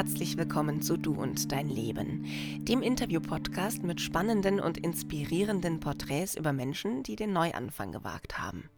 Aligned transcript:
Herzlich 0.00 0.38
willkommen 0.38 0.80
zu 0.80 0.96
Du 0.96 1.12
und 1.12 1.52
dein 1.52 1.68
Leben, 1.68 2.24
dem 2.64 2.80
Interview-Podcast 2.80 3.82
mit 3.82 4.00
spannenden 4.00 4.58
und 4.58 4.78
inspirierenden 4.78 5.78
Porträts 5.78 6.36
über 6.36 6.54
Menschen, 6.54 7.02
die 7.02 7.16
den 7.16 7.34
Neuanfang 7.34 7.92
gewagt 7.92 8.38
haben. 8.38 8.70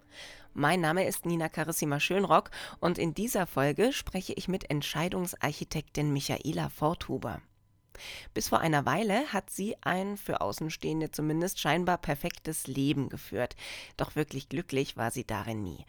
Mein 0.52 0.80
Name 0.80 1.06
ist 1.06 1.24
Nina 1.24 1.48
Carissima 1.48 2.00
Schönrock 2.00 2.50
und 2.80 2.98
in 2.98 3.14
dieser 3.14 3.46
Folge 3.46 3.92
spreche 3.92 4.32
ich 4.32 4.48
mit 4.48 4.68
Entscheidungsarchitektin 4.68 6.12
Michaela 6.12 6.70
Forthuber. 6.70 7.40
Bis 8.34 8.48
vor 8.48 8.58
einer 8.58 8.84
Weile 8.84 9.32
hat 9.32 9.50
sie 9.50 9.76
ein 9.82 10.16
für 10.16 10.40
Außenstehende 10.40 11.12
zumindest 11.12 11.60
scheinbar 11.60 11.98
perfektes 11.98 12.66
Leben 12.66 13.08
geführt. 13.08 13.54
Doch 13.96 14.16
wirklich 14.16 14.48
glücklich 14.48 14.96
war 14.96 15.10
sie 15.10 15.24
darin 15.24 15.62
nie. 15.62 15.84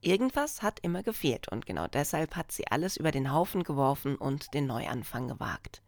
Irgendwas 0.00 0.62
hat 0.62 0.80
immer 0.80 1.02
gefehlt 1.02 1.48
und 1.48 1.66
genau 1.66 1.88
deshalb 1.88 2.36
hat 2.36 2.52
sie 2.52 2.68
alles 2.68 2.96
über 2.96 3.10
den 3.10 3.32
Haufen 3.32 3.64
geworfen 3.64 4.16
und 4.16 4.52
den 4.54 4.66
Neuanfang 4.66 5.26
gewagt. 5.26 5.82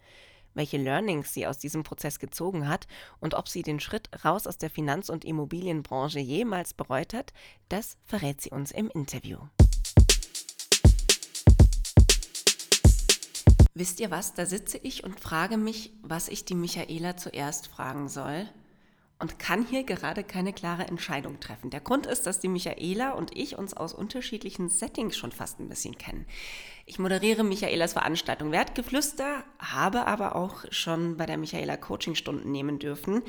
Welche 0.55 0.79
Learnings 0.79 1.34
sie 1.34 1.47
aus 1.47 1.59
diesem 1.59 1.83
Prozess 1.83 2.19
gezogen 2.19 2.69
hat 2.69 2.89
und 3.21 3.34
ob 3.34 3.48
sie 3.48 3.62
den 3.62 3.79
Schritt 3.79 4.09
raus 4.25 4.47
aus 4.47 4.59
der 4.59 4.71
Finanz- 4.71 5.09
und 5.09 5.25
Immobilienbranche 5.25 6.19
jemals 6.19 6.75
bereut 6.75 7.15
hat, 7.15 7.33
das 7.69 7.97
verrät 8.05 8.41
sie 8.41 8.51
uns 8.51 8.73
im 8.73 8.91
Interview. 8.91 9.39
Wisst 13.75 14.01
ihr 14.01 14.11
was, 14.11 14.34
da 14.34 14.47
sitze 14.47 14.79
ich 14.79 15.05
und 15.05 15.20
frage 15.20 15.56
mich, 15.56 15.93
was 16.03 16.29
ich 16.29 16.45
die 16.45 16.56
Michaela 16.56 17.17
zuerst 17.17 17.69
fragen 17.69 18.09
soll 18.09 18.48
und 19.20 19.38
kann 19.38 19.66
hier 19.66 19.83
gerade 19.83 20.22
keine 20.22 20.52
klare 20.52 20.86
Entscheidung 20.86 21.41
treffen. 21.41 21.70
Der 21.70 21.80
Grund 21.80 22.06
ist, 22.06 22.27
dass 22.27 22.38
die 22.38 22.48
Michaela 22.48 23.12
und 23.12 23.36
ich 23.36 23.58
uns 23.58 23.74
aus 23.74 23.92
unterschiedlichen 23.92 24.69
Settings 24.69 25.16
schon 25.16 25.33
fast 25.33 25.58
ein 25.58 25.69
bisschen 25.69 25.98
kennen. 25.98 26.27
Ich 26.86 26.98
moderiere 26.98 27.42
Michaelas 27.42 27.94
Veranstaltung 27.94 28.52
Wertgeflüster, 28.52 29.44
habe 29.58 30.06
aber 30.06 30.36
auch 30.36 30.64
schon 30.70 31.16
bei 31.16 31.27
der 31.27 31.36
Michaela 31.36 31.77
Coachingstunden 31.77 32.50
nehmen 32.50 32.78
dürfen 32.78 33.22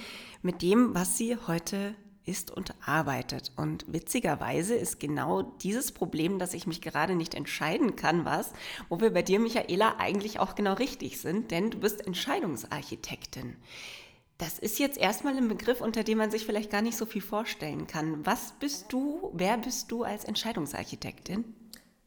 mit 0.44 0.62
dem, 0.62 0.94
was 0.94 1.18
sie 1.18 1.38
heute 1.48 1.96
ist 2.24 2.52
und 2.52 2.76
arbeitet. 2.86 3.52
Und 3.58 3.86
witzigerweise 3.88 4.76
ist 4.76 5.00
genau 5.00 5.42
dieses 5.42 5.92
Problem, 5.92 6.38
dass 6.38 6.54
ich 6.54 6.68
mich 6.68 6.82
gerade 6.82 7.16
nicht 7.16 7.34
entscheiden 7.34 7.96
kann, 7.96 8.24
was, 8.24 8.54
wo 8.88 9.02
wir 9.02 9.12
bei 9.12 9.24
dir, 9.24 9.40
Michaela, 9.40 9.96
eigentlich 9.98 10.40
auch 10.40 10.54
genau 10.54 10.74
richtig 10.74 11.20
sind, 11.20 11.50
denn 11.50 11.72
du 11.72 11.80
bist 11.80 12.06
Entscheidungsarchitektin. 12.06 13.56
Das 14.40 14.58
ist 14.58 14.80
jetzt 14.80 14.98
erstmal 14.98 15.36
ein 15.36 15.50
Begriff, 15.50 15.82
unter 15.82 16.06
dem 16.06 16.18
man 16.18 16.32
sich 16.32 16.46
vielleicht 16.46 16.72
gar 16.72 16.82
nicht 16.82 16.96
so 16.96 17.06
viel 17.06 17.22
vorstellen 17.22 17.88
kann. 17.88 18.26
Was 18.26 18.54
bist 18.54 18.86
du, 18.94 19.32
wer 19.34 19.58
bist 19.58 19.92
du 19.92 20.04
als 20.04 20.24
Entscheidungsarchitektin? 20.24 21.44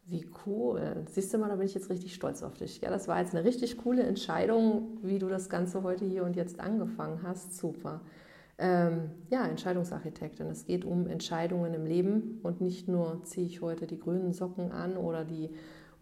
Wie 0.07 0.27
cool. 0.47 1.05
Siehst 1.11 1.33
du 1.35 1.39
mal, 1.39 1.51
da 1.51 1.57
bin 1.57 1.67
ich 1.67 1.75
jetzt 1.75 1.91
richtig 1.91 2.15
stolz 2.15 2.43
auf 2.43 2.55
dich. 2.57 2.81
Ja, 2.81 2.89
das 2.89 3.07
war 3.07 3.21
jetzt 3.21 3.35
eine 3.35 3.45
richtig 3.45 3.77
coole 3.77 4.03
Entscheidung, 4.03 4.99
wie 5.03 5.19
du 5.19 5.29
das 5.29 5.51
Ganze 5.51 5.83
heute 5.83 6.07
hier 6.07 6.25
und 6.25 6.35
jetzt 6.35 6.59
angefangen 6.59 7.21
hast. 7.23 7.59
Super. 7.59 8.01
Ähm, 8.57 9.11
ja, 9.29 9.47
Entscheidungsarchitektin. 9.47 10.47
Es 10.47 10.65
geht 10.65 10.87
um 10.87 11.09
Entscheidungen 11.09 11.75
im 11.75 11.85
Leben 11.85 12.41
und 12.43 12.63
nicht 12.63 12.89
nur 12.89 13.23
ziehe 13.25 13.47
ich 13.47 13.61
heute 13.61 13.87
die 13.87 14.01
grünen 14.01 14.33
Socken 14.33 14.73
an 14.73 14.97
oder 14.97 15.27
die 15.27 15.51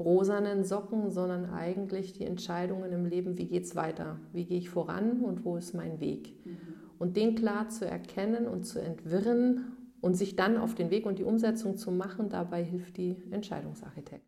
rosanen 0.00 0.64
Socken, 0.64 1.10
sondern 1.10 1.50
eigentlich 1.50 2.12
die 2.12 2.24
Entscheidungen 2.24 2.92
im 2.92 3.04
Leben, 3.04 3.38
wie 3.38 3.46
geht 3.46 3.64
es 3.64 3.76
weiter, 3.76 4.18
wie 4.32 4.46
gehe 4.46 4.58
ich 4.58 4.70
voran 4.70 5.20
und 5.20 5.44
wo 5.44 5.56
ist 5.56 5.74
mein 5.74 6.00
Weg. 6.00 6.34
Mhm. 6.44 6.58
Und 6.98 7.16
den 7.16 7.34
klar 7.34 7.68
zu 7.68 7.86
erkennen 7.86 8.46
und 8.46 8.64
zu 8.64 8.80
entwirren 8.80 9.76
und 10.00 10.14
sich 10.14 10.36
dann 10.36 10.56
auf 10.56 10.74
den 10.74 10.90
Weg 10.90 11.06
und 11.06 11.18
die 11.18 11.24
Umsetzung 11.24 11.76
zu 11.76 11.92
machen, 11.92 12.28
dabei 12.28 12.64
hilft 12.64 12.96
die 12.96 13.16
Entscheidungsarchitekt. 13.30 14.24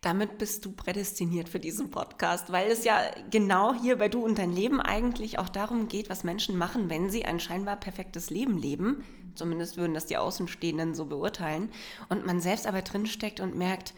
Damit 0.00 0.36
bist 0.36 0.64
du 0.64 0.72
prädestiniert 0.72 1.48
für 1.48 1.58
diesen 1.58 1.90
Podcast, 1.90 2.52
weil 2.52 2.70
es 2.70 2.84
ja 2.84 2.98
genau 3.30 3.72
hier 3.72 3.96
bei 3.96 4.10
Du 4.10 4.22
und 4.22 4.38
dein 4.38 4.52
Leben 4.52 4.80
eigentlich 4.80 5.38
auch 5.38 5.48
darum 5.48 5.88
geht, 5.88 6.10
was 6.10 6.24
Menschen 6.24 6.58
machen, 6.58 6.90
wenn 6.90 7.08
sie 7.08 7.24
ein 7.24 7.40
scheinbar 7.40 7.76
perfektes 7.76 8.28
Leben 8.28 8.58
leben. 8.58 9.02
Zumindest 9.34 9.78
würden 9.78 9.94
das 9.94 10.04
die 10.04 10.18
Außenstehenden 10.18 10.94
so 10.94 11.06
beurteilen. 11.06 11.70
Und 12.10 12.26
man 12.26 12.40
selbst 12.40 12.66
aber 12.66 12.82
drinsteckt 12.82 13.40
und 13.40 13.56
merkt, 13.56 13.94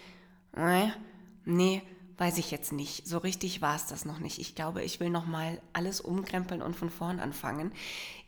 äh, 0.57 0.89
nee, 1.45 1.83
weiß 2.19 2.39
ich 2.39 2.51
jetzt 2.51 2.73
nicht. 2.73 3.07
So 3.07 3.19
richtig 3.19 3.63
war 3.63 3.77
es 3.77 3.87
das 3.87 4.05
noch 4.05 4.19
nicht. 4.19 4.39
Ich 4.39 4.55
glaube, 4.55 4.83
ich 4.83 5.01
will 5.01 5.11
noch 5.11 5.27
mal 5.27 5.61
alles 5.73 6.01
umkrempeln 6.01 6.63
und 6.63 6.75
von 6.75 6.91
vorn 6.91 7.21
anfangen. 7.21 7.73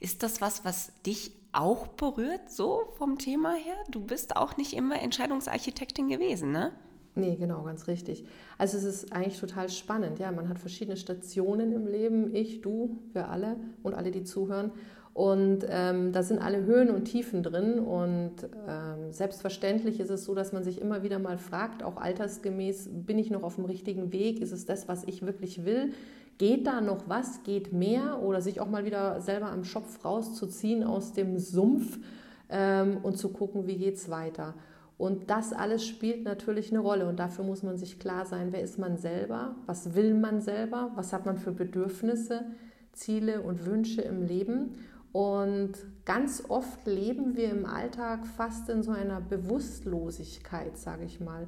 Ist 0.00 0.22
das 0.22 0.40
was, 0.40 0.64
was 0.64 0.92
dich 1.02 1.32
auch 1.52 1.88
berührt, 1.88 2.50
so 2.50 2.92
vom 2.98 3.18
Thema 3.18 3.54
her? 3.54 3.76
Du 3.90 4.00
bist 4.00 4.36
auch 4.36 4.56
nicht 4.56 4.74
immer 4.74 5.00
Entscheidungsarchitektin 5.00 6.08
gewesen, 6.08 6.52
ne? 6.52 6.72
Nee, 7.14 7.34
genau, 7.34 7.64
ganz 7.64 7.88
richtig. 7.88 8.24
Also 8.58 8.78
es 8.78 8.84
ist 8.84 9.12
eigentlich 9.12 9.40
total 9.40 9.68
spannend. 9.70 10.20
Ja, 10.20 10.30
man 10.30 10.48
hat 10.48 10.60
verschiedene 10.60 10.96
Stationen 10.96 11.72
im 11.72 11.86
Leben, 11.86 12.32
ich, 12.34 12.60
du, 12.60 13.02
wir 13.12 13.28
alle 13.28 13.56
und 13.82 13.94
alle, 13.94 14.12
die 14.12 14.22
zuhören. 14.22 14.70
Und 15.18 15.66
ähm, 15.68 16.12
da 16.12 16.22
sind 16.22 16.38
alle 16.38 16.62
Höhen 16.62 16.90
und 16.90 17.06
Tiefen 17.06 17.42
drin. 17.42 17.80
Und 17.80 18.34
ähm, 18.68 19.10
selbstverständlich 19.10 19.98
ist 19.98 20.10
es 20.10 20.24
so, 20.24 20.32
dass 20.32 20.52
man 20.52 20.62
sich 20.62 20.80
immer 20.80 21.02
wieder 21.02 21.18
mal 21.18 21.38
fragt, 21.38 21.82
auch 21.82 21.96
altersgemäß, 21.96 22.88
bin 22.92 23.18
ich 23.18 23.28
noch 23.28 23.42
auf 23.42 23.56
dem 23.56 23.64
richtigen 23.64 24.12
Weg? 24.12 24.40
Ist 24.40 24.52
es 24.52 24.64
das, 24.64 24.86
was 24.86 25.02
ich 25.02 25.22
wirklich 25.22 25.64
will? 25.64 25.92
Geht 26.38 26.68
da 26.68 26.80
noch 26.80 27.08
was? 27.08 27.42
Geht 27.42 27.72
mehr? 27.72 28.22
Oder 28.22 28.40
sich 28.40 28.60
auch 28.60 28.68
mal 28.68 28.84
wieder 28.84 29.20
selber 29.20 29.50
am 29.50 29.64
Schopf 29.64 30.04
rauszuziehen 30.04 30.84
aus 30.84 31.14
dem 31.14 31.36
Sumpf 31.40 31.98
ähm, 32.48 32.98
und 33.02 33.18
zu 33.18 33.30
gucken, 33.30 33.66
wie 33.66 33.76
geht 33.76 33.96
es 33.96 34.08
weiter? 34.08 34.54
Und 34.98 35.30
das 35.30 35.52
alles 35.52 35.84
spielt 35.84 36.22
natürlich 36.22 36.70
eine 36.70 36.78
Rolle 36.78 37.08
und 37.08 37.18
dafür 37.18 37.44
muss 37.44 37.64
man 37.64 37.76
sich 37.76 37.98
klar 37.98 38.24
sein, 38.24 38.52
wer 38.52 38.62
ist 38.62 38.78
man 38.78 38.98
selber, 38.98 39.56
was 39.66 39.96
will 39.96 40.14
man 40.14 40.40
selber, 40.40 40.92
was 40.94 41.12
hat 41.12 41.26
man 41.26 41.38
für 41.38 41.50
Bedürfnisse, 41.50 42.44
Ziele 42.92 43.42
und 43.42 43.66
Wünsche 43.66 44.02
im 44.02 44.22
Leben 44.22 44.76
und 45.12 45.72
ganz 46.04 46.44
oft 46.48 46.86
leben 46.86 47.36
wir 47.36 47.50
im 47.50 47.64
Alltag 47.64 48.26
fast 48.26 48.68
in 48.68 48.82
so 48.82 48.90
einer 48.90 49.20
Bewusstlosigkeit, 49.20 50.76
sage 50.76 51.04
ich 51.04 51.18
mal. 51.18 51.46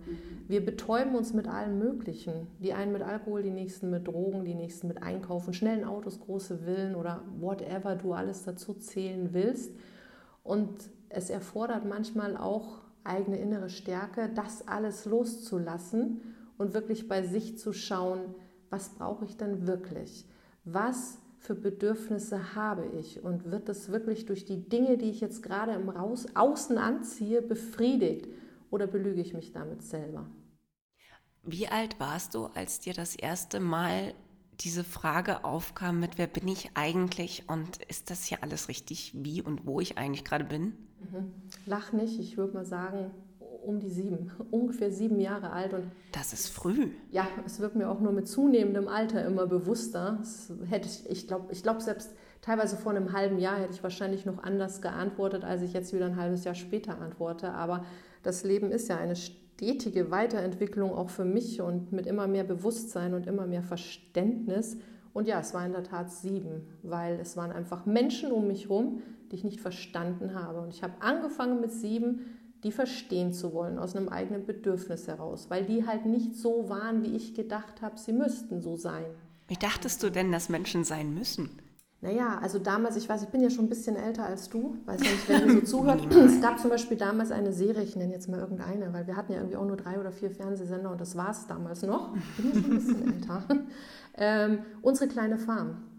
Wir 0.49 0.65
betäuben 0.65 1.15
uns 1.15 1.35
mit 1.35 1.47
allem 1.47 1.79
Möglichen. 1.79 2.47
Die 2.61 2.73
einen 2.73 2.93
mit 2.93 3.03
Alkohol, 3.03 3.43
die 3.43 3.51
nächsten 3.51 3.91
mit 3.91 4.09
Drogen, 4.09 4.45
die 4.45 4.55
nächsten 4.55 4.89
mit 4.89 5.03
Einkaufen, 5.03 5.53
schnellen 5.53 5.85
Autos, 5.85 6.21
große 6.21 6.59
Villen 6.59 6.95
oder 6.95 7.23
whatever 7.39 7.97
du 7.97 8.13
alles 8.13 8.45
dazu 8.45 8.75
zählen 8.75 9.35
willst. 9.35 9.73
Und 10.43 10.91
es 11.11 11.29
erfordert 11.29 11.85
manchmal 11.85 12.37
auch 12.37 12.81
eigene 13.05 13.39
innere 13.39 13.69
Stärke, 13.69 14.31
das 14.35 14.67
alles 14.67 15.05
loszulassen 15.05 16.23
und 16.57 16.73
wirklich 16.73 17.09
bei 17.09 17.23
sich 17.23 17.59
zu 17.59 17.73
schauen, 17.73 18.35
was 18.71 18.91
brauche 18.91 19.25
ich 19.25 19.37
denn 19.37 19.67
wirklich? 19.67 20.27
Was 20.65 21.20
für 21.41 21.55
Bedürfnisse 21.55 22.55
habe 22.55 22.87
ich 22.99 23.25
und 23.25 23.51
wird 23.51 23.69
das 23.69 23.89
wirklich 23.89 24.27
durch 24.27 24.45
die 24.45 24.69
Dinge, 24.69 24.99
die 24.99 25.11
ich 25.11 25.21
jetzt 25.21 25.43
gerade 25.43 25.73
im 25.73 25.89
Raus 25.89 26.27
Außen 26.35 26.77
anziehe, 26.77 27.41
befriedigt 27.41 28.29
oder 28.71 28.87
belüge 28.87 29.23
ich 29.23 29.33
mich 29.33 29.51
damit 29.51 29.83
selber? 29.83 30.27
Wie 31.43 31.67
alt 31.67 31.99
warst 31.99 32.35
du, 32.35 32.47
als 32.47 32.81
dir 32.81 32.93
das 32.93 33.17
erste 33.17 33.59
Mal 33.59 34.13
diese 34.61 34.85
Frage 34.85 35.45
aufkam 35.45 35.99
mit, 35.99 36.19
wer 36.19 36.27
bin 36.27 36.47
ich 36.47 36.73
eigentlich 36.75 37.49
und 37.49 37.83
ist 37.85 38.11
das 38.11 38.25
hier 38.25 38.43
alles 38.43 38.69
richtig, 38.69 39.13
wie 39.17 39.41
und 39.41 39.67
wo 39.67 39.81
ich 39.81 39.97
eigentlich 39.97 40.25
gerade 40.25 40.45
bin? 40.45 40.75
Mhm. 41.11 41.33
Lach 41.65 41.93
nicht, 41.93 42.21
ich 42.21 42.37
würde 42.37 42.53
mal 42.53 42.67
sagen, 42.67 43.11
um 43.65 43.81
die 43.81 43.89
sieben, 43.89 44.31
ungefähr 44.51 44.91
sieben 44.91 45.21
Jahre 45.21 45.51
alt. 45.51 45.73
Und 45.73 45.85
das 46.13 46.33
ist 46.33 46.49
früh. 46.49 46.89
Ja, 47.11 47.27
es 47.47 47.61
wird 47.61 47.77
mir 47.77 47.89
auch 47.89 48.01
nur 48.01 48.13
mit 48.13 48.29
zunehmendem 48.29 48.89
Alter 48.89 49.25
immer 49.25 49.47
bewusster. 49.47 50.17
Das 50.21 50.53
hätte 50.69 50.89
ich, 50.89 51.09
ich 51.11 51.29
glaube, 51.29 51.53
ich 51.53 51.63
glaub, 51.63 51.81
selbst 51.83 52.15
teilweise 52.43 52.77
vor 52.77 52.93
einem 52.93 53.13
halben 53.13 53.39
Jahr 53.39 53.59
hätte 53.59 53.75
ich 53.75 53.83
wahrscheinlich 53.83 54.27
noch 54.27 54.43
anders 54.43 54.81
geantwortet, 54.83 55.45
als 55.45 55.63
ich 55.63 55.73
jetzt 55.73 55.93
wieder 55.93 56.07
ein 56.07 56.17
halbes 56.17 56.45
Jahr 56.45 56.55
später 56.55 57.01
antworte. 57.01 57.53
Aber 57.53 57.85
das 58.23 58.45
Leben 58.45 58.71
ist 58.71 58.89
ja 58.89 58.97
eine 58.97 59.17
stetige 59.17 60.11
Weiterentwicklung 60.11 60.95
auch 60.95 61.11
für 61.11 61.25
mich 61.25 61.61
und 61.61 61.93
mit 61.93 62.07
immer 62.07 62.27
mehr 62.27 62.45
Bewusstsein 62.45 63.15
und 63.15 63.27
immer 63.27 63.47
mehr 63.47 63.63
Verständnis. 63.63 64.79
Und 65.13 65.27
ja, 65.27 65.41
es 65.41 65.55
war 65.55 65.67
in 65.67 65.73
der 65.73 65.83
Tat 65.83 66.11
sieben, 66.11 66.63
weil 66.83 67.19
es 67.21 67.37
waren 67.37 67.51
einfach 67.51 67.85
Menschen 67.85 68.31
um 68.31 68.47
mich 68.47 68.65
herum, 68.65 69.03
die 69.31 69.37
ich 69.37 69.45
nicht 69.45 69.61
verstanden 69.61 70.35
habe. 70.35 70.61
Und 70.61 70.73
ich 70.73 70.83
habe 70.83 70.95
angefangen 71.01 71.61
mit 71.61 71.73
sieben, 71.73 72.40
die 72.65 72.73
verstehen 72.73 73.33
zu 73.33 73.53
wollen 73.53 73.79
aus 73.79 73.97
einem 73.97 74.09
eigenen 74.09 74.47
Bedürfnis 74.47 75.09
heraus, 75.09 75.47
weil 75.49 75.65
die 75.65 75.87
halt 75.87 76.07
nicht 76.07 76.35
so 76.35 76.69
waren, 76.69 77.03
wie 77.03 77.17
ich 77.17 77.35
gedacht 77.35 77.83
habe, 77.83 77.99
sie 77.99 78.13
müssten 78.13 78.61
so 78.61 78.77
sein. 78.77 79.07
Wie 79.49 79.55
dachtest 79.55 80.03
du 80.03 80.11
denn, 80.11 80.31
dass 80.31 80.49
Menschen 80.49 80.85
sein 80.85 81.15
müssen? 81.15 81.51
Naja, 82.03 82.39
also 82.41 82.59
damals, 82.59 82.97
ich 82.97 83.07
weiß, 83.07 83.23
ich 83.25 83.29
bin 83.29 83.43
ja 83.43 83.51
schon 83.51 83.67
ein 83.67 83.69
bisschen 83.69 83.95
älter 83.95 84.25
als 84.25 84.49
du, 84.49 84.77
weiß 84.87 85.01
nicht, 85.01 85.29
wenn 85.29 85.49
ihr 85.49 85.55
so 85.57 85.61
zuhört. 85.61 86.01
es 86.15 86.41
gab 86.41 86.59
zum 86.59 86.71
Beispiel 86.71 86.97
damals 86.97 87.31
eine 87.31 87.53
Serie, 87.53 87.83
ich 87.83 87.95
nenne 87.95 88.15
jetzt 88.15 88.27
mal 88.27 88.41
irgendeine, 88.41 88.93
weil 88.95 89.07
wir 89.07 89.17
hatten 89.17 89.33
ja 89.33 89.39
irgendwie 89.39 89.57
auch 89.57 89.67
nur 89.67 89.77
drei 89.77 90.01
oder 90.01 90.11
vier 90.11 90.31
Fernsehsender 90.31 90.91
und 90.91 91.01
das 91.01 91.15
war 91.17 91.31
es 91.31 91.47
damals 91.47 91.83
noch. 91.83 92.15
Ich 92.17 92.37
bin 92.37 92.47
ja 92.47 92.63
schon 92.63 92.71
ein 92.71 92.77
bisschen 92.77 93.13
älter. 93.21 93.45
Ähm, 94.17 94.59
unsere 94.81 95.11
kleine 95.11 95.37
Farm. 95.37 95.90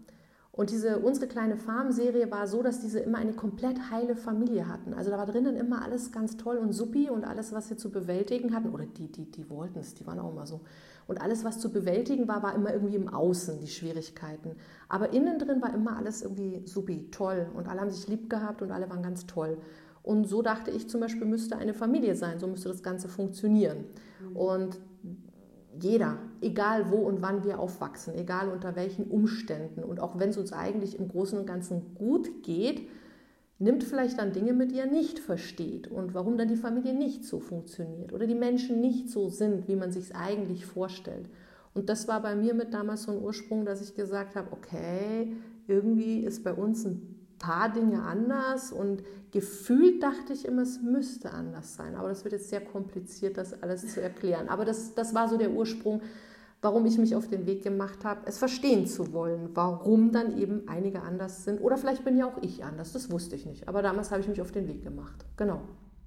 Und 0.54 0.70
diese 0.70 0.98
unsere 0.98 1.28
kleine 1.28 1.56
Farm-Serie 1.56 2.30
war 2.30 2.46
so, 2.46 2.62
dass 2.62 2.80
diese 2.80 3.00
immer 3.00 3.16
eine 3.16 3.32
komplett 3.32 3.90
heile 3.90 4.14
Familie 4.14 4.68
hatten. 4.68 4.92
Also 4.92 5.10
da 5.10 5.16
war 5.16 5.24
drinnen 5.24 5.56
immer 5.56 5.82
alles 5.82 6.12
ganz 6.12 6.36
toll 6.36 6.58
und 6.58 6.74
suppi 6.74 7.08
und 7.08 7.24
alles, 7.24 7.54
was 7.54 7.68
sie 7.68 7.76
zu 7.78 7.90
bewältigen 7.90 8.54
hatten, 8.54 8.68
oder 8.68 8.84
die, 8.84 9.10
die, 9.10 9.30
die 9.30 9.48
wollten 9.48 9.78
es, 9.78 9.94
die 9.94 10.06
waren 10.06 10.18
auch 10.18 10.30
immer 10.30 10.46
so. 10.46 10.60
Und 11.06 11.22
alles, 11.22 11.42
was 11.42 11.58
zu 11.58 11.72
bewältigen 11.72 12.28
war, 12.28 12.42
war 12.42 12.54
immer 12.54 12.72
irgendwie 12.72 12.96
im 12.96 13.08
Außen, 13.08 13.60
die 13.60 13.66
Schwierigkeiten. 13.66 14.56
Aber 14.90 15.14
innen 15.14 15.38
drin 15.38 15.62
war 15.62 15.72
immer 15.74 15.96
alles 15.96 16.20
irgendwie 16.20 16.62
suppi, 16.66 17.08
toll. 17.10 17.46
Und 17.54 17.66
alle 17.66 17.80
haben 17.80 17.90
sich 17.90 18.06
lieb 18.06 18.28
gehabt 18.28 18.60
und 18.60 18.72
alle 18.72 18.90
waren 18.90 19.02
ganz 19.02 19.26
toll. 19.26 19.56
Und 20.02 20.28
so 20.28 20.42
dachte 20.42 20.70
ich 20.70 20.88
zum 20.88 21.00
Beispiel, 21.00 21.26
müsste 21.26 21.56
eine 21.56 21.72
Familie 21.72 22.14
sein, 22.14 22.38
so 22.38 22.46
müsste 22.46 22.68
das 22.68 22.82
Ganze 22.82 23.08
funktionieren. 23.08 23.86
Mhm. 24.20 24.36
Und 24.36 24.80
jeder, 25.80 26.18
egal 26.40 26.90
wo 26.90 26.96
und 26.96 27.22
wann 27.22 27.44
wir 27.44 27.58
aufwachsen, 27.58 28.14
egal 28.14 28.48
unter 28.48 28.76
welchen 28.76 29.04
Umständen 29.04 29.82
und 29.82 30.00
auch 30.00 30.18
wenn 30.18 30.30
es 30.30 30.36
uns 30.36 30.52
eigentlich 30.52 30.98
im 30.98 31.08
Großen 31.08 31.38
und 31.38 31.46
Ganzen 31.46 31.94
gut 31.94 32.42
geht, 32.42 32.88
nimmt 33.58 33.84
vielleicht 33.84 34.18
dann 34.18 34.32
Dinge 34.32 34.52
mit, 34.52 34.72
die 34.72 34.78
er 34.78 34.86
nicht 34.86 35.18
versteht 35.18 35.86
und 35.88 36.14
warum 36.14 36.36
dann 36.36 36.48
die 36.48 36.56
Familie 36.56 36.94
nicht 36.94 37.24
so 37.24 37.38
funktioniert 37.38 38.12
oder 38.12 38.26
die 38.26 38.34
Menschen 38.34 38.80
nicht 38.80 39.08
so 39.08 39.28
sind, 39.28 39.68
wie 39.68 39.76
man 39.76 39.92
sich 39.92 40.06
es 40.06 40.14
eigentlich 40.14 40.66
vorstellt. 40.66 41.28
Und 41.74 41.88
das 41.88 42.08
war 42.08 42.20
bei 42.20 42.34
mir 42.34 42.54
mit 42.54 42.74
damals 42.74 43.04
so 43.04 43.12
ein 43.12 43.22
Ursprung, 43.22 43.64
dass 43.64 43.80
ich 43.80 43.94
gesagt 43.94 44.36
habe, 44.36 44.52
okay, 44.52 45.34
irgendwie 45.68 46.18
ist 46.20 46.44
bei 46.44 46.52
uns 46.52 46.84
ein 46.84 47.11
paar 47.42 47.68
Dinge 47.68 48.02
anders 48.02 48.72
und 48.72 49.02
gefühlt 49.32 50.02
dachte 50.02 50.32
ich 50.32 50.46
immer, 50.46 50.62
es 50.62 50.80
müsste 50.80 51.32
anders 51.32 51.74
sein. 51.74 51.94
Aber 51.96 52.08
das 52.08 52.24
wird 52.24 52.32
jetzt 52.32 52.48
sehr 52.48 52.62
kompliziert, 52.62 53.36
das 53.36 53.62
alles 53.62 53.92
zu 53.92 54.00
erklären. 54.00 54.48
Aber 54.48 54.64
das, 54.64 54.94
das 54.94 55.14
war 55.14 55.28
so 55.28 55.36
der 55.36 55.50
Ursprung, 55.50 56.00
warum 56.62 56.86
ich 56.86 56.96
mich 56.96 57.14
auf 57.14 57.28
den 57.28 57.44
Weg 57.44 57.62
gemacht 57.62 58.04
habe, 58.04 58.20
es 58.24 58.38
verstehen 58.38 58.86
zu 58.86 59.12
wollen, 59.12 59.50
warum 59.54 60.12
dann 60.12 60.38
eben 60.38 60.68
einige 60.68 61.02
anders 61.02 61.44
sind. 61.44 61.60
Oder 61.60 61.76
vielleicht 61.76 62.04
bin 62.04 62.16
ja 62.16 62.26
auch 62.26 62.40
ich 62.40 62.64
anders, 62.64 62.92
das 62.92 63.10
wusste 63.10 63.36
ich 63.36 63.44
nicht. 63.44 63.68
Aber 63.68 63.82
damals 63.82 64.10
habe 64.10 64.20
ich 64.22 64.28
mich 64.28 64.40
auf 64.40 64.52
den 64.52 64.68
Weg 64.68 64.82
gemacht. 64.82 65.26
Genau. 65.36 65.60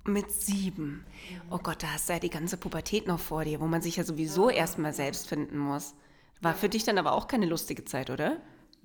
Mit 0.08 0.32
sieben. 0.32 1.04
Oh 1.50 1.60
Gott, 1.62 1.84
da 1.84 1.88
hast 1.94 2.10
du 2.10 2.14
ja 2.14 2.20
die 2.20 2.30
ganze 2.30 2.58
Pubertät 2.58 3.08
noch 3.08 3.20
vor 3.20 3.44
dir, 3.44 3.60
wo 3.60 3.66
man 3.66 3.82
sich 3.82 3.98
ja 3.98 4.04
sowieso 4.04 4.50
erstmal 4.50 4.94
selbst 4.94 5.28
finden 5.28 5.58
muss. 5.58 5.94
War 6.42 6.54
für 6.54 6.70
dich 6.70 6.84
dann 6.84 6.98
aber 6.98 7.14
auch 7.14 7.28
keine 7.28 7.48
lustige 7.48 7.86
Zeit, 7.86 8.10
oder? 8.10 8.38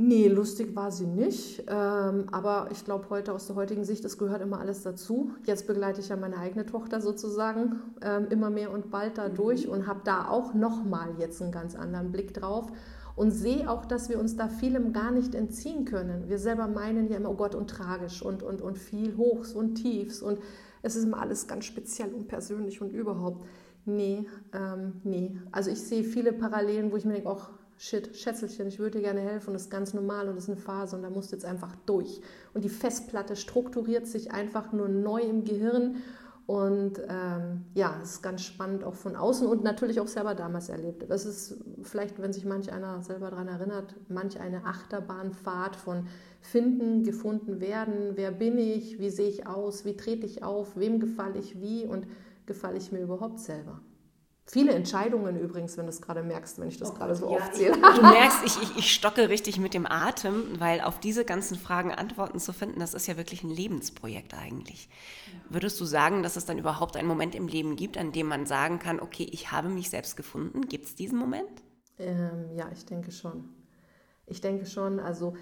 Nee, 0.03 0.29
lustig 0.29 0.75
war 0.75 0.91
sie 0.91 1.07
nicht. 1.07 1.63
Ähm, 1.67 2.25
aber 2.33 2.69
ich 2.73 2.87
glaube, 2.87 3.11
heute 3.11 3.35
aus 3.35 3.47
der 3.49 3.57
heutigen 3.57 3.85
Sicht, 3.85 4.03
es 4.07 4.17
gehört 4.17 4.41
immer 4.41 4.59
alles 4.59 4.83
dazu. 4.83 5.33
Jetzt 5.45 5.67
begleite 5.67 6.01
ich 6.01 6.09
ja 6.09 6.17
meine 6.17 6.39
eigene 6.39 6.65
Tochter 6.65 7.03
sozusagen 7.03 7.83
ähm, 8.01 8.27
immer 8.31 8.49
mehr 8.49 8.71
und 8.71 8.91
bald 8.91 9.19
dadurch 9.19 9.67
mhm. 9.67 9.73
und 9.75 9.87
habe 9.87 10.01
da 10.05 10.27
auch 10.31 10.55
nochmal 10.55 11.11
jetzt 11.19 11.43
einen 11.43 11.53
ganz 11.53 11.75
anderen 11.75 12.13
Blick 12.13 12.33
drauf 12.33 12.73
und 13.15 13.31
sehe 13.33 13.69
auch, 13.69 13.85
dass 13.85 14.09
wir 14.09 14.19
uns 14.19 14.37
da 14.37 14.49
vielem 14.49 14.95
gar 14.95 15.11
nicht 15.11 15.35
entziehen 15.35 15.85
können. 15.85 16.31
Wir 16.31 16.39
selber 16.39 16.67
meinen 16.67 17.11
ja 17.11 17.19
immer, 17.19 17.33
oh 17.33 17.35
Gott, 17.35 17.55
und 17.55 17.69
tragisch 17.69 18.23
und, 18.23 18.43
und, 18.43 18.63
und 18.63 18.79
viel 18.79 19.19
Hochs 19.19 19.53
und 19.53 19.75
Tiefs 19.75 20.23
und 20.23 20.39
es 20.81 20.97
ist 20.97 21.05
immer 21.05 21.21
alles 21.21 21.47
ganz 21.47 21.67
speziell 21.67 22.15
und 22.15 22.27
persönlich 22.27 22.81
und 22.81 22.95
überhaupt. 22.95 23.45
Nee, 23.85 24.27
ähm, 24.55 25.03
nee. 25.05 25.37
Also 25.53 25.71
ich 25.71 25.83
sehe 25.83 26.05
viele 26.05 26.33
Parallelen, 26.33 26.91
wo 26.91 26.97
ich 26.97 27.05
mir 27.05 27.13
denke, 27.13 27.29
auch 27.29 27.51
shit, 27.81 28.15
Schätzelchen, 28.15 28.69
ich 28.69 28.79
würde 28.79 28.99
dir 28.99 29.05
gerne 29.05 29.21
helfen, 29.21 29.55
das 29.55 29.63
ist 29.63 29.71
ganz 29.71 29.95
normal 29.95 30.29
und 30.29 30.37
das 30.37 30.45
ist 30.45 30.51
eine 30.51 30.61
Phase 30.61 30.97
und 30.97 31.03
da 31.03 31.09
musst 31.09 31.33
du 31.33 31.37
jetzt 31.37 31.47
einfach 31.47 31.75
durch. 31.87 32.21
Und 32.53 32.63
die 32.63 32.69
Festplatte 32.69 33.37
strukturiert 33.37 34.07
sich 34.07 34.33
einfach 34.33 34.73
nur 34.73 34.89
neu 34.89 35.23
im 35.23 35.45
Gehirn 35.45 35.97
und 36.47 37.01
ähm, 37.09 37.65
ja, 37.75 37.99
es 38.03 38.15
ist 38.15 38.23
ganz 38.23 38.43
spannend 38.43 38.85
auch 38.85 38.95
von 38.95 39.17
außen 39.17 39.47
und 39.47 39.65
natürlich 39.65 39.99
auch 39.99 40.09
selber 40.09 40.35
damals 40.35 40.69
erlebt. 40.69 41.09
Das 41.09 41.25
ist 41.25 41.57
vielleicht, 41.83 42.21
wenn 42.21 42.35
sich 42.35 42.45
manch 42.45 42.71
einer 42.71 43.01
selber 43.03 43.31
daran 43.31 43.49
erinnert, 43.49 43.95
manch 44.09 44.39
eine 44.39 44.67
Achterbahnfahrt 44.67 45.75
von 45.75 46.07
finden, 46.43 47.03
gefunden 47.03 47.61
werden, 47.61 48.13
wer 48.17 48.31
bin 48.31 48.59
ich, 48.59 48.99
wie 48.99 49.11
sehe 49.11 49.29
ich 49.29 49.47
aus, 49.47 49.87
wie 49.87 49.97
trete 49.97 50.27
ich 50.27 50.43
auf, 50.43 50.77
wem 50.77 51.01
gefalle 51.01 51.39
ich 51.39 51.63
wie 51.63 51.87
und 51.87 52.07
gefalle 52.45 52.77
ich 52.77 52.93
mir 52.93 53.01
überhaupt 53.01 53.39
selber. 53.39 53.81
Viele 54.53 54.73
Entscheidungen 54.73 55.39
übrigens, 55.39 55.77
wenn 55.77 55.87
du 55.87 55.91
es 55.91 56.03
gerade 56.03 56.25
merkst, 56.25 56.59
wenn 56.59 56.67
ich 56.67 56.77
das 56.77 56.91
oh, 56.91 56.95
gerade 56.95 57.15
so 57.15 57.31
ja, 57.31 57.39
aufzähle. 57.39 57.77
Ich, 57.77 57.95
du 57.97 58.03
merkst, 58.03 58.45
ich, 58.45 58.63
ich, 58.63 58.77
ich 58.79 58.93
stocke 58.93 59.29
richtig 59.29 59.59
mit 59.61 59.75
dem 59.75 59.87
Atem, 59.87 60.59
weil 60.59 60.81
auf 60.81 60.99
diese 60.99 61.25
ganzen 61.25 61.57
Fragen 61.57 61.93
Antworten 61.93 62.41
zu 62.41 62.53
finden, 62.53 62.81
das 62.81 62.93
ist 62.93 63.07
ja 63.07 63.17
wirklich 63.17 63.45
ein 63.45 63.51
Lebensprojekt 63.51 64.35
eigentlich. 64.35 64.89
Ja. 65.33 65.55
Würdest 65.55 65.81
du 65.81 65.85
sagen, 65.85 66.25
dass 66.25 66.35
es 66.35 66.47
dann 66.47 66.59
überhaupt 66.59 66.97
einen 66.97 67.07
Moment 67.07 67.37
im 67.37 67.47
Leben 67.47 67.77
gibt, 67.77 67.97
an 67.97 68.11
dem 68.11 68.27
man 68.27 68.45
sagen 68.45 68.81
kann, 68.81 68.99
okay, 68.99 69.29
ich 69.31 69.53
habe 69.53 69.69
mich 69.69 69.89
selbst 69.89 70.17
gefunden? 70.17 70.63
Gibt 70.63 70.87
es 70.87 70.95
diesen 70.97 71.19
Moment? 71.19 71.63
Ähm, 71.99 72.51
ja, 72.57 72.69
ich 72.73 72.85
denke 72.85 73.13
schon. 73.13 73.51
Ich 74.27 74.41
denke 74.41 74.67
schon, 74.67 74.99
also 74.99 75.35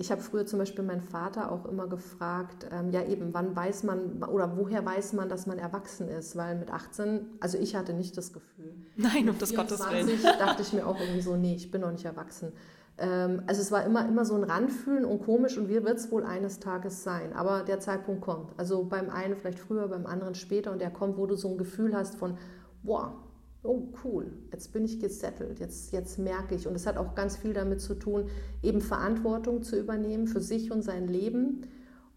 ich 0.00 0.10
habe 0.10 0.22
früher 0.22 0.46
zum 0.46 0.58
Beispiel 0.58 0.82
meinen 0.82 1.02
Vater 1.02 1.52
auch 1.52 1.66
immer 1.66 1.86
gefragt, 1.86 2.66
ähm, 2.72 2.90
ja 2.90 3.04
eben, 3.04 3.34
wann 3.34 3.54
weiß 3.54 3.82
man 3.82 4.22
oder 4.24 4.56
woher 4.56 4.84
weiß 4.84 5.12
man, 5.12 5.28
dass 5.28 5.46
man 5.46 5.58
erwachsen 5.58 6.08
ist? 6.08 6.36
Weil 6.36 6.56
mit 6.56 6.72
18, 6.72 7.26
also 7.38 7.58
ich 7.58 7.76
hatte 7.76 7.92
nicht 7.92 8.16
das 8.16 8.32
Gefühl. 8.32 8.74
Nein, 8.96 9.28
um 9.28 9.38
das 9.38 9.54
Gottes 9.54 9.80
Willen. 9.90 10.08
dachte 10.38 10.62
ich 10.62 10.72
mir 10.72 10.86
auch 10.86 10.98
irgendwie 10.98 11.20
so, 11.20 11.36
nee, 11.36 11.54
ich 11.54 11.70
bin 11.70 11.82
noch 11.82 11.92
nicht 11.92 12.06
erwachsen. 12.06 12.52
Ähm, 12.96 13.42
also 13.46 13.60
es 13.60 13.70
war 13.70 13.84
immer, 13.84 14.08
immer 14.08 14.24
so 14.24 14.34
ein 14.34 14.44
Ranfühlen 14.44 15.04
und 15.04 15.22
komisch 15.22 15.58
und 15.58 15.68
wie 15.68 15.84
wird 15.84 15.98
es 15.98 16.10
wohl 16.10 16.24
eines 16.24 16.60
Tages 16.60 17.04
sein? 17.04 17.34
Aber 17.34 17.62
der 17.62 17.78
Zeitpunkt 17.78 18.22
kommt. 18.22 18.52
Also 18.56 18.84
beim 18.84 19.10
einen 19.10 19.36
vielleicht 19.36 19.58
früher, 19.58 19.86
beim 19.88 20.06
anderen 20.06 20.34
später 20.34 20.72
und 20.72 20.80
der 20.80 20.90
kommt, 20.90 21.18
wo 21.18 21.26
du 21.26 21.36
so 21.36 21.48
ein 21.48 21.58
Gefühl 21.58 21.94
hast 21.94 22.14
von, 22.14 22.38
boah, 22.82 23.14
oh 23.62 23.88
cool, 24.04 24.32
jetzt 24.52 24.72
bin 24.72 24.84
ich 24.84 25.00
gesettelt, 25.00 25.60
jetzt, 25.60 25.92
jetzt 25.92 26.18
merke 26.18 26.54
ich. 26.54 26.66
Und 26.66 26.74
es 26.74 26.86
hat 26.86 26.96
auch 26.96 27.14
ganz 27.14 27.36
viel 27.36 27.52
damit 27.52 27.80
zu 27.80 27.94
tun, 27.94 28.28
eben 28.62 28.80
Verantwortung 28.80 29.62
zu 29.62 29.78
übernehmen 29.78 30.26
für 30.26 30.40
sich 30.40 30.72
und 30.72 30.82
sein 30.82 31.08
Leben 31.08 31.66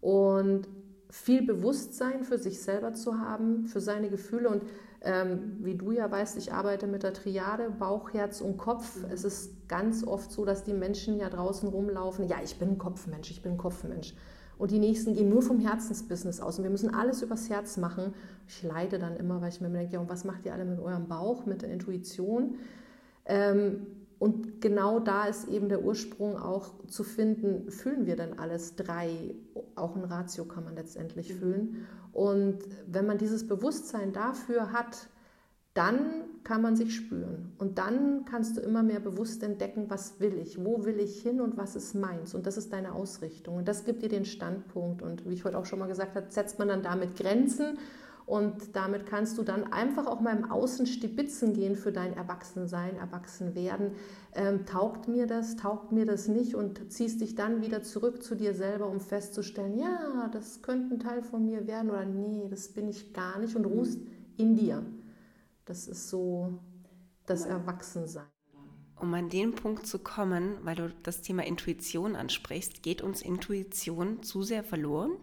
und 0.00 0.68
viel 1.10 1.46
Bewusstsein 1.46 2.24
für 2.24 2.38
sich 2.38 2.60
selber 2.60 2.94
zu 2.94 3.20
haben, 3.20 3.66
für 3.66 3.80
seine 3.80 4.08
Gefühle. 4.08 4.48
Und 4.48 4.62
ähm, 5.02 5.58
wie 5.60 5.76
du 5.76 5.92
ja 5.92 6.10
weißt, 6.10 6.36
ich 6.38 6.52
arbeite 6.52 6.86
mit 6.86 7.02
der 7.02 7.12
Triade 7.12 7.70
Bauch, 7.70 8.12
Herz 8.12 8.40
und 8.40 8.56
Kopf. 8.56 8.96
Mhm. 8.96 9.10
Es 9.12 9.24
ist 9.24 9.68
ganz 9.68 10.04
oft 10.04 10.32
so, 10.32 10.44
dass 10.44 10.64
die 10.64 10.72
Menschen 10.72 11.18
ja 11.18 11.28
draußen 11.28 11.68
rumlaufen, 11.68 12.26
ja, 12.26 12.38
ich 12.42 12.58
bin 12.58 12.70
ein 12.70 12.78
Kopfmensch, 12.78 13.30
ich 13.30 13.42
bin 13.42 13.52
ein 13.52 13.58
Kopfmensch. 13.58 14.14
Und 14.58 14.70
die 14.70 14.78
nächsten 14.78 15.14
gehen 15.14 15.28
nur 15.28 15.42
vom 15.42 15.58
Herzensbusiness 15.58 16.40
aus. 16.40 16.58
Und 16.58 16.64
wir 16.64 16.70
müssen 16.70 16.94
alles 16.94 17.22
übers 17.22 17.50
Herz 17.50 17.76
machen. 17.76 18.14
Ich 18.46 18.62
leide 18.62 18.98
dann 18.98 19.16
immer, 19.16 19.40
weil 19.40 19.48
ich 19.48 19.60
mir 19.60 19.70
denke, 19.70 19.94
ja, 19.94 20.00
und 20.00 20.08
was 20.08 20.24
macht 20.24 20.46
ihr 20.46 20.52
alle 20.52 20.64
mit 20.64 20.78
eurem 20.78 21.08
Bauch, 21.08 21.46
mit 21.46 21.62
der 21.62 21.70
Intuition? 21.70 22.56
Ähm, 23.26 23.86
und 24.18 24.60
genau 24.60 25.00
da 25.00 25.26
ist 25.26 25.48
eben 25.48 25.68
der 25.68 25.82
Ursprung 25.82 26.36
auch 26.36 26.72
zu 26.86 27.02
finden, 27.02 27.70
fühlen 27.70 28.06
wir 28.06 28.16
denn 28.16 28.38
alles 28.38 28.76
drei? 28.76 29.34
Auch 29.74 29.96
ein 29.96 30.04
Ratio 30.04 30.44
kann 30.44 30.64
man 30.64 30.76
letztendlich 30.76 31.32
mhm. 31.34 31.38
fühlen. 31.38 31.86
Und 32.12 32.58
wenn 32.86 33.06
man 33.06 33.18
dieses 33.18 33.46
Bewusstsein 33.46 34.12
dafür 34.12 34.72
hat, 34.72 35.08
dann 35.74 36.24
kann 36.44 36.62
man 36.62 36.76
sich 36.76 36.94
spüren. 36.94 37.52
Und 37.58 37.78
dann 37.78 38.24
kannst 38.26 38.56
du 38.56 38.60
immer 38.60 38.82
mehr 38.82 39.00
bewusst 39.00 39.42
entdecken, 39.42 39.86
was 39.88 40.20
will 40.20 40.38
ich, 40.38 40.62
wo 40.64 40.84
will 40.84 41.00
ich 41.00 41.20
hin 41.20 41.40
und 41.40 41.56
was 41.56 41.74
ist 41.74 41.94
meins. 41.94 42.34
Und 42.34 42.46
das 42.46 42.56
ist 42.56 42.72
deine 42.72 42.92
Ausrichtung. 42.92 43.56
Und 43.56 43.66
das 43.66 43.84
gibt 43.84 44.02
dir 44.02 44.08
den 44.08 44.24
Standpunkt. 44.24 45.02
Und 45.02 45.28
wie 45.28 45.34
ich 45.34 45.44
heute 45.44 45.58
auch 45.58 45.64
schon 45.64 45.78
mal 45.80 45.88
gesagt 45.88 46.14
habe, 46.14 46.26
setzt 46.28 46.58
man 46.58 46.68
dann 46.68 46.82
damit 46.82 47.16
Grenzen. 47.16 47.78
Und 48.26 48.74
damit 48.74 49.04
kannst 49.04 49.36
du 49.36 49.42
dann 49.42 49.72
einfach 49.72 50.06
auch 50.06 50.20
mal 50.20 50.34
im 50.34 50.50
Außen 50.50 50.86
stibitzen 50.86 51.52
gehen 51.52 51.76
für 51.76 51.92
dein 51.92 52.14
Erwachsensein, 52.14 52.96
Erwachsenwerden. 52.96 53.92
Ähm, 54.34 54.64
taugt 54.64 55.08
mir 55.08 55.26
das, 55.26 55.56
taugt 55.56 55.92
mir 55.92 56.06
das 56.06 56.28
nicht 56.28 56.54
und 56.54 56.90
ziehst 56.90 57.20
dich 57.20 57.34
dann 57.34 57.62
wieder 57.62 57.82
zurück 57.82 58.22
zu 58.22 58.34
dir 58.34 58.54
selber, 58.54 58.88
um 58.88 59.00
festzustellen, 59.00 59.78
ja, 59.78 60.28
das 60.32 60.62
könnte 60.62 60.94
ein 60.94 61.00
Teil 61.00 61.22
von 61.22 61.44
mir 61.44 61.66
werden 61.66 61.90
oder 61.90 62.06
nee, 62.06 62.46
das 62.48 62.68
bin 62.68 62.88
ich 62.88 63.12
gar 63.12 63.38
nicht 63.38 63.56
und 63.56 63.66
ruhst 63.66 64.00
in 64.38 64.56
dir. 64.56 64.82
Das 65.64 65.88
ist 65.88 66.08
so 66.08 66.60
das 67.26 67.46
Erwachsensein. 67.46 68.26
Um 68.96 69.12
an 69.14 69.28
den 69.28 69.54
Punkt 69.54 69.86
zu 69.86 69.98
kommen, 69.98 70.58
weil 70.62 70.76
du 70.76 70.94
das 71.02 71.22
Thema 71.22 71.44
Intuition 71.44 72.16
ansprichst, 72.16 72.82
geht 72.82 73.02
uns 73.02 73.22
Intuition 73.22 74.22
zu 74.22 74.42
sehr 74.42 74.62
verloren? 74.62 75.16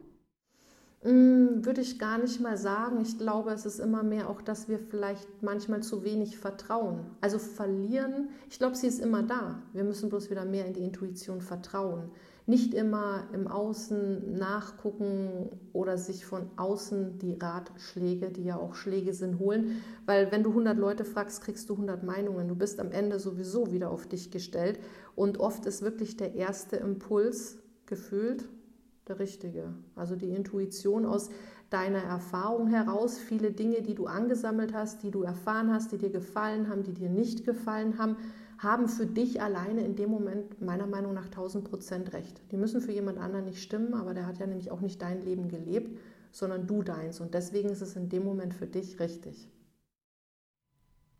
Mm, 1.04 1.66
würde 1.66 1.82
ich 1.82 1.98
gar 1.98 2.18
nicht 2.18 2.40
mal 2.40 2.58
sagen. 2.58 3.02
Ich 3.02 3.18
glaube, 3.18 3.52
es 3.52 3.66
ist 3.66 3.80
immer 3.80 4.04
mehr 4.04 4.30
auch, 4.30 4.42
dass 4.42 4.70
wir 4.70 4.80
vielleicht 4.80 5.28
manchmal 5.42 5.82
zu 5.82 6.04
wenig 6.04 6.38
vertrauen. 6.38 7.06
Also 7.22 7.40
verlieren, 7.40 8.30
ich 8.50 8.60
glaube, 8.60 8.76
sie 8.76 8.88
ist 8.88 9.00
immer 9.00 9.24
da. 9.24 9.62
Wir 9.74 9.84
müssen 9.84 10.10
bloß 10.10 10.30
wieder 10.30 10.46
mehr 10.46 10.66
in 10.66 10.74
die 10.74 10.84
Intuition 10.84 11.42
vertrauen 11.42 12.12
nicht 12.48 12.74
immer 12.74 13.28
im 13.34 13.48
Außen 13.48 14.38
nachgucken 14.38 15.50
oder 15.74 15.98
sich 15.98 16.26
von 16.26 16.50
außen 16.58 17.20
die 17.20 17.36
Ratschläge, 17.36 18.30
die 18.30 18.44
ja 18.44 18.58
auch 18.58 18.76
Schläge 18.76 19.14
sind, 19.14 19.40
holen. 19.40 19.82
Weil 20.06 20.32
wenn 20.32 20.44
du 20.44 20.50
100 20.50 20.78
Leute 20.78 21.06
fragst, 21.06 21.44
kriegst 21.44 21.70
du 21.70 21.74
100 21.74 22.04
Meinungen. 22.04 22.48
Du 22.48 22.56
bist 22.56 22.80
am 22.80 22.92
Ende 22.92 23.20
sowieso 23.20 23.72
wieder 23.72 23.92
auf 23.92 24.08
dich 24.08 24.32
gestellt. 24.32 24.80
Und 25.16 25.40
oft 25.40 25.66
ist 25.66 25.82
wirklich 25.82 26.18
der 26.18 26.36
erste 26.36 26.78
Impuls 26.78 27.58
gefühlt 27.86 28.48
der 29.12 29.20
richtige. 29.20 29.74
Also 29.96 30.16
die 30.16 30.32
Intuition 30.32 31.06
aus 31.06 31.30
deiner 31.70 32.04
Erfahrung 32.04 32.68
heraus, 32.68 33.18
viele 33.18 33.52
Dinge, 33.52 33.82
die 33.82 33.96
du 33.96 34.08
angesammelt 34.08 34.74
hast, 34.74 35.04
die 35.04 35.12
du 35.12 35.24
erfahren 35.24 35.72
hast, 35.72 35.92
die 35.92 35.98
dir 35.98 36.10
gefallen 36.10 36.70
haben, 36.70 36.84
die 36.84 36.94
dir 36.94 37.10
nicht 37.10 37.46
gefallen 37.46 37.98
haben, 37.98 38.18
haben 38.58 38.88
für 38.88 39.06
dich 39.06 39.42
alleine 39.42 39.84
in 39.84 39.96
dem 39.96 40.10
Moment 40.10 40.62
meiner 40.62 40.88
Meinung 40.88 41.14
nach 41.14 41.26
1000 41.26 41.64
Prozent 41.64 42.14
recht. 42.14 42.42
Die 42.52 42.58
müssen 42.58 42.82
für 42.82 42.92
jemand 42.92 43.18
anderen 43.18 43.46
nicht 43.46 43.62
stimmen, 43.62 43.94
aber 43.94 44.14
der 44.14 44.28
hat 44.28 44.38
ja 44.38 44.48
nämlich 44.48 44.70
auch 44.70 44.82
nicht 44.82 45.02
dein 45.02 45.22
Leben 45.22 45.48
gelebt, 45.48 45.98
sondern 46.32 46.68
du 46.68 46.84
deins. 46.84 47.20
Und 47.20 47.34
deswegen 47.34 47.70
ist 47.70 47.82
es 47.82 47.96
in 47.96 48.10
dem 48.10 48.24
Moment 48.24 48.54
für 48.54 48.68
dich 48.68 49.00
richtig. 49.00 49.50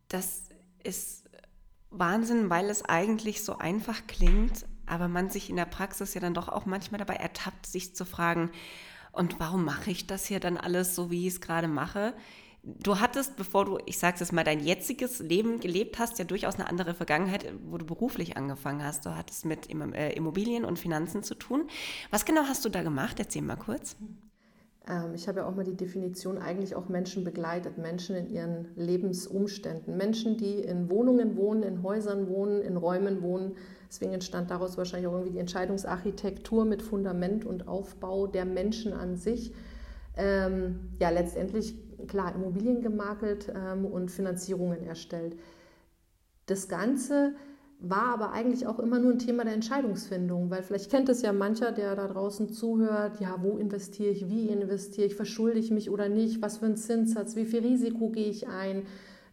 Das 0.08 0.44
ist 0.84 1.30
Wahnsinn, 1.90 2.50
weil 2.50 2.70
es 2.70 2.86
eigentlich 2.86 3.44
so 3.44 3.58
einfach 3.58 4.06
klingt, 4.08 4.66
aber 4.92 5.08
man 5.08 5.30
sich 5.30 5.50
in 5.50 5.56
der 5.56 5.66
Praxis 5.66 6.14
ja 6.14 6.22
dann 6.22 6.34
doch 6.34 6.50
auch 6.50 6.66
manchmal 6.66 7.00
dabei 7.00 7.16
ertappt, 7.16 7.66
sich 7.66 7.96
zu 7.96 8.06
fragen, 8.06 8.52
und 9.12 9.40
warum 9.40 9.66
mache 9.66 9.92
ich 9.92 10.08
das 10.08 10.26
hier 10.26 10.40
dann 10.40 10.58
alles 10.58 10.96
so, 10.96 11.12
wie 11.12 11.28
ich 11.28 11.34
es 11.34 11.42
gerade 11.42 11.68
mache? 11.68 12.14
Du 12.64 13.00
hattest, 13.00 13.36
bevor 13.36 13.66
du, 13.66 13.80
ich 13.86 13.98
sag's 13.98 14.20
jetzt 14.20 14.32
mal, 14.32 14.44
dein 14.44 14.60
jetziges 14.60 15.20
Leben 15.20 15.60
gelebt 15.60 15.98
hast, 15.98 16.20
ja 16.20 16.26
durchaus 16.26 16.56
eine 16.56 16.70
andere 16.70 16.94
Vergangenheit, 16.94 17.52
wo 17.66 17.78
du 17.78 17.86
beruflich 17.86 18.38
angefangen 18.38 18.84
hast. 18.84 19.06
Du 19.06 19.16
hattest 19.16 19.46
mit 19.46 19.70
äh, 19.70 20.12
Immobilien 20.14 20.64
und 20.64 20.78
Finanzen 20.78 21.24
zu 21.24 21.36
tun. 21.36 21.68
Was 22.12 22.24
genau 22.24 22.44
hast 22.44 22.64
du 22.64 22.70
da 22.70 22.84
gemacht? 22.84 23.20
Erzähl 23.20 23.42
mal 23.42 23.56
kurz. 23.56 23.98
Ähm, 24.88 25.14
ich 25.14 25.28
habe 25.28 25.40
ja 25.40 25.46
auch 25.46 25.56
mal 25.56 25.64
die 25.64 25.76
Definition 25.76 26.38
eigentlich 26.38 26.76
auch 26.76 26.90
Menschen 26.90 27.24
begleitet, 27.24 27.78
Menschen 27.78 28.16
in 28.16 28.30
ihren 28.30 28.68
Lebensumständen, 28.76 29.98
Menschen, 29.98 30.38
die 30.38 30.60
in 30.60 30.90
Wohnungen 30.90 31.36
wohnen, 31.36 31.64
in 31.64 31.84
Häusern 31.84 32.28
wohnen, 32.28 32.62
in 32.62 32.78
Räumen 32.78 33.22
wohnen. 33.22 33.56
Deswegen 33.88 34.14
entstand 34.14 34.50
daraus 34.50 34.78
wahrscheinlich 34.78 35.08
auch 35.08 35.14
irgendwie 35.14 35.34
die 35.34 35.40
Entscheidungsarchitektur 35.40 36.66
mit 36.66 36.82
Fundament 36.82 37.46
und 37.46 37.68
Aufbau 37.68 38.28
der 38.28 38.46
Menschen 38.46 38.94
an 38.94 39.16
sich. 39.16 39.54
Ähm, 40.18 40.92
ja, 41.00 41.10
letztendlich 41.10 41.76
klar 42.08 42.34
Immobilien 42.36 42.82
gemakelt 42.82 43.52
ähm, 43.54 43.86
und 43.86 44.12
Finanzierungen 44.12 44.84
erstellt. 44.84 45.38
Das 46.48 46.68
Ganze 46.68 47.34
war 47.82 48.14
aber 48.14 48.32
eigentlich 48.32 48.68
auch 48.68 48.78
immer 48.78 49.00
nur 49.00 49.12
ein 49.12 49.20
Thema 49.20 49.44
der 49.44 49.54
Entscheidungsfindung, 49.54 50.52
weil 50.52 50.62
vielleicht 50.62 50.92
kennt 50.92 51.10
es 51.10 51.24
ja 51.24 51.34
mancher, 51.34 51.72
der 51.72 51.96
da 51.96 52.08
draußen 52.08 52.54
zuhört, 52.54 53.20
ja, 53.20 53.36
wo 53.42 53.58
investiere 53.58 54.12
ich, 54.12 54.30
wie 54.30 54.50
investiere 54.50 55.08
ich, 55.08 55.16
verschulde 55.16 55.60
ich 55.60 55.72
mich 55.72 55.90
oder 55.90 56.08
nicht, 56.08 56.42
was 56.44 56.60
für 56.60 56.68
ein 56.68 56.78
Zinssatz, 56.78 57.36
wie 57.36 57.46
viel 57.46 57.62
Risiko 57.62 58.10
gehe 58.10 58.30
ich 58.30 58.48
ein. 58.48 58.84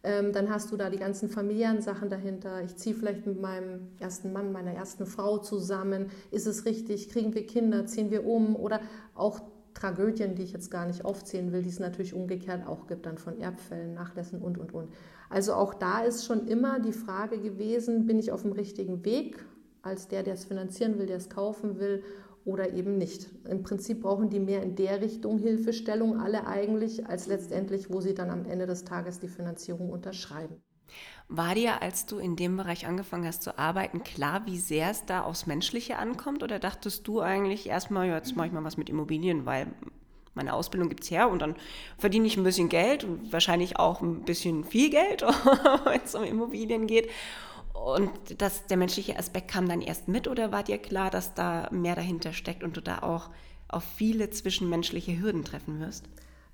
Ähm, 0.01 0.31
dann 0.31 0.49
hast 0.49 0.71
du 0.71 0.77
da 0.77 0.89
die 0.89 0.97
ganzen 0.97 1.29
familiären 1.29 1.81
Sachen 1.81 2.09
dahinter. 2.09 2.63
Ich 2.63 2.75
ziehe 2.77 2.95
vielleicht 2.95 3.27
mit 3.27 3.39
meinem 3.39 3.89
ersten 3.99 4.33
Mann, 4.33 4.51
meiner 4.51 4.71
ersten 4.71 5.05
Frau 5.05 5.37
zusammen. 5.37 6.07
Ist 6.31 6.47
es 6.47 6.65
richtig? 6.65 7.09
Kriegen 7.09 7.35
wir 7.35 7.45
Kinder? 7.45 7.85
Ziehen 7.85 8.09
wir 8.09 8.25
um? 8.25 8.55
Oder 8.55 8.79
auch 9.13 9.41
Tragödien, 9.73 10.35
die 10.35 10.43
ich 10.43 10.53
jetzt 10.53 10.71
gar 10.71 10.87
nicht 10.87 11.05
aufzählen 11.05 11.51
will, 11.51 11.61
die 11.61 11.69
es 11.69 11.79
natürlich 11.79 12.13
umgekehrt 12.13 12.65
auch 12.65 12.87
gibt, 12.87 13.05
dann 13.05 13.17
von 13.17 13.39
Erbfällen, 13.39 13.93
Nachlässen 13.93 14.41
und, 14.41 14.57
und, 14.57 14.73
und. 14.73 14.89
Also 15.29 15.53
auch 15.53 15.73
da 15.73 16.01
ist 16.01 16.25
schon 16.25 16.47
immer 16.47 16.79
die 16.79 16.93
Frage 16.93 17.39
gewesen, 17.39 18.05
bin 18.05 18.19
ich 18.19 18.31
auf 18.31 18.41
dem 18.41 18.51
richtigen 18.51 19.05
Weg 19.05 19.45
als 19.81 20.07
der, 20.07 20.23
der 20.23 20.33
es 20.33 20.45
finanzieren 20.45 20.97
will, 20.97 21.05
der 21.05 21.17
es 21.17 21.29
kaufen 21.29 21.79
will 21.79 22.03
oder 22.45 22.73
eben 22.73 22.97
nicht. 22.97 23.29
Im 23.47 23.63
Prinzip 23.63 24.01
brauchen 24.01 24.29
die 24.29 24.39
mehr 24.39 24.63
in 24.63 24.75
der 24.75 25.01
Richtung 25.01 25.37
Hilfestellung, 25.37 26.19
alle 26.19 26.47
eigentlich, 26.47 27.07
als 27.07 27.27
letztendlich, 27.27 27.91
wo 27.91 28.01
sie 28.01 28.13
dann 28.13 28.29
am 28.29 28.45
Ende 28.45 28.65
des 28.65 28.83
Tages 28.83 29.19
die 29.19 29.27
Finanzierung 29.27 29.89
unterschreiben. 29.89 30.61
War 31.27 31.53
dir, 31.53 31.83
als 31.83 32.07
du 32.07 32.17
in 32.17 32.35
dem 32.35 32.57
Bereich 32.57 32.87
angefangen 32.87 33.27
hast 33.27 33.43
zu 33.43 33.59
arbeiten, 33.59 34.03
klar, 34.03 34.47
wie 34.47 34.57
sehr 34.57 34.89
es 34.89 35.05
da 35.05 35.21
aufs 35.21 35.45
Menschliche 35.45 35.97
ankommt? 35.97 36.41
Oder 36.41 36.57
dachtest 36.57 37.07
du 37.07 37.21
eigentlich 37.21 37.69
erstmal, 37.69 38.07
jetzt 38.07 38.35
mache 38.35 38.47
ich 38.47 38.53
mal 38.53 38.63
was 38.63 38.77
mit 38.77 38.89
Immobilien, 38.89 39.45
weil 39.45 39.67
meine 40.39 40.53
Ausbildung 40.53 40.89
gibt 40.89 41.03
es 41.03 41.11
her 41.11 41.29
und 41.29 41.39
dann 41.39 41.55
verdiene 41.97 42.25
ich 42.25 42.37
ein 42.37 42.43
bisschen 42.43 42.69
Geld 42.69 43.03
und 43.03 43.31
wahrscheinlich 43.31 43.77
auch 43.77 44.01
ein 44.01 44.23
bisschen 44.23 44.63
viel 44.63 44.89
Geld, 44.89 45.21
wenn 45.83 46.01
es 46.01 46.15
um 46.15 46.23
Immobilien 46.23 46.87
geht. 46.87 47.09
Und 47.73 48.11
das, 48.37 48.65
der 48.67 48.77
menschliche 48.77 49.17
Aspekt 49.17 49.49
kam 49.49 49.67
dann 49.67 49.81
erst 49.81 50.07
mit 50.07 50.27
oder 50.27 50.51
war 50.51 50.63
dir 50.63 50.77
klar, 50.77 51.09
dass 51.09 51.33
da 51.33 51.67
mehr 51.71 51.95
dahinter 51.95 52.33
steckt 52.33 52.63
und 52.63 52.77
du 52.77 52.81
da 52.81 52.99
auch 52.99 53.29
auf 53.67 53.83
viele 53.83 54.29
zwischenmenschliche 54.29 55.19
Hürden 55.19 55.43
treffen 55.43 55.79
wirst? 55.79 56.05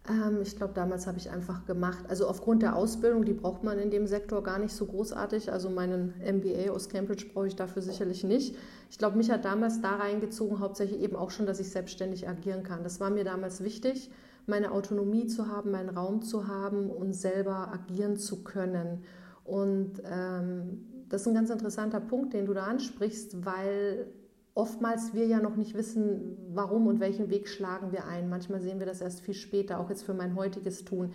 Ähm, 0.10 0.40
ich 0.42 0.56
glaube, 0.56 0.74
damals 0.74 1.08
habe 1.08 1.18
ich 1.18 1.30
einfach 1.32 1.66
gemacht. 1.66 2.06
Also 2.08 2.28
aufgrund 2.28 2.62
der 2.62 2.76
Ausbildung, 2.76 3.26
die 3.26 3.34
braucht 3.34 3.64
man 3.64 3.80
in 3.80 3.90
dem 3.90 4.08
Sektor 4.08 4.44
gar 4.44 4.60
nicht 4.60 4.74
so 4.74 4.86
großartig. 4.86 5.52
Also 5.52 5.70
meinen 5.70 6.14
MBA 6.22 6.72
aus 6.72 6.90
Cambridge 6.90 7.26
brauche 7.34 7.48
ich 7.48 7.56
dafür 7.56 7.82
sicherlich 7.82 8.24
nicht. 8.24 8.56
Ich 8.92 8.98
glaube, 8.98 9.18
mich 9.18 9.32
hat 9.32 9.46
damals 9.46 9.82
da 9.82 9.96
reingezogen, 9.96 10.60
hauptsächlich 10.60 11.02
eben 11.02 11.16
auch 11.16 11.32
schon, 11.32 11.46
dass 11.46 11.60
ich 11.60 11.70
selbstständig 11.70 12.28
agieren 12.28 12.64
kann. 12.64 12.84
Das 12.84 13.00
war 13.00 13.10
mir 13.10 13.24
damals 13.24 13.64
wichtig, 13.64 14.12
meine 14.46 14.72
Autonomie 14.72 15.28
zu 15.28 15.48
haben, 15.48 15.72
meinen 15.72 15.90
Raum 15.90 16.22
zu 16.22 16.48
haben 16.48 16.90
und 16.90 17.14
selber 17.14 17.72
agieren 17.74 18.18
zu 18.18 18.44
können. 18.44 19.04
Und 19.44 20.02
ähm, 20.06 20.86
das 21.10 21.22
ist 21.22 21.28
ein 21.28 21.34
ganz 21.34 21.50
interessanter 21.50 22.00
Punkt, 22.00 22.34
den 22.34 22.46
du 22.46 22.54
da 22.54 22.66
ansprichst, 22.66 23.46
weil 23.46 24.08
oftmals 24.56 25.14
wir 25.14 25.28
ja 25.28 25.40
noch 25.40 25.58
nicht 25.58 25.76
wissen, 25.76 26.38
warum 26.54 26.88
und 26.88 27.00
welchen 27.00 27.30
Weg 27.30 27.48
schlagen 27.48 27.92
wir 27.92 28.08
ein. 28.08 28.30
Manchmal 28.30 28.62
sehen 28.62 28.80
wir 28.80 28.86
das 28.86 29.02
erst 29.02 29.20
viel 29.20 29.34
später, 29.34 29.80
auch 29.80 29.90
jetzt 29.90 30.04
für 30.04 30.14
mein 30.14 30.36
heutiges 30.36 30.86
Tun, 30.86 31.12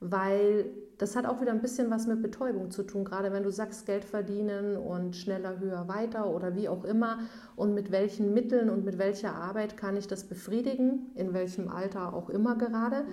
weil 0.00 0.66
das 0.98 1.14
hat 1.14 1.26
auch 1.26 1.40
wieder 1.40 1.52
ein 1.52 1.62
bisschen 1.62 1.90
was 1.90 2.08
mit 2.08 2.22
Betäubung 2.22 2.72
zu 2.72 2.82
tun, 2.82 3.04
gerade 3.04 3.32
wenn 3.32 3.44
du 3.44 3.50
sagst, 3.50 3.86
Geld 3.86 4.04
verdienen 4.04 4.76
und 4.76 5.16
schneller, 5.16 5.60
höher, 5.60 5.86
weiter 5.86 6.28
oder 6.28 6.56
wie 6.56 6.68
auch 6.68 6.84
immer 6.84 7.20
und 7.54 7.72
mit 7.72 7.92
welchen 7.92 8.34
Mitteln 8.34 8.68
und 8.68 8.84
mit 8.84 8.98
welcher 8.98 9.34
Arbeit 9.34 9.76
kann 9.76 9.96
ich 9.96 10.08
das 10.08 10.24
befriedigen, 10.24 11.12
in 11.14 11.34
welchem 11.34 11.68
Alter 11.68 12.14
auch 12.14 12.30
immer 12.30 12.56
gerade. 12.56 13.04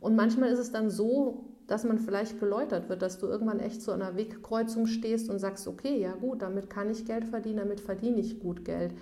Und 0.00 0.16
manchmal 0.16 0.50
ist 0.50 0.58
es 0.58 0.72
dann 0.72 0.88
so, 0.88 1.44
dass 1.66 1.84
man 1.84 1.98
vielleicht 1.98 2.40
geläutert 2.40 2.88
wird, 2.88 3.02
dass 3.02 3.18
du 3.18 3.26
irgendwann 3.26 3.60
echt 3.60 3.82
zu 3.82 3.92
einer 3.92 4.16
Wegkreuzung 4.16 4.86
stehst 4.86 5.28
und 5.28 5.38
sagst, 5.38 5.68
okay, 5.68 6.00
ja 6.00 6.12
gut, 6.14 6.40
damit 6.40 6.70
kann 6.70 6.90
ich 6.90 7.04
Geld 7.04 7.26
verdienen, 7.26 7.58
damit 7.58 7.80
verdiene 7.80 8.20
ich 8.20 8.40
gut 8.40 8.64
Geld. 8.64 8.94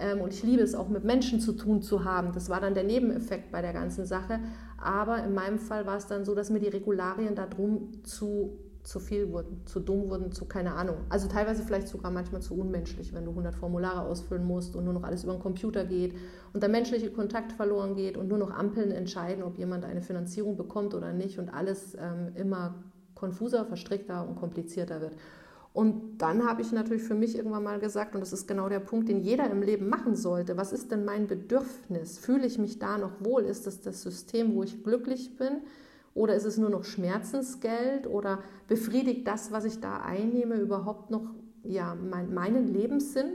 Ähm, 0.00 0.20
und 0.20 0.32
ich 0.32 0.42
liebe 0.42 0.62
es 0.62 0.74
auch 0.74 0.88
mit 0.88 1.04
Menschen 1.04 1.40
zu 1.40 1.52
tun 1.52 1.82
zu 1.82 2.04
haben. 2.04 2.32
Das 2.32 2.48
war 2.48 2.60
dann 2.60 2.74
der 2.74 2.84
Nebeneffekt 2.84 3.52
bei 3.52 3.62
der 3.62 3.72
ganzen 3.72 4.06
Sache. 4.06 4.40
Aber 4.78 5.22
in 5.22 5.34
meinem 5.34 5.58
Fall 5.58 5.86
war 5.86 5.96
es 5.96 6.06
dann 6.06 6.24
so, 6.24 6.34
dass 6.34 6.50
mir 6.50 6.60
die 6.60 6.68
Regularien 6.68 7.34
darum 7.34 8.02
zu, 8.02 8.58
zu 8.82 8.98
viel 8.98 9.30
wurden, 9.30 9.60
zu 9.66 9.78
dumm 9.78 10.08
wurden, 10.08 10.32
zu 10.32 10.46
keine 10.46 10.74
Ahnung. 10.74 10.96
Also 11.10 11.28
teilweise 11.28 11.62
vielleicht 11.62 11.88
sogar 11.88 12.10
manchmal 12.10 12.40
zu 12.40 12.58
unmenschlich, 12.58 13.12
wenn 13.12 13.24
du 13.24 13.30
100 13.30 13.54
Formulare 13.54 14.00
ausfüllen 14.00 14.44
musst 14.44 14.74
und 14.74 14.84
nur 14.84 14.94
noch 14.94 15.02
alles 15.02 15.24
über 15.24 15.34
den 15.34 15.42
Computer 15.42 15.84
geht 15.84 16.14
und 16.54 16.62
der 16.62 16.70
menschliche 16.70 17.10
Kontakt 17.10 17.52
verloren 17.52 17.94
geht 17.94 18.16
und 18.16 18.28
nur 18.28 18.38
noch 18.38 18.50
Ampeln 18.50 18.90
entscheiden, 18.90 19.42
ob 19.42 19.58
jemand 19.58 19.84
eine 19.84 20.00
Finanzierung 20.00 20.56
bekommt 20.56 20.94
oder 20.94 21.12
nicht 21.12 21.38
und 21.38 21.50
alles 21.50 21.94
ähm, 21.94 22.32
immer 22.34 22.82
konfuser, 23.14 23.66
verstrickter 23.66 24.26
und 24.26 24.36
komplizierter 24.36 25.02
wird. 25.02 25.14
Und 25.72 26.18
dann 26.18 26.48
habe 26.48 26.62
ich 26.62 26.72
natürlich 26.72 27.04
für 27.04 27.14
mich 27.14 27.36
irgendwann 27.36 27.62
mal 27.62 27.78
gesagt, 27.78 28.14
und 28.14 28.20
das 28.20 28.32
ist 28.32 28.48
genau 28.48 28.68
der 28.68 28.80
Punkt, 28.80 29.08
den 29.08 29.20
jeder 29.20 29.48
im 29.48 29.62
Leben 29.62 29.88
machen 29.88 30.16
sollte, 30.16 30.56
was 30.56 30.72
ist 30.72 30.90
denn 30.90 31.04
mein 31.04 31.28
Bedürfnis? 31.28 32.18
Fühle 32.18 32.46
ich 32.46 32.58
mich 32.58 32.80
da 32.80 32.98
noch 32.98 33.12
wohl? 33.20 33.44
Ist 33.44 33.66
das 33.66 33.80
das 33.80 34.02
System, 34.02 34.54
wo 34.54 34.64
ich 34.64 34.82
glücklich 34.82 35.36
bin? 35.36 35.58
Oder 36.12 36.34
ist 36.34 36.44
es 36.44 36.58
nur 36.58 36.70
noch 36.70 36.82
Schmerzensgeld? 36.82 38.08
Oder 38.08 38.40
befriedigt 38.66 39.28
das, 39.28 39.52
was 39.52 39.64
ich 39.64 39.78
da 39.78 40.00
einnehme, 40.00 40.56
überhaupt 40.56 41.10
noch 41.10 41.34
ja, 41.62 41.94
mein, 41.94 42.34
meinen 42.34 42.66
Lebenssinn? 42.66 43.34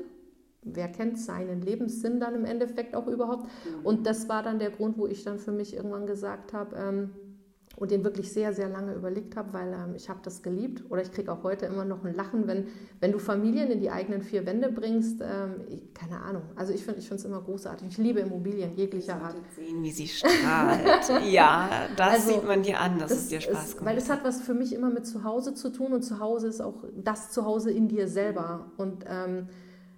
Wer 0.61 0.89
kennt 0.89 1.17
seinen 1.17 1.61
Lebenssinn 1.61 2.19
dann 2.19 2.35
im 2.35 2.43
Endeffekt 2.43 2.95
auch 2.95 3.07
überhaupt? 3.07 3.47
Und 3.83 4.07
das 4.07 4.27
war 4.27 4.43
dann 4.43 4.59
der 4.59 4.71
Grund, 4.71 4.97
wo 4.97 5.07
ich 5.07 5.23
dann 5.23 5.39
für 5.39 5.53
mich 5.53 5.73
irgendwann 5.73 6.05
gesagt 6.05 6.51
habe, 6.51 6.75
ähm, 6.75 7.11
und 7.75 7.91
den 7.91 8.03
wirklich 8.03 8.31
sehr, 8.31 8.53
sehr 8.53 8.69
lange 8.69 8.93
überlegt 8.93 9.35
habe, 9.35 9.53
weil 9.53 9.73
ähm, 9.73 9.95
ich 9.95 10.09
habe 10.09 10.19
das 10.23 10.41
geliebt 10.41 10.83
oder 10.89 11.01
ich 11.01 11.11
kriege 11.11 11.31
auch 11.31 11.43
heute 11.43 11.65
immer 11.65 11.83
noch 11.83 12.03
ein 12.05 12.13
Lachen, 12.13 12.47
wenn, 12.47 12.67
wenn 13.01 13.11
du 13.11 13.19
Familien 13.19 13.69
in 13.69 13.79
die 13.79 13.89
eigenen 13.89 14.21
vier 14.21 14.45
Wände 14.45 14.71
bringst. 14.71 15.21
Ähm, 15.21 15.61
ich, 15.69 15.93
keine 15.93 16.21
Ahnung. 16.21 16.43
Also 16.55 16.73
ich 16.73 16.83
finde 16.83 17.01
es 17.01 17.25
immer 17.25 17.41
großartig. 17.41 17.87
Ich 17.89 17.97
liebe 17.97 18.21
Immobilien 18.21 18.75
jeglicher 18.75 19.21
Art. 19.21 19.35
sehen, 19.55 19.83
wie 19.83 19.91
sie 19.91 20.07
strahlt. 20.07 21.25
ja, 21.25 21.69
das 21.97 22.13
also, 22.13 22.31
sieht 22.31 22.47
man 22.47 22.63
dir 22.63 22.79
an, 22.79 22.97
dass 22.97 23.09
das 23.09 23.19
es 23.19 23.27
dir 23.27 23.41
Spaß 23.41 23.73
ist, 23.73 23.85
Weil 23.85 23.97
es 23.97 24.09
hat 24.09 24.23
was 24.23 24.41
für 24.41 24.53
mich 24.53 24.73
immer 24.73 24.89
mit 24.89 25.05
Zuhause 25.05 25.53
zu 25.53 25.69
tun 25.69 25.93
und 25.93 26.01
Zuhause 26.01 26.47
ist 26.47 26.61
auch 26.61 26.85
das 26.95 27.31
Zuhause 27.31 27.71
in 27.71 27.87
dir 27.89 28.07
selber. 28.07 28.71
Und 28.77 29.03
ähm, 29.07 29.49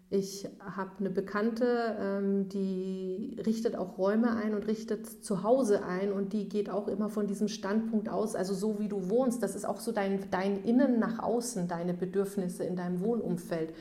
ich 0.09 0.47
habe 0.59 0.91
eine 0.99 1.09
Bekannte, 1.09 1.97
ähm, 1.99 2.47
die 2.47 3.37
richtet 3.45 3.75
auch 3.75 3.97
Räume 3.97 4.37
ein 4.37 4.53
und 4.53 4.65
richtet 4.65 5.05
zu 5.05 5.43
Hause 5.43 5.83
ein 5.83 6.13
und 6.13 6.31
die 6.31 6.47
geht 6.47 6.69
auch 6.69 6.87
immer 6.87 7.09
von 7.09 7.27
diesem 7.27 7.49
Standpunkt 7.49 8.07
aus, 8.07 8.33
also 8.33 8.53
so 8.53 8.79
wie 8.79 8.87
du 8.87 9.09
wohnst, 9.09 9.43
das 9.43 9.55
ist 9.55 9.65
auch 9.65 9.81
so 9.81 9.91
dein, 9.91 10.31
dein 10.31 10.63
Innen 10.63 10.99
nach 10.99 11.19
außen, 11.19 11.67
deine 11.67 11.93
Bedürfnisse 11.93 12.63
in 12.63 12.77
deinem 12.77 13.01
Wohnumfeld. 13.01 13.73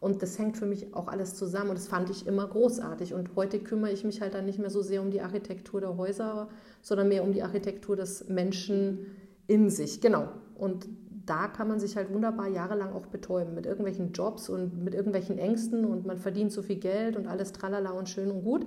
Und 0.00 0.22
das 0.22 0.38
hängt 0.38 0.56
für 0.56 0.66
mich 0.66 0.94
auch 0.94 1.08
alles 1.08 1.34
zusammen 1.34 1.70
und 1.70 1.78
das 1.78 1.88
fand 1.88 2.10
ich 2.10 2.26
immer 2.26 2.46
großartig. 2.46 3.12
Und 3.12 3.34
heute 3.34 3.58
kümmere 3.58 3.92
ich 3.92 4.04
mich 4.04 4.20
halt 4.20 4.34
dann 4.34 4.46
nicht 4.46 4.58
mehr 4.58 4.70
so 4.70 4.82
sehr 4.82 5.02
um 5.02 5.10
die 5.10 5.20
Architektur 5.20 5.80
der 5.80 5.96
Häuser, 5.96 6.48
sondern 6.80 7.08
mehr 7.08 7.22
um 7.22 7.32
die 7.32 7.42
Architektur 7.42 7.96
des 7.96 8.28
Menschen 8.28 9.06
in 9.46 9.70
sich. 9.70 10.00
Genau. 10.00 10.28
Und 10.54 10.86
da 11.26 11.48
kann 11.48 11.68
man 11.68 11.80
sich 11.80 11.96
halt 11.96 12.12
wunderbar 12.12 12.48
jahrelang 12.48 12.92
auch 12.92 13.06
betäuben 13.06 13.54
mit 13.54 13.66
irgendwelchen 13.66 14.12
Jobs 14.12 14.48
und 14.48 14.82
mit 14.82 14.94
irgendwelchen 14.94 15.38
Ängsten 15.38 15.84
und 15.84 16.06
man 16.06 16.18
verdient 16.18 16.52
so 16.52 16.62
viel 16.62 16.76
Geld 16.76 17.16
und 17.16 17.26
alles 17.26 17.52
tralala 17.52 17.90
und 17.90 18.08
schön 18.08 18.30
und 18.30 18.44
gut. 18.44 18.66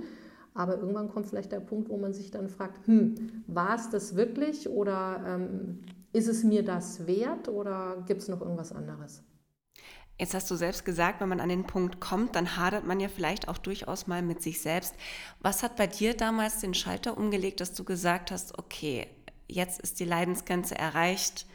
Aber 0.54 0.78
irgendwann 0.78 1.10
kommt 1.10 1.28
vielleicht 1.28 1.52
der 1.52 1.62
Punkt, 1.62 1.90
wo 1.90 1.98
man 1.98 2.14
sich 2.14 2.32
dann 2.32 2.50
fragt, 2.50 2.86
hm, 2.86 3.44
war 3.48 3.76
es 3.76 3.90
das 3.90 4.16
wirklich 4.16 4.68
oder 4.70 5.24
ähm, 5.26 5.80
ist 6.12 6.28
es 6.28 6.44
mir 6.44 6.64
das 6.64 7.08
wert 7.08 7.48
oder 7.48 8.04
gibt 8.08 8.22
es 8.22 8.28
noch 8.28 8.42
irgendwas 8.42 8.74
anderes? 8.74 9.24
Jetzt 10.18 10.34
hast 10.34 10.52
du 10.52 10.56
selbst 10.56 10.84
gesagt, 10.84 11.22
wenn 11.22 11.30
man 11.30 11.40
an 11.40 11.48
den 11.48 11.66
Punkt 11.66 12.02
kommt, 12.02 12.36
dann 12.36 12.58
hadert 12.58 12.86
man 12.86 13.00
ja 13.00 13.08
vielleicht 13.08 13.48
auch 13.48 13.58
durchaus 13.58 14.06
mal 14.06 14.22
mit 14.22 14.42
sich 14.42 14.62
selbst. 14.62 14.96
Was 15.40 15.64
hat 15.64 15.78
bei 15.78 15.88
dir 15.88 16.14
damals 16.14 16.60
den 16.60 16.74
Schalter 16.74 17.18
umgelegt, 17.18 17.62
dass 17.62 17.74
du 17.74 17.86
gesagt 17.86 18.32
hast, 18.32 18.60
okay, 18.60 19.08
jetzt 19.48 19.80
ist 19.80 20.02
die 20.02 20.06
Leidensgrenze 20.06 20.78
erreicht, 20.78 21.46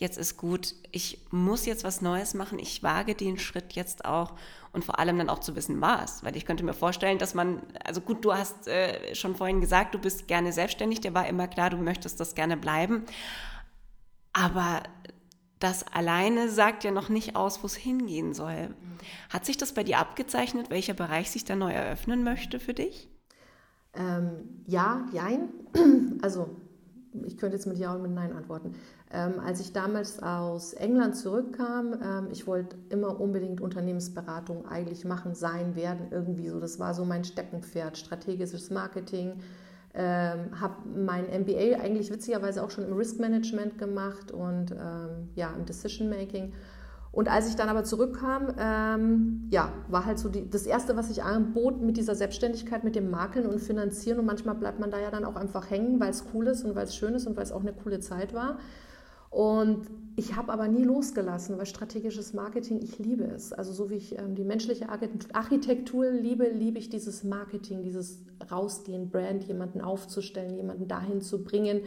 jetzt 0.00 0.16
ist 0.16 0.38
gut, 0.38 0.74
ich 0.90 1.26
muss 1.30 1.66
jetzt 1.66 1.84
was 1.84 2.00
Neues 2.00 2.32
machen, 2.32 2.58
ich 2.58 2.82
wage 2.82 3.14
den 3.14 3.38
Schritt 3.38 3.74
jetzt 3.74 4.06
auch 4.06 4.32
und 4.72 4.82
vor 4.84 4.98
allem 4.98 5.18
dann 5.18 5.28
auch 5.28 5.40
zu 5.40 5.54
wissen, 5.56 5.80
was. 5.82 6.24
Weil 6.24 6.36
ich 6.36 6.46
könnte 6.46 6.64
mir 6.64 6.72
vorstellen, 6.72 7.18
dass 7.18 7.34
man, 7.34 7.62
also 7.84 8.00
gut, 8.00 8.24
du 8.24 8.32
hast 8.32 8.66
äh, 8.66 9.14
schon 9.14 9.36
vorhin 9.36 9.60
gesagt, 9.60 9.94
du 9.94 9.98
bist 9.98 10.26
gerne 10.26 10.52
selbstständig, 10.52 11.00
dir 11.00 11.12
war 11.12 11.28
immer 11.28 11.48
klar, 11.48 11.68
du 11.68 11.76
möchtest 11.76 12.18
das 12.18 12.34
gerne 12.34 12.56
bleiben. 12.56 13.04
Aber 14.32 14.82
das 15.58 15.86
alleine 15.86 16.48
sagt 16.48 16.82
ja 16.82 16.92
noch 16.92 17.10
nicht 17.10 17.36
aus, 17.36 17.62
wo 17.62 17.66
es 17.66 17.74
hingehen 17.74 18.32
soll. 18.32 18.74
Hat 19.28 19.44
sich 19.44 19.58
das 19.58 19.74
bei 19.74 19.84
dir 19.84 19.98
abgezeichnet, 19.98 20.70
welcher 20.70 20.94
Bereich 20.94 21.30
sich 21.30 21.44
da 21.44 21.56
neu 21.56 21.72
eröffnen 21.72 22.24
möchte 22.24 22.58
für 22.58 22.72
dich? 22.72 23.10
Ähm, 23.92 24.62
ja, 24.66 25.06
jein. 25.12 25.50
Also 26.22 26.56
ich 27.24 27.38
könnte 27.38 27.56
jetzt 27.56 27.66
mit 27.66 27.78
Ja 27.78 27.92
und 27.94 28.02
mit 28.02 28.12
Nein 28.12 28.32
antworten. 28.32 28.74
Ähm, 29.12 29.40
als 29.44 29.60
ich 29.60 29.72
damals 29.72 30.22
aus 30.22 30.72
England 30.72 31.16
zurückkam, 31.16 31.94
ähm, 32.00 32.28
ich 32.30 32.46
wollte 32.46 32.76
immer 32.90 33.20
unbedingt 33.20 33.60
Unternehmensberatung 33.60 34.66
eigentlich 34.68 35.04
machen, 35.04 35.34
sein, 35.34 35.74
werden, 35.74 36.06
irgendwie 36.12 36.48
so. 36.48 36.60
Das 36.60 36.78
war 36.78 36.94
so 36.94 37.04
mein 37.04 37.24
Steckenpferd, 37.24 37.98
strategisches 37.98 38.70
Marketing, 38.70 39.40
ähm, 39.94 40.60
habe 40.60 40.74
mein 40.94 41.24
MBA 41.24 41.80
eigentlich 41.80 42.12
witzigerweise 42.12 42.62
auch 42.62 42.70
schon 42.70 42.84
im 42.84 42.92
Risk 42.92 43.18
Management 43.18 43.78
gemacht 43.78 44.30
und 44.30 44.70
ähm, 44.70 45.30
ja, 45.34 45.52
im 45.58 45.64
Decision 45.66 46.08
Making. 46.08 46.52
Und 47.10 47.28
als 47.28 47.48
ich 47.48 47.56
dann 47.56 47.68
aber 47.68 47.82
zurückkam, 47.82 48.54
ähm, 48.56 49.48
ja, 49.50 49.72
war 49.88 50.06
halt 50.06 50.20
so 50.20 50.28
die, 50.28 50.48
das 50.48 50.64
Erste, 50.64 50.96
was 50.96 51.10
ich 51.10 51.24
anbot 51.24 51.80
mit 51.80 51.96
dieser 51.96 52.14
Selbstständigkeit, 52.14 52.84
mit 52.84 52.94
dem 52.94 53.10
Makeln 53.10 53.46
und 53.46 53.58
Finanzieren. 53.58 54.20
Und 54.20 54.26
manchmal 54.26 54.54
bleibt 54.54 54.78
man 54.78 54.92
da 54.92 55.00
ja 55.00 55.10
dann 55.10 55.24
auch 55.24 55.34
einfach 55.34 55.68
hängen, 55.68 55.98
weil 55.98 56.10
es 56.10 56.24
cool 56.32 56.46
ist 56.46 56.64
und 56.64 56.76
weil 56.76 56.84
es 56.84 56.94
schön 56.94 57.14
ist 57.14 57.26
und 57.26 57.36
weil 57.36 57.42
es 57.42 57.50
auch 57.50 57.62
eine 57.62 57.72
coole 57.72 57.98
Zeit 57.98 58.32
war. 58.32 58.60
Und 59.30 59.86
ich 60.16 60.36
habe 60.36 60.52
aber 60.52 60.68
nie 60.68 60.82
losgelassen, 60.82 61.56
weil 61.56 61.66
strategisches 61.66 62.34
Marketing, 62.34 62.80
ich 62.82 62.98
liebe 62.98 63.24
es. 63.24 63.52
Also 63.52 63.72
so 63.72 63.88
wie 63.88 63.94
ich 63.94 64.18
ähm, 64.18 64.34
die 64.34 64.44
menschliche 64.44 64.88
Architektur 65.32 66.10
liebe, 66.10 66.48
liebe 66.48 66.78
ich 66.78 66.90
dieses 66.90 67.22
Marketing, 67.22 67.82
dieses 67.82 68.24
Rausgehen, 68.50 69.08
Brand, 69.08 69.44
jemanden 69.44 69.80
aufzustellen, 69.80 70.56
jemanden 70.56 70.88
dahin 70.88 71.22
zu 71.22 71.44
bringen, 71.44 71.82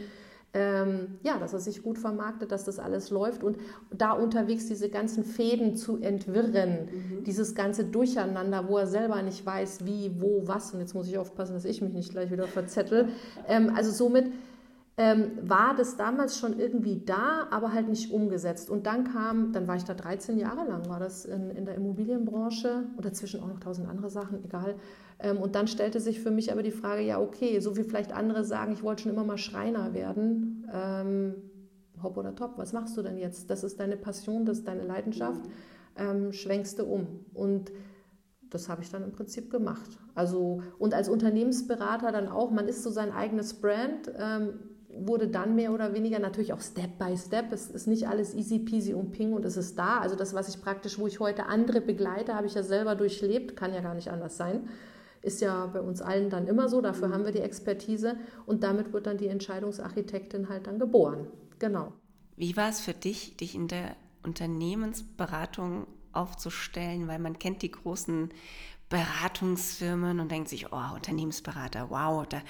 ähm, 0.54 1.18
ja, 1.22 1.36
dass 1.38 1.52
er 1.52 1.58
sich 1.58 1.82
gut 1.82 1.98
vermarktet, 1.98 2.52
dass 2.52 2.64
das 2.64 2.78
alles 2.78 3.10
läuft 3.10 3.42
und 3.42 3.58
da 3.92 4.12
unterwegs 4.12 4.66
diese 4.66 4.88
ganzen 4.88 5.24
Fäden 5.24 5.76
zu 5.76 6.00
entwirren, 6.00 6.86
mhm. 6.86 7.24
dieses 7.24 7.56
ganze 7.56 7.84
Durcheinander, 7.84 8.68
wo 8.68 8.78
er 8.78 8.86
selber 8.86 9.20
nicht 9.22 9.44
weiß, 9.44 9.84
wie, 9.84 10.12
wo, 10.20 10.42
was. 10.46 10.72
Und 10.72 10.78
jetzt 10.78 10.94
muss 10.94 11.08
ich 11.08 11.18
aufpassen, 11.18 11.54
dass 11.54 11.64
ich 11.64 11.82
mich 11.82 11.92
nicht 11.92 12.12
gleich 12.12 12.30
wieder 12.30 12.46
verzettel. 12.46 13.08
Ähm, 13.48 13.72
also 13.74 13.90
somit 13.90 14.32
ähm, 14.96 15.32
war 15.42 15.74
das 15.74 15.96
damals 15.96 16.38
schon 16.38 16.58
irgendwie 16.58 17.02
da, 17.04 17.48
aber 17.50 17.72
halt 17.72 17.88
nicht 17.88 18.12
umgesetzt. 18.12 18.70
Und 18.70 18.86
dann 18.86 19.04
kam, 19.04 19.52
dann 19.52 19.66
war 19.66 19.74
ich 19.74 19.84
da 19.84 19.94
13 19.94 20.38
Jahre 20.38 20.68
lang, 20.68 20.88
war 20.88 21.00
das 21.00 21.24
in, 21.24 21.50
in 21.50 21.64
der 21.64 21.74
Immobilienbranche 21.74 22.84
und 22.96 23.04
dazwischen 23.04 23.40
auch 23.40 23.48
noch 23.48 23.58
tausend 23.58 23.88
andere 23.88 24.08
Sachen, 24.08 24.44
egal. 24.44 24.76
Ähm, 25.18 25.38
und 25.38 25.56
dann 25.56 25.66
stellte 25.66 25.98
sich 25.98 26.20
für 26.20 26.30
mich 26.30 26.52
aber 26.52 26.62
die 26.62 26.70
Frage, 26.70 27.02
ja 27.02 27.20
okay, 27.20 27.58
so 27.58 27.76
wie 27.76 27.82
vielleicht 27.82 28.12
andere 28.12 28.44
sagen, 28.44 28.72
ich 28.72 28.84
wollte 28.84 29.02
schon 29.02 29.12
immer 29.12 29.24
mal 29.24 29.38
Schreiner 29.38 29.94
werden, 29.94 30.68
ähm, 30.72 31.34
hopp 32.00 32.16
oder 32.16 32.36
top, 32.36 32.52
was 32.56 32.72
machst 32.72 32.96
du 32.96 33.02
denn 33.02 33.18
jetzt? 33.18 33.50
Das 33.50 33.64
ist 33.64 33.80
deine 33.80 33.96
Passion, 33.96 34.44
das 34.44 34.58
ist 34.58 34.68
deine 34.68 34.84
Leidenschaft, 34.84 35.42
ähm, 35.96 36.32
schwenkst 36.32 36.78
du 36.78 36.84
um. 36.84 37.24
Und 37.34 37.72
das 38.50 38.68
habe 38.68 38.82
ich 38.82 38.90
dann 38.90 39.02
im 39.02 39.10
Prinzip 39.10 39.50
gemacht. 39.50 39.98
Also, 40.14 40.62
und 40.78 40.94
als 40.94 41.08
Unternehmensberater 41.08 42.12
dann 42.12 42.28
auch, 42.28 42.52
man 42.52 42.68
ist 42.68 42.84
so 42.84 42.90
sein 42.90 43.10
eigenes 43.10 43.54
Brand. 43.54 44.12
Ähm, 44.16 44.54
wurde 44.98 45.28
dann 45.28 45.54
mehr 45.54 45.72
oder 45.72 45.94
weniger 45.94 46.18
natürlich 46.18 46.52
auch 46.52 46.60
Step 46.60 46.98
by 46.98 47.16
Step. 47.16 47.52
Es 47.52 47.70
ist 47.70 47.86
nicht 47.86 48.08
alles 48.08 48.34
easy 48.34 48.58
peasy 48.58 48.94
und 48.94 49.12
ping 49.12 49.32
und 49.32 49.44
es 49.44 49.56
ist 49.56 49.78
da. 49.78 49.98
Also 49.98 50.16
das, 50.16 50.34
was 50.34 50.48
ich 50.48 50.62
praktisch, 50.62 50.98
wo 50.98 51.06
ich 51.06 51.20
heute 51.20 51.46
andere 51.46 51.80
begleite, 51.80 52.34
habe 52.34 52.46
ich 52.46 52.54
ja 52.54 52.62
selber 52.62 52.94
durchlebt, 52.94 53.56
kann 53.56 53.74
ja 53.74 53.80
gar 53.80 53.94
nicht 53.94 54.10
anders 54.10 54.36
sein. 54.36 54.68
Ist 55.22 55.40
ja 55.40 55.66
bei 55.66 55.80
uns 55.80 56.02
allen 56.02 56.28
dann 56.28 56.46
immer 56.46 56.68
so, 56.68 56.80
dafür 56.80 57.10
haben 57.10 57.24
wir 57.24 57.32
die 57.32 57.40
Expertise 57.40 58.16
und 58.46 58.62
damit 58.62 58.92
wird 58.92 59.06
dann 59.06 59.16
die 59.16 59.28
Entscheidungsarchitektin 59.28 60.48
halt 60.48 60.66
dann 60.66 60.78
geboren. 60.78 61.28
Genau. 61.58 61.92
Wie 62.36 62.56
war 62.56 62.68
es 62.68 62.80
für 62.80 62.92
dich, 62.92 63.36
dich 63.36 63.54
in 63.54 63.68
der 63.68 63.96
Unternehmensberatung 64.22 65.86
aufzustellen, 66.12 67.08
weil 67.08 67.18
man 67.18 67.38
kennt 67.38 67.62
die 67.62 67.70
großen 67.70 68.30
Beratungsfirmen 68.94 70.20
und 70.20 70.30
denkt 70.30 70.48
sich, 70.48 70.72
oh, 70.72 70.94
Unternehmensberater, 70.94 71.90
wow, 71.90 72.24
da, 72.28 72.40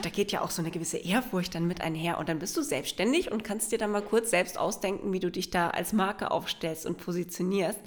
da 0.00 0.08
geht 0.08 0.32
ja 0.32 0.40
auch 0.40 0.50
so 0.50 0.62
eine 0.62 0.70
gewisse 0.70 0.96
Ehrfurcht 0.96 1.54
dann 1.54 1.66
mit 1.66 1.82
einher. 1.82 2.16
Und 2.16 2.30
dann 2.30 2.38
bist 2.38 2.56
du 2.56 2.62
selbstständig 2.62 3.30
und 3.30 3.44
kannst 3.44 3.70
dir 3.70 3.76
dann 3.76 3.90
mal 3.90 4.00
kurz 4.00 4.30
selbst 4.30 4.56
ausdenken, 4.56 5.12
wie 5.12 5.20
du 5.20 5.30
dich 5.30 5.50
da 5.50 5.68
als 5.68 5.92
Marke 5.92 6.30
aufstellst 6.30 6.86
und 6.86 6.96
positionierst. 6.96 7.78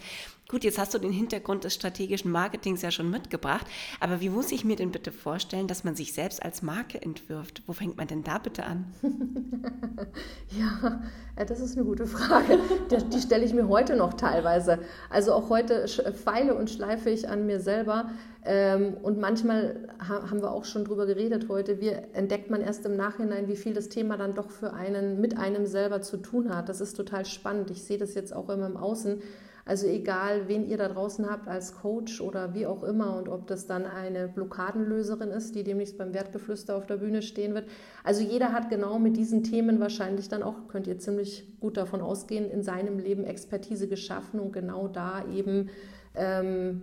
Gut, 0.51 0.65
jetzt 0.65 0.77
hast 0.77 0.93
du 0.93 0.97
den 0.97 1.13
Hintergrund 1.13 1.63
des 1.63 1.73
strategischen 1.73 2.29
Marketings 2.29 2.81
ja 2.81 2.91
schon 2.91 3.09
mitgebracht, 3.09 3.65
aber 4.01 4.19
wie 4.19 4.27
muss 4.27 4.51
ich 4.51 4.65
mir 4.65 4.75
denn 4.75 4.91
bitte 4.91 5.13
vorstellen, 5.13 5.67
dass 5.67 5.85
man 5.85 5.95
sich 5.95 6.11
selbst 6.11 6.43
als 6.43 6.61
Marke 6.61 7.01
entwirft? 7.01 7.63
Wo 7.67 7.71
fängt 7.71 7.95
man 7.95 8.07
denn 8.07 8.21
da 8.21 8.37
bitte 8.37 8.65
an? 8.65 8.83
ja, 10.49 11.01
äh, 11.37 11.45
das 11.45 11.61
ist 11.61 11.77
eine 11.77 11.85
gute 11.85 12.05
Frage. 12.05 12.59
Die, 12.91 12.97
die 12.97 13.21
stelle 13.21 13.45
ich 13.45 13.53
mir 13.53 13.69
heute 13.69 13.95
noch 13.95 14.15
teilweise. 14.15 14.79
Also 15.09 15.31
auch 15.31 15.47
heute 15.47 15.87
feile 15.87 16.53
und 16.55 16.69
schleife 16.69 17.09
ich 17.09 17.29
an 17.29 17.45
mir 17.45 17.61
selber. 17.61 18.09
Ähm, 18.43 18.97
und 19.03 19.21
manchmal 19.21 19.87
haben 19.99 20.41
wir 20.41 20.51
auch 20.51 20.65
schon 20.65 20.83
drüber 20.83 21.05
geredet 21.05 21.47
heute, 21.47 21.79
wie 21.79 21.95
entdeckt 22.11 22.49
man 22.49 22.59
erst 22.59 22.85
im 22.85 22.97
Nachhinein, 22.97 23.47
wie 23.47 23.55
viel 23.55 23.73
das 23.73 23.87
Thema 23.87 24.17
dann 24.17 24.35
doch 24.35 24.49
für 24.49 24.73
einen, 24.73 25.21
mit 25.21 25.37
einem 25.37 25.65
selber 25.65 26.01
zu 26.01 26.17
tun 26.17 26.53
hat. 26.53 26.67
Das 26.67 26.81
ist 26.81 26.97
total 26.97 27.23
spannend. 27.23 27.71
Ich 27.71 27.83
sehe 27.83 27.97
das 27.97 28.15
jetzt 28.15 28.35
auch 28.35 28.49
immer 28.49 28.65
im 28.65 28.75
Außen 28.75 29.21
also 29.65 29.87
egal, 29.87 30.47
wen 30.47 30.67
ihr 30.67 30.77
da 30.77 30.87
draußen 30.87 31.29
habt 31.29 31.47
als 31.47 31.75
Coach 31.75 32.19
oder 32.21 32.53
wie 32.53 32.65
auch 32.65 32.83
immer 32.83 33.15
und 33.17 33.29
ob 33.29 33.47
das 33.47 33.67
dann 33.67 33.85
eine 33.85 34.27
Blockadenlöserin 34.27 35.29
ist, 35.29 35.55
die 35.55 35.63
demnächst 35.63 35.97
beim 35.97 36.13
Wertgeflüster 36.13 36.75
auf 36.75 36.87
der 36.87 36.97
Bühne 36.97 37.21
stehen 37.21 37.53
wird. 37.53 37.67
Also 38.03 38.23
jeder 38.23 38.53
hat 38.53 38.69
genau 38.69 38.97
mit 38.99 39.17
diesen 39.17 39.43
Themen 39.43 39.79
wahrscheinlich 39.79 40.29
dann 40.29 40.43
auch, 40.43 40.67
könnt 40.67 40.87
ihr 40.87 40.97
ziemlich 40.97 41.59
gut 41.59 41.77
davon 41.77 42.01
ausgehen, 42.01 42.49
in 42.49 42.63
seinem 42.63 42.97
Leben 42.97 43.23
Expertise 43.23 43.87
geschaffen 43.87 44.39
und 44.39 44.51
genau 44.51 44.87
da 44.87 45.25
eben 45.31 45.69
ähm, 46.15 46.81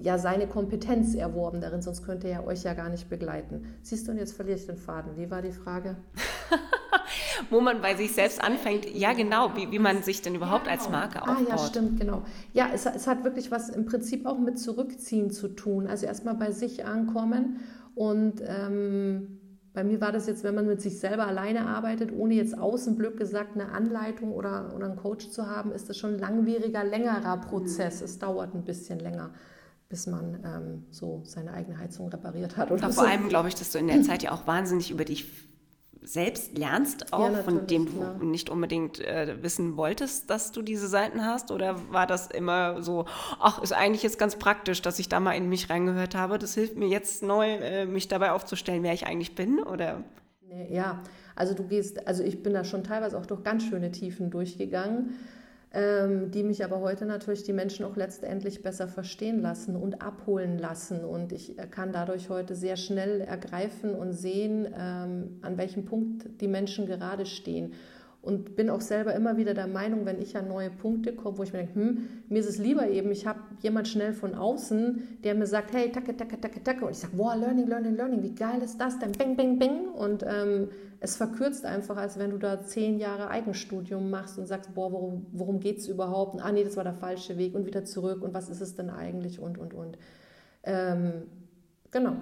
ja 0.00 0.18
seine 0.18 0.46
Kompetenz 0.46 1.14
erworben 1.14 1.60
darin, 1.60 1.80
sonst 1.80 2.04
könnte 2.04 2.28
er 2.28 2.46
euch 2.46 2.62
ja 2.64 2.74
gar 2.74 2.90
nicht 2.90 3.08
begleiten. 3.08 3.64
Siehst 3.82 4.06
du, 4.06 4.12
und 4.12 4.18
jetzt 4.18 4.34
verliere 4.34 4.58
ich 4.58 4.66
den 4.66 4.76
Faden. 4.76 5.16
Wie 5.16 5.30
war 5.30 5.42
die 5.42 5.52
Frage? 5.52 5.96
wo 7.50 7.60
man 7.60 7.80
bei 7.80 7.94
sich 7.94 8.12
selbst 8.12 8.42
anfängt, 8.42 8.86
ja 8.94 9.12
genau, 9.12 9.56
wie, 9.56 9.70
wie 9.70 9.78
man 9.78 10.02
sich 10.02 10.22
denn 10.22 10.34
überhaupt 10.34 10.68
als 10.68 10.88
Marke 10.88 11.22
aufbaut. 11.22 11.46
Ah 11.46 11.50
ja, 11.50 11.58
stimmt, 11.58 12.00
genau. 12.00 12.22
Ja, 12.52 12.68
es, 12.72 12.86
es 12.86 13.06
hat 13.06 13.24
wirklich 13.24 13.50
was 13.50 13.68
im 13.68 13.86
Prinzip 13.86 14.26
auch 14.26 14.38
mit 14.38 14.58
Zurückziehen 14.58 15.30
zu 15.30 15.48
tun. 15.48 15.86
Also 15.86 16.06
erstmal 16.06 16.34
bei 16.34 16.52
sich 16.52 16.84
ankommen 16.84 17.60
und 17.94 18.42
ähm, 18.46 19.40
bei 19.72 19.84
mir 19.84 20.00
war 20.00 20.10
das 20.10 20.26
jetzt, 20.26 20.42
wenn 20.42 20.54
man 20.54 20.66
mit 20.66 20.80
sich 20.80 20.98
selber 20.98 21.26
alleine 21.26 21.66
arbeitet, 21.66 22.10
ohne 22.16 22.34
jetzt 22.34 22.58
außenblöd 22.58 23.18
gesagt 23.18 23.54
eine 23.54 23.72
Anleitung 23.72 24.32
oder, 24.32 24.72
oder 24.74 24.86
einen 24.86 24.96
Coach 24.96 25.28
zu 25.28 25.46
haben, 25.46 25.70
ist 25.70 25.90
das 25.90 25.98
schon 25.98 26.14
ein 26.14 26.18
langwieriger, 26.18 26.82
längerer 26.82 27.36
Prozess. 27.36 28.00
Es 28.00 28.18
dauert 28.18 28.54
ein 28.54 28.64
bisschen 28.64 28.98
länger 29.00 29.32
bis 29.88 30.06
man 30.06 30.40
ähm, 30.44 30.86
so 30.90 31.22
seine 31.24 31.52
eigene 31.52 31.78
Heizung 31.78 32.08
repariert 32.08 32.56
hat. 32.56 32.70
Oder 32.70 32.90
so. 32.90 33.02
Vor 33.02 33.08
allem 33.08 33.28
glaube 33.28 33.48
ich, 33.48 33.54
dass 33.54 33.70
du 33.70 33.78
in 33.78 33.86
der 33.86 34.02
Zeit 34.02 34.22
ja 34.22 34.32
auch 34.32 34.46
wahnsinnig 34.46 34.90
über 34.90 35.04
dich 35.04 35.30
selbst 36.06 36.56
lernst, 36.56 37.12
auch 37.12 37.32
ja, 37.32 37.42
von 37.42 37.66
dem 37.66 37.86
du 37.86 38.00
ja. 38.00 38.12
nicht 38.24 38.48
unbedingt 38.48 39.00
äh, 39.00 39.42
wissen 39.42 39.76
wolltest, 39.76 40.30
dass 40.30 40.52
du 40.52 40.62
diese 40.62 40.86
Seiten 40.86 41.24
hast? 41.24 41.50
Oder 41.50 41.80
war 41.90 42.06
das 42.06 42.28
immer 42.28 42.82
so, 42.82 43.06
ach, 43.40 43.60
ist 43.60 43.72
eigentlich 43.72 44.04
jetzt 44.04 44.18
ganz 44.18 44.36
praktisch, 44.36 44.80
dass 44.82 44.98
ich 45.00 45.08
da 45.08 45.18
mal 45.18 45.32
in 45.32 45.48
mich 45.48 45.68
reingehört 45.68 46.14
habe? 46.14 46.38
Das 46.38 46.54
hilft 46.54 46.76
mir 46.76 46.88
jetzt 46.88 47.22
neu, 47.22 47.54
äh, 47.54 47.86
mich 47.86 48.06
dabei 48.06 48.30
aufzustellen, 48.30 48.84
wer 48.84 48.92
ich 48.92 49.06
eigentlich 49.06 49.34
bin? 49.34 49.58
Oder? 49.58 50.04
Ja, 50.70 51.02
also 51.34 51.54
du 51.54 51.64
gehst, 51.64 52.06
also 52.06 52.22
ich 52.22 52.42
bin 52.42 52.54
da 52.54 52.64
schon 52.64 52.84
teilweise 52.84 53.18
auch 53.18 53.26
durch 53.26 53.42
ganz 53.42 53.64
schöne 53.64 53.90
Tiefen 53.90 54.30
durchgegangen 54.30 55.16
ähm, 55.76 56.30
die 56.30 56.42
mich 56.42 56.64
aber 56.64 56.80
heute 56.80 57.04
natürlich 57.04 57.42
die 57.42 57.52
Menschen 57.52 57.84
auch 57.84 57.96
letztendlich 57.96 58.62
besser 58.62 58.88
verstehen 58.88 59.42
lassen 59.42 59.76
und 59.76 60.00
abholen 60.00 60.58
lassen. 60.58 61.04
Und 61.04 61.32
ich 61.32 61.58
äh, 61.58 61.66
kann 61.66 61.92
dadurch 61.92 62.30
heute 62.30 62.54
sehr 62.54 62.78
schnell 62.78 63.20
ergreifen 63.20 63.94
und 63.94 64.14
sehen, 64.14 64.66
ähm, 64.74 65.38
an 65.42 65.58
welchem 65.58 65.84
Punkt 65.84 66.40
die 66.40 66.48
Menschen 66.48 66.86
gerade 66.86 67.26
stehen. 67.26 67.74
Und 68.26 68.56
bin 68.56 68.70
auch 68.70 68.80
selber 68.80 69.14
immer 69.14 69.36
wieder 69.36 69.54
der 69.54 69.68
Meinung, 69.68 70.04
wenn 70.04 70.20
ich 70.20 70.36
an 70.36 70.48
neue 70.48 70.68
Punkte 70.68 71.14
komme, 71.14 71.38
wo 71.38 71.44
ich 71.44 71.52
mir 71.52 71.60
denke, 71.60 71.76
hm, 71.76 72.08
mir 72.28 72.40
ist 72.40 72.48
es 72.48 72.58
lieber 72.58 72.88
eben, 72.88 73.12
ich 73.12 73.24
habe 73.24 73.38
jemand 73.60 73.86
schnell 73.86 74.12
von 74.12 74.34
außen, 74.34 75.20
der 75.22 75.36
mir 75.36 75.46
sagt, 75.46 75.72
hey, 75.72 75.92
tacke, 75.92 76.16
tacke, 76.16 76.40
tacke, 76.40 76.60
tacke. 76.60 76.84
Und 76.84 76.90
ich 76.90 76.98
sage, 76.98 77.12
wow, 77.16 77.36
Learning, 77.36 77.68
Learning, 77.68 77.94
Learning, 77.94 78.24
wie 78.24 78.34
geil 78.34 78.60
ist 78.62 78.78
das 78.78 78.98
denn? 78.98 79.12
Bang, 79.12 79.36
bang, 79.36 79.60
bang. 79.60 79.88
Und 79.94 80.24
ähm, 80.28 80.70
es 80.98 81.16
verkürzt 81.16 81.64
einfach, 81.64 81.96
als 81.96 82.18
wenn 82.18 82.30
du 82.32 82.38
da 82.38 82.64
zehn 82.64 82.98
Jahre 82.98 83.30
Eigenstudium 83.30 84.10
machst 84.10 84.38
und 84.38 84.46
sagst, 84.46 84.74
boah, 84.74 84.90
worum, 84.90 85.26
worum 85.30 85.60
geht 85.60 85.78
es 85.78 85.86
überhaupt? 85.86 86.34
Und, 86.34 86.40
ah, 86.40 86.50
nee, 86.50 86.64
das 86.64 86.76
war 86.76 86.82
der 86.82 86.94
falsche 86.94 87.38
Weg 87.38 87.54
und 87.54 87.64
wieder 87.64 87.84
zurück 87.84 88.22
und 88.22 88.34
was 88.34 88.48
ist 88.48 88.60
es 88.60 88.74
denn 88.74 88.90
eigentlich 88.90 89.38
und, 89.38 89.56
und, 89.56 89.72
und. 89.72 89.98
Ähm, 90.64 91.22
genau. 91.92 92.16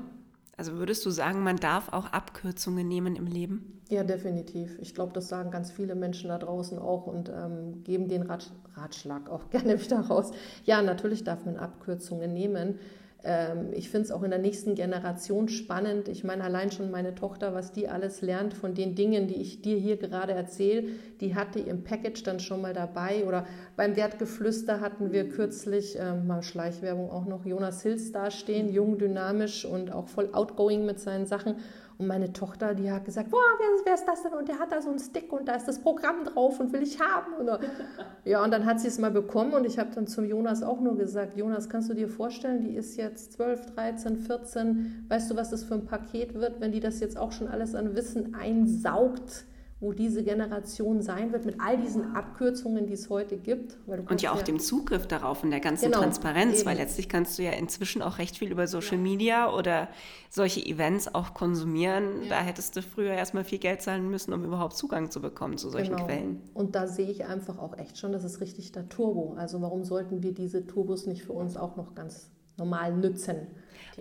Also 0.57 0.77
würdest 0.79 1.05
du 1.05 1.11
sagen, 1.11 1.43
man 1.43 1.57
darf 1.57 1.93
auch 1.93 2.07
Abkürzungen 2.07 2.87
nehmen 2.87 3.17
im 3.17 3.27
Leben? 3.27 3.81
Ja, 3.89 4.05
definitiv. 4.05 4.79
Ich 4.81 4.95
glaube, 4.95 5.13
das 5.13 5.29
sagen 5.29 5.51
ganz 5.51 5.71
viele 5.71 5.95
Menschen 5.95 6.29
da 6.29 6.39
draußen 6.39 6.79
auch 6.79 7.07
und 7.07 7.29
ähm, 7.29 7.83
geben 7.85 8.09
den 8.09 8.23
Rat 8.23 8.53
Ratschlag 8.75 9.29
auch 9.29 9.51
gerne 9.51 9.81
wieder 9.81 10.01
raus. 10.01 10.33
Ja, 10.65 10.83
natürlich 10.83 11.25
darf 11.25 11.45
man 11.45 11.57
Abkürzungen 11.57 12.33
nehmen. 12.33 12.79
Ähm, 13.25 13.71
ich 13.73 13.89
finde 13.89 14.05
es 14.05 14.13
auch 14.13 14.23
in 14.23 14.31
der 14.31 14.39
nächsten 14.39 14.75
Generation 14.75 15.49
spannend. 15.49 16.09
Ich 16.09 16.25
meine, 16.25 16.45
allein 16.45 16.71
schon 16.71 16.91
meine 16.91 17.15
Tochter, 17.15 17.55
was 17.55 17.73
die 17.73 17.89
alles 17.89 18.21
lernt 18.21 18.55
von 18.55 18.75
den 18.75 18.95
Dingen, 18.95 19.27
die 19.27 19.41
ich 19.41 19.63
dir 19.63 19.79
hier 19.79 19.97
gerade 19.97 20.33
erzähle, 20.33 20.85
die 21.21 21.35
hatte 21.35 21.59
im 21.59 21.85
Package 21.85 22.23
dann 22.23 22.39
schon 22.39 22.61
mal 22.61 22.75
dabei. 22.75 23.25
Oder 23.25 23.47
beim 23.77 23.97
Wertgeflüster 23.97 24.81
hatten 24.81 25.13
wir 25.13 25.29
kürzlich, 25.31 25.99
äh, 25.99 26.15
mal 26.15 26.43
Schleichwerbung 26.43 27.11
auch 27.11 27.25
noch, 27.25 27.47
Jonas 27.47 27.83
Hills 27.83 28.13
dastehen, 28.13 28.73
jung, 28.73 28.99
dynamisch 28.99 29.65
und 29.65 29.91
auch 29.91 30.09
voll 30.09 30.29
outgoing 30.33 30.85
mit 30.85 31.01
seinen 31.01 31.27
Sachen. 31.27 31.57
Und 31.97 32.09
meine 32.09 32.33
Tochter, 32.33 32.75
die 32.75 32.91
hat 32.91 33.05
gesagt, 33.05 33.31
boah, 33.31 33.41
wer, 33.59 33.69
wer, 33.85 33.95
ist 33.95 34.07
das 34.07 34.23
denn? 34.23 34.33
Und 34.33 34.49
der 34.49 34.59
hat 34.59 34.73
da 34.73 34.83
so 34.83 34.91
einen 34.91 34.99
Stick 34.99 35.33
und 35.33 35.47
da 35.47 35.55
ist 35.55 35.67
das 35.67 35.79
Programm 35.79 36.25
drauf 36.25 36.59
und 36.59 36.73
will 36.73 36.83
ich 36.83 37.01
haben. 37.01 37.35
Und, 37.35 37.49
ja, 38.25 38.43
und 38.43 38.51
dann 38.51 38.67
hat 38.67 38.81
sie 38.81 38.89
es 38.89 38.99
mal 38.99 39.13
bekommen 39.13 39.53
und 39.53 39.65
ich 39.65 39.79
habe 39.79 39.91
dann 39.95 40.07
zum 40.09 40.25
Jonas 40.25 40.63
auch 40.63 40.81
nur 40.81 40.97
gesagt, 40.97 41.37
Jonas, 41.37 41.69
kannst 41.69 41.89
du 41.91 41.95
dir 41.95 42.09
vorstellen, 42.09 42.63
die 42.63 42.75
ist 42.75 42.97
jetzt 42.97 43.35
12, 43.35 43.75
13, 43.75 44.17
14. 44.19 45.07
Weißt 45.09 45.31
du, 45.31 45.37
was 45.37 45.51
das 45.51 45.63
für 45.63 45.75
ein 45.75 45.85
Paket 45.85 46.35
wird, 46.35 46.61
wenn 46.61 46.73
die 46.73 46.81
das 46.81 46.99
jetzt 46.99 47.17
auch 47.17 47.31
schon 47.31 47.47
alles 47.47 47.75
an 47.77 47.95
Wissen 47.95 48.35
einsaugt? 48.35 49.45
Wo 49.81 49.93
diese 49.93 50.23
Generation 50.23 51.03
sein 51.03 51.33
wird, 51.33 51.45
mit 51.45 51.61
all 51.61 51.77
diesen 51.77 52.15
Abkürzungen, 52.15 52.87
die 52.87 52.95
es 52.95 53.11
heute 53.11 53.37
gibt. 53.37 53.77
und 53.87 54.23
ja 54.23 54.33
auch 54.33 54.39
ja 54.39 54.43
dem 54.43 54.59
Zugriff 54.59 55.07
darauf 55.07 55.43
und 55.43 55.51
der 55.51 55.61
ganzen 55.61 55.87
genau, 55.87 55.99
Transparenz, 55.99 56.61
eben. 56.61 56.67
weil 56.67 56.77
letztlich 56.77 57.09
kannst 57.09 57.39
du 57.39 57.43
ja 57.43 57.51
inzwischen 57.51 58.01
auch 58.01 58.19
recht 58.19 58.39
viel 58.39 58.51
über 58.51 58.67
Social 58.67 58.97
ja. 58.97 59.03
Media 59.03 59.53
oder 59.53 59.89
solche 60.31 60.65
Events 60.65 61.15
auch 61.15 61.35
konsumieren. 61.35 62.23
Ja. 62.23 62.31
Da 62.31 62.41
hättest 62.41 62.77
du 62.77 62.83
früher 62.83 63.13
erstmal 63.13 63.45
viel 63.45 63.59
Geld 63.59 63.83
zahlen 63.83 64.11
müssen, 64.11 64.33
um 64.33 64.45
überhaupt 64.45 64.77
Zugang 64.77 65.11
zu 65.11 65.21
bekommen 65.21 65.59
zu 65.59 65.69
solchen 65.71 65.97
genau. 65.97 66.07
Quellen. 66.07 66.43
Und 66.55 66.75
da 66.75 66.87
sehe 66.87 67.11
ich 67.11 67.27
einfach 67.27 67.59
auch 67.59 67.77
echt 67.77 67.99
schon, 67.99 68.13
das 68.13 68.25
ist 68.25 68.41
richtig 68.41 68.73
der 68.73 68.89
Turbo. 68.89 69.35
Also 69.37 69.61
warum 69.61 69.85
sollten 69.85 70.23
wir 70.23 70.33
diese 70.33 70.67
Turbos 70.67 71.07
nicht 71.07 71.25
für 71.25 71.33
uns 71.33 71.57
auch 71.57 71.77
noch 71.77 71.95
ganz 71.95 72.31
normal 72.57 72.95
nützen? 72.95 73.47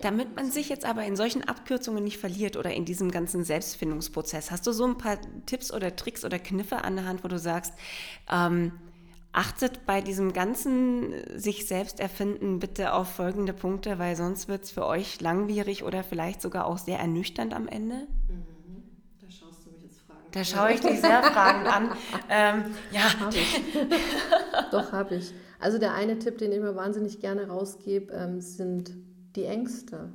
Damit 0.02 0.36
man 0.36 0.50
sich 0.50 0.70
jetzt 0.70 0.86
aber 0.86 1.04
in 1.06 1.16
solchen 1.16 1.44
Abkürzungen 1.44 2.04
nicht 2.04 2.18
verliert 2.18 2.58
oder 2.58 2.74
in 2.74 2.86
diesem 2.86 3.12
ganzen 3.12 3.44
Selbstfindungsprozess, 3.44 4.50
hast 4.50 4.66
du 4.66 4.72
so 4.72 4.86
ein 4.86 4.98
paar 4.98 5.18
Tipps 5.46 5.72
oder 5.72 5.96
Tricks 5.96 6.26
oder 6.26 6.40
Kniffe 6.40 6.84
an 6.84 6.96
der 6.96 7.06
Hand, 7.06 7.24
wo 7.24 7.28
du 7.28 7.38
sagst, 7.38 7.74
ähm, 8.32 8.72
achtet 9.34 9.86
bei 9.86 10.02
diesem 10.02 10.34
ganzen 10.34 11.14
sich 11.38 11.68
selbst 11.68 12.00
erfinden 12.00 12.60
bitte 12.60 12.94
auf 12.94 13.10
folgende 13.10 13.54
Punkte, 13.54 14.00
weil 14.00 14.16
sonst 14.16 14.48
wird 14.48 14.64
es 14.64 14.72
für 14.72 14.86
euch 14.86 15.20
langwierig 15.22 15.84
oder 15.84 16.04
vielleicht 16.04 16.42
sogar 16.42 16.66
auch 16.66 16.78
sehr 16.78 17.00
ernüchternd 17.00 17.54
am 17.54 17.68
Ende? 17.68 18.08
Mhm. 18.30 18.46
Da 19.20 19.30
schaust 19.30 19.66
du 19.66 19.72
mich 19.72 19.84
jetzt 19.84 20.02
Fragen 20.02 20.20
Da 20.32 20.44
schaue 20.44 20.74
ich 20.74 20.82
dich 20.82 21.02
sehr 21.02 21.24
fragend 21.24 21.68
an. 21.68 21.92
Ähm, 22.30 22.64
ja. 22.92 23.20
Hab 23.20 23.34
ich. 23.34 23.62
Doch, 24.72 24.92
habe 24.92 25.16
ich. 25.16 25.32
Also 25.64 25.78
der 25.78 25.94
eine 25.94 26.20
Tipp, 26.20 26.40
den 26.40 26.52
ich 26.52 26.60
mir 26.60 26.76
wahnsinnig 26.76 27.22
gerne 27.22 27.48
rausgebe, 27.48 28.12
ähm, 28.12 28.42
sind 28.42 28.92
die 29.38 29.46
Ängste. 29.46 30.10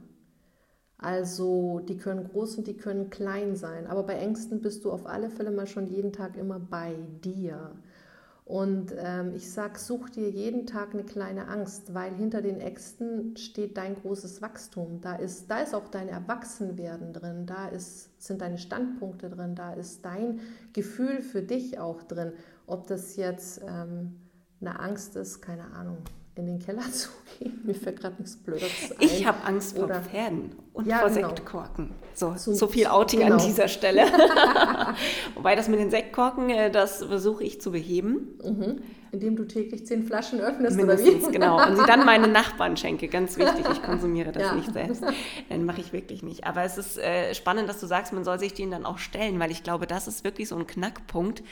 Also 0.98 1.80
die 1.88 1.96
können 1.96 2.28
groß 2.28 2.58
und 2.58 2.66
die 2.66 2.76
können 2.76 3.08
klein 3.08 3.56
sein. 3.56 3.86
Aber 3.86 4.02
bei 4.02 4.16
Ängsten 4.16 4.60
bist 4.60 4.84
du 4.84 4.92
auf 4.92 5.06
alle 5.06 5.30
Fälle 5.30 5.50
mal 5.50 5.66
schon 5.66 5.86
jeden 5.86 6.12
Tag 6.12 6.36
immer 6.36 6.60
bei 6.60 6.96
dir. 7.24 7.70
Und 8.44 8.92
ähm, 8.98 9.32
ich 9.34 9.50
sage, 9.50 9.78
such 9.78 10.10
dir 10.10 10.28
jeden 10.28 10.66
Tag 10.66 10.92
eine 10.92 11.04
kleine 11.04 11.48
Angst, 11.48 11.94
weil 11.94 12.14
hinter 12.14 12.42
den 12.42 12.60
Ängsten 12.60 13.34
steht 13.38 13.78
dein 13.78 13.94
großes 13.94 14.42
Wachstum. 14.42 15.00
Da 15.00 15.16
ist, 15.16 15.50
da 15.50 15.60
ist 15.60 15.74
auch 15.74 15.88
dein 15.88 16.10
Erwachsenwerden 16.10 17.14
drin, 17.14 17.46
da 17.46 17.68
ist, 17.68 18.22
sind 18.22 18.42
deine 18.42 18.58
Standpunkte 18.58 19.30
drin, 19.30 19.54
da 19.54 19.72
ist 19.72 20.04
dein 20.04 20.40
Gefühl 20.74 21.22
für 21.22 21.40
dich 21.40 21.78
auch 21.78 22.02
drin. 22.02 22.34
Ob 22.66 22.86
das 22.86 23.16
jetzt 23.16 23.62
ähm, 23.66 24.27
eine 24.60 24.78
Angst 24.80 25.16
ist, 25.16 25.40
keine 25.40 25.64
Ahnung, 25.74 25.98
in 26.38 26.46
den 26.46 26.58
Keller 26.58 26.82
zu 26.92 27.08
gehen. 27.38 27.60
Mir 27.64 27.74
fällt 27.74 28.00
gerade 28.00 28.16
nichts 28.18 28.36
Blödes 28.36 28.62
ein. 28.92 28.96
Ich 29.00 29.26
habe 29.26 29.44
Angst 29.44 29.76
vor 29.76 29.84
Oder, 29.84 30.00
Pferden 30.00 30.54
und 30.72 30.86
ja, 30.86 30.98
vor 30.98 31.10
genau. 31.10 31.28
Sektkorken. 31.28 31.90
So, 32.14 32.34
so, 32.36 32.52
so, 32.52 32.66
viel 32.66 32.86
Outing 32.86 33.20
genau. 33.20 33.36
an 33.36 33.46
dieser 33.46 33.68
Stelle. 33.68 34.02
Wobei 35.34 35.54
das 35.54 35.68
mit 35.68 35.80
den 35.80 35.90
Sektkorken, 35.90 36.50
äh, 36.50 36.70
das 36.70 37.04
versuche 37.04 37.44
ich 37.44 37.60
zu 37.60 37.72
beheben. 37.72 38.38
Mhm. 38.42 38.82
Indem 39.10 39.36
du 39.36 39.44
täglich 39.46 39.86
zehn 39.86 40.04
Flaschen 40.04 40.38
öffnest 40.40 40.76
Mindestens, 40.76 41.24
oder 41.24 41.28
wie? 41.28 41.32
genau. 41.32 41.66
Und 41.66 41.76
sie 41.76 41.86
dann 41.86 42.04
meinen 42.04 42.30
Nachbarn 42.32 42.76
schenke. 42.76 43.08
Ganz 43.08 43.38
wichtig, 43.38 43.64
ich 43.72 43.82
konsumiere 43.82 44.32
das 44.32 44.42
ja. 44.42 44.54
nicht 44.54 44.72
selbst. 44.72 45.02
Dann 45.48 45.64
mache 45.64 45.80
ich 45.80 45.92
wirklich 45.94 46.22
nicht. 46.22 46.44
Aber 46.44 46.62
es 46.62 46.76
ist 46.76 46.98
äh, 46.98 47.34
spannend, 47.34 47.68
dass 47.68 47.80
du 47.80 47.86
sagst, 47.86 48.12
man 48.12 48.24
soll 48.24 48.38
sich 48.38 48.52
denen 48.52 48.70
dann 48.70 48.84
auch 48.84 48.98
stellen, 48.98 49.40
weil 49.40 49.50
ich 49.50 49.62
glaube, 49.62 49.86
das 49.86 50.08
ist 50.08 50.24
wirklich 50.24 50.48
so 50.48 50.56
ein 50.56 50.66
Knackpunkt 50.66 51.42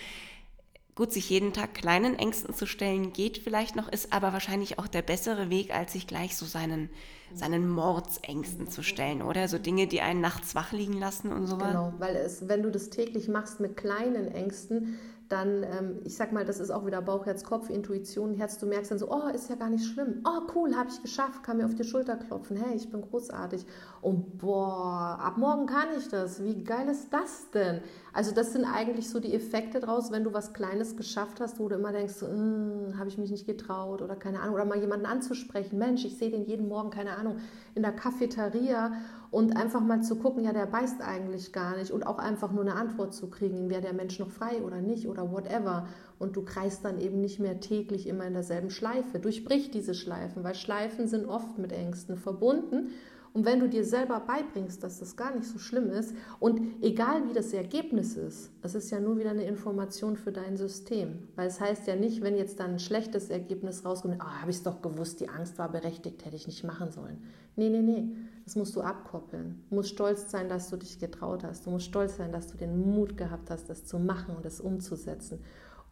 Gut, 0.96 1.12
sich 1.12 1.28
jeden 1.28 1.52
Tag 1.52 1.74
kleinen 1.74 2.18
Ängsten 2.18 2.54
zu 2.54 2.64
stellen, 2.64 3.12
geht 3.12 3.36
vielleicht 3.36 3.76
noch, 3.76 3.86
ist 3.86 4.14
aber 4.14 4.32
wahrscheinlich 4.32 4.78
auch 4.78 4.88
der 4.88 5.02
bessere 5.02 5.50
Weg, 5.50 5.74
als 5.74 5.92
sich 5.92 6.06
gleich 6.06 6.38
so 6.38 6.46
seinen, 6.46 6.88
seinen 7.34 7.68
Mordsängsten 7.68 8.70
zu 8.70 8.82
stellen, 8.82 9.20
oder? 9.20 9.46
So 9.46 9.58
Dinge, 9.58 9.88
die 9.88 10.00
einen 10.00 10.22
nachts 10.22 10.54
wach 10.54 10.72
liegen 10.72 10.98
lassen 10.98 11.32
und 11.32 11.48
so 11.48 11.60
weiter. 11.60 11.68
Genau, 11.68 11.92
weil 11.98 12.16
es, 12.16 12.48
wenn 12.48 12.62
du 12.62 12.70
das 12.70 12.88
täglich 12.88 13.28
machst 13.28 13.60
mit 13.60 13.76
kleinen 13.76 14.28
Ängsten, 14.28 14.98
dann, 15.28 15.64
ähm, 15.64 16.00
ich 16.04 16.16
sag 16.16 16.32
mal, 16.32 16.44
das 16.44 16.60
ist 16.60 16.70
auch 16.70 16.86
wieder 16.86 17.02
Bauch, 17.02 17.26
Herz, 17.26 17.42
Kopf, 17.42 17.68
Intuition, 17.68 18.34
Herz, 18.34 18.58
du 18.58 18.66
merkst 18.66 18.90
dann 18.90 18.98
so, 18.98 19.10
oh, 19.10 19.28
ist 19.28 19.50
ja 19.50 19.56
gar 19.56 19.70
nicht 19.70 19.84
schlimm, 19.84 20.22
oh, 20.24 20.42
cool, 20.54 20.76
habe 20.76 20.88
ich 20.88 21.02
geschafft, 21.02 21.42
kann 21.42 21.56
mir 21.56 21.66
auf 21.66 21.74
die 21.74 21.84
Schulter 21.84 22.16
klopfen, 22.16 22.56
hey, 22.56 22.76
ich 22.76 22.90
bin 22.90 23.02
großartig. 23.02 23.66
Und 24.00 24.38
boah, 24.38 25.18
ab 25.20 25.36
morgen 25.36 25.66
kann 25.66 25.88
ich 25.98 26.08
das, 26.08 26.42
wie 26.44 26.62
geil 26.62 26.88
ist 26.88 27.12
das 27.12 27.50
denn? 27.50 27.80
Also 28.12 28.32
das 28.32 28.52
sind 28.52 28.64
eigentlich 28.64 29.10
so 29.10 29.18
die 29.18 29.34
Effekte 29.34 29.80
draus, 29.80 30.12
wenn 30.12 30.24
du 30.24 30.32
was 30.32 30.52
Kleines 30.52 30.96
geschafft 30.96 31.40
hast, 31.40 31.58
wo 31.58 31.68
du 31.68 31.74
immer 31.74 31.92
denkst, 31.92 32.20
hm, 32.20 32.94
habe 32.98 33.08
ich 33.08 33.18
mich 33.18 33.30
nicht 33.30 33.46
getraut 33.46 34.02
oder 34.02 34.14
keine 34.14 34.40
Ahnung, 34.40 34.54
oder 34.54 34.64
mal 34.64 34.78
jemanden 34.78 35.06
anzusprechen, 35.06 35.78
Mensch, 35.78 36.04
ich 36.04 36.16
sehe 36.18 36.30
den 36.30 36.44
jeden 36.44 36.68
Morgen, 36.68 36.90
keine 36.90 37.16
Ahnung, 37.16 37.38
in 37.74 37.82
der 37.82 37.92
Cafeteria 37.92 38.92
und 39.36 39.54
einfach 39.54 39.82
mal 39.82 40.02
zu 40.02 40.16
gucken, 40.16 40.44
ja, 40.44 40.54
der 40.54 40.64
beißt 40.64 41.02
eigentlich 41.02 41.52
gar 41.52 41.76
nicht 41.76 41.90
und 41.90 42.06
auch 42.06 42.18
einfach 42.18 42.52
nur 42.52 42.62
eine 42.62 42.74
Antwort 42.74 43.12
zu 43.12 43.28
kriegen, 43.28 43.68
wäre 43.68 43.82
der 43.82 43.92
Mensch 43.92 44.18
noch 44.18 44.30
frei 44.30 44.62
oder 44.62 44.80
nicht 44.80 45.06
oder 45.08 45.30
whatever. 45.30 45.88
Und 46.18 46.36
du 46.36 46.42
kreist 46.42 46.86
dann 46.86 46.98
eben 46.98 47.20
nicht 47.20 47.38
mehr 47.38 47.60
täglich 47.60 48.06
immer 48.06 48.24
in 48.24 48.32
derselben 48.32 48.70
Schleife. 48.70 49.18
Durchbrich 49.18 49.70
diese 49.70 49.92
Schleifen, 49.92 50.42
weil 50.42 50.54
Schleifen 50.54 51.06
sind 51.06 51.26
oft 51.26 51.58
mit 51.58 51.70
Ängsten 51.72 52.16
verbunden. 52.16 52.92
Und 53.34 53.44
wenn 53.44 53.60
du 53.60 53.68
dir 53.68 53.84
selber 53.84 54.20
beibringst, 54.20 54.82
dass 54.82 55.00
das 55.00 55.16
gar 55.16 55.34
nicht 55.34 55.46
so 55.46 55.58
schlimm 55.58 55.90
ist 55.90 56.14
und 56.40 56.82
egal 56.82 57.28
wie 57.28 57.34
das 57.34 57.52
Ergebnis 57.52 58.16
ist, 58.16 58.50
es 58.62 58.74
ist 58.74 58.90
ja 58.90 59.00
nur 59.00 59.18
wieder 59.18 59.32
eine 59.32 59.44
Information 59.44 60.16
für 60.16 60.32
dein 60.32 60.56
System. 60.56 61.28
Weil 61.34 61.48
es 61.48 61.60
heißt 61.60 61.86
ja 61.88 61.96
nicht, 61.96 62.22
wenn 62.22 62.38
jetzt 62.38 62.58
dann 62.58 62.70
ein 62.70 62.78
schlechtes 62.78 63.28
Ergebnis 63.28 63.84
rauskommt, 63.84 64.16
ah, 64.18 64.40
habe 64.40 64.50
ich 64.50 64.56
es 64.56 64.62
doch 64.62 64.80
gewusst, 64.80 65.20
die 65.20 65.28
Angst 65.28 65.58
war 65.58 65.70
berechtigt, 65.70 66.24
hätte 66.24 66.36
ich 66.36 66.46
nicht 66.46 66.64
machen 66.64 66.90
sollen. 66.90 67.22
Nee, 67.56 67.68
nee, 67.68 67.82
nee. 67.82 68.08
Das 68.46 68.54
musst 68.54 68.76
du 68.76 68.80
abkoppeln. 68.80 69.64
Du 69.68 69.74
musst 69.74 69.90
stolz 69.90 70.30
sein, 70.30 70.48
dass 70.48 70.70
du 70.70 70.76
dich 70.76 71.00
getraut 71.00 71.42
hast. 71.42 71.66
Du 71.66 71.70
musst 71.70 71.86
stolz 71.86 72.16
sein, 72.16 72.30
dass 72.30 72.46
du 72.46 72.56
den 72.56 72.80
Mut 72.80 73.16
gehabt 73.16 73.50
hast, 73.50 73.68
das 73.68 73.84
zu 73.84 73.98
machen 73.98 74.36
und 74.36 74.44
das 74.44 74.60
umzusetzen. 74.60 75.40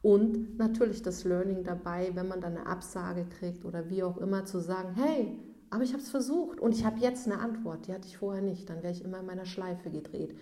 Und 0.02 0.56
natürlich 0.56 1.02
das 1.02 1.24
Learning 1.24 1.64
dabei, 1.64 2.12
wenn 2.14 2.28
man 2.28 2.40
dann 2.40 2.56
eine 2.56 2.66
Absage 2.66 3.26
kriegt 3.26 3.64
oder 3.64 3.90
wie 3.90 4.04
auch 4.04 4.18
immer, 4.18 4.44
zu 4.44 4.60
sagen, 4.60 4.94
hey, 4.94 5.36
aber 5.70 5.82
ich 5.82 5.92
habe 5.92 6.02
es 6.02 6.10
versucht 6.10 6.60
und 6.60 6.72
ich 6.72 6.84
habe 6.84 7.00
jetzt 7.00 7.26
eine 7.26 7.40
Antwort, 7.40 7.88
die 7.88 7.92
hatte 7.92 8.06
ich 8.06 8.18
vorher 8.18 8.42
nicht. 8.42 8.70
Dann 8.70 8.84
wäre 8.84 8.92
ich 8.92 9.04
immer 9.04 9.18
in 9.18 9.26
meiner 9.26 9.46
Schleife 9.46 9.90
gedreht. 9.90 10.36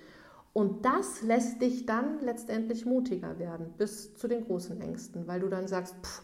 Und 0.53 0.85
das 0.85 1.23
lässt 1.23 1.63
dich 1.63 1.87
dann 1.87 2.21
letztendlich 2.21 2.85
mutiger 2.85 3.39
werden, 3.39 3.73
bis 3.79 4.15
zu 4.15 4.29
den 4.29 4.45
großen 4.45 4.79
Ängsten, 4.83 5.27
weil 5.27 5.41
du 5.41 5.49
dann 5.49 5.67
sagst, 5.67 5.95
pff, 6.03 6.23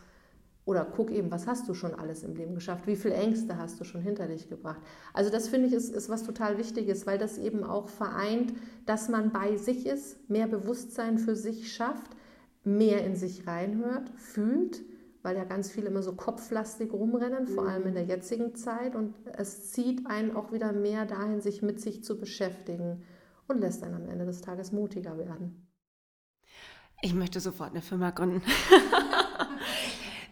oder 0.68 0.84
guck 0.84 1.10
eben, 1.10 1.30
was 1.30 1.46
hast 1.46 1.66
du 1.66 1.72
schon 1.72 1.94
alles 1.94 2.22
im 2.22 2.34
Leben 2.34 2.54
geschafft? 2.54 2.86
Wie 2.86 2.94
viele 2.94 3.14
Ängste 3.14 3.56
hast 3.56 3.80
du 3.80 3.84
schon 3.84 4.02
hinter 4.02 4.26
dich 4.26 4.50
gebracht? 4.50 4.82
Also 5.14 5.30
das 5.30 5.48
finde 5.48 5.66
ich 5.66 5.72
ist, 5.72 5.88
ist 5.94 6.10
was 6.10 6.24
total 6.24 6.58
Wichtiges, 6.58 7.06
weil 7.06 7.16
das 7.16 7.38
eben 7.38 7.64
auch 7.64 7.88
vereint, 7.88 8.52
dass 8.84 9.08
man 9.08 9.32
bei 9.32 9.56
sich 9.56 9.86
ist, 9.86 10.28
mehr 10.28 10.46
Bewusstsein 10.46 11.16
für 11.16 11.36
sich 11.36 11.72
schafft, 11.72 12.10
mehr 12.64 13.02
in 13.02 13.16
sich 13.16 13.46
reinhört, 13.46 14.10
fühlt, 14.16 14.82
weil 15.22 15.38
ja 15.38 15.44
ganz 15.44 15.70
viele 15.70 15.86
immer 15.86 16.02
so 16.02 16.12
kopflastig 16.12 16.92
rumrennen, 16.92 17.46
vor 17.46 17.66
allem 17.66 17.86
in 17.86 17.94
der 17.94 18.04
mhm. 18.04 18.10
jetzigen 18.10 18.54
Zeit. 18.54 18.94
Und 18.94 19.14
es 19.38 19.72
zieht 19.72 20.06
einen 20.06 20.36
auch 20.36 20.52
wieder 20.52 20.74
mehr 20.74 21.06
dahin, 21.06 21.40
sich 21.40 21.62
mit 21.62 21.80
sich 21.80 22.04
zu 22.04 22.18
beschäftigen 22.18 23.04
und 23.46 23.58
lässt 23.60 23.82
einen 23.82 23.94
am 23.94 24.06
Ende 24.06 24.26
des 24.26 24.42
Tages 24.42 24.70
mutiger 24.72 25.16
werden. 25.16 25.66
Ich 27.00 27.14
möchte 27.14 27.40
sofort 27.40 27.70
eine 27.70 27.80
Firma 27.80 28.10
gründen. 28.10 28.42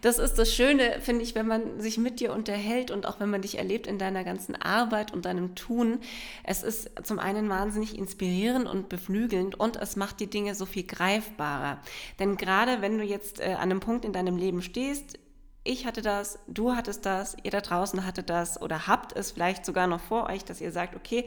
das 0.01 0.19
ist 0.19 0.35
das 0.35 0.53
Schöne, 0.53 0.99
finde 1.01 1.23
ich, 1.23 1.35
wenn 1.35 1.47
man 1.47 1.79
sich 1.79 1.97
mit 1.97 2.19
dir 2.19 2.33
unterhält 2.33 2.91
und 2.91 3.05
auch 3.05 3.19
wenn 3.19 3.29
man 3.29 3.41
dich 3.41 3.57
erlebt 3.57 3.87
in 3.87 3.97
deiner 3.97 4.23
ganzen 4.23 4.55
Arbeit 4.55 5.13
und 5.13 5.25
deinem 5.25 5.55
Tun. 5.55 5.99
Es 6.43 6.63
ist 6.63 6.91
zum 7.03 7.19
einen 7.19 7.49
wahnsinnig 7.49 7.97
inspirierend 7.97 8.67
und 8.67 8.89
beflügelnd 8.89 9.59
und 9.59 9.77
es 9.77 9.95
macht 9.95 10.19
die 10.19 10.29
Dinge 10.29 10.55
so 10.55 10.65
viel 10.65 10.83
greifbarer. 10.83 11.79
Denn 12.19 12.37
gerade 12.37 12.81
wenn 12.81 12.97
du 12.97 13.03
jetzt 13.03 13.39
äh, 13.39 13.53
an 13.53 13.71
einem 13.71 13.79
Punkt 13.79 14.05
in 14.05 14.13
deinem 14.13 14.37
Leben 14.37 14.61
stehst, 14.61 15.19
ich 15.63 15.85
hatte 15.85 16.01
das, 16.01 16.39
du 16.47 16.75
hattest 16.75 17.05
das, 17.05 17.35
ihr 17.43 17.51
da 17.51 17.59
draußen 17.59 18.05
hatte 18.05 18.23
das 18.23 18.61
oder 18.61 18.87
habt 18.87 19.13
es 19.13 19.31
vielleicht 19.31 19.65
sogar 19.65 19.87
noch 19.87 19.99
vor 19.99 20.29
euch, 20.29 20.45
dass 20.45 20.61
ihr 20.61 20.71
sagt, 20.71 20.95
okay, 20.95 21.25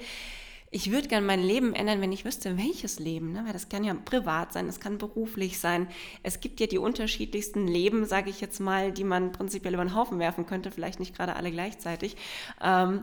ich 0.72 0.92
würde 0.92 1.08
gerne 1.08 1.26
mein 1.26 1.42
Leben 1.42 1.74
ändern, 1.74 2.00
wenn 2.00 2.12
ich 2.12 2.24
wüsste, 2.24 2.56
welches 2.56 3.00
Leben. 3.00 3.32
Ne? 3.32 3.42
Weil 3.44 3.52
das 3.52 3.68
kann 3.68 3.82
ja 3.82 3.92
privat 3.92 4.52
sein, 4.52 4.68
es 4.68 4.78
kann 4.78 4.98
beruflich 4.98 5.58
sein. 5.58 5.88
Es 6.22 6.38
gibt 6.40 6.60
ja 6.60 6.68
die 6.68 6.78
unterschiedlichsten 6.78 7.66
Leben, 7.66 8.04
sage 8.04 8.30
ich 8.30 8.40
jetzt 8.40 8.60
mal, 8.60 8.92
die 8.92 9.02
man 9.02 9.32
prinzipiell 9.32 9.74
über 9.74 9.84
den 9.84 9.96
Haufen 9.96 10.20
werfen 10.20 10.46
könnte, 10.46 10.70
vielleicht 10.70 11.00
nicht 11.00 11.16
gerade 11.16 11.34
alle 11.34 11.50
gleichzeitig. 11.50 12.16
Ähm, 12.62 13.02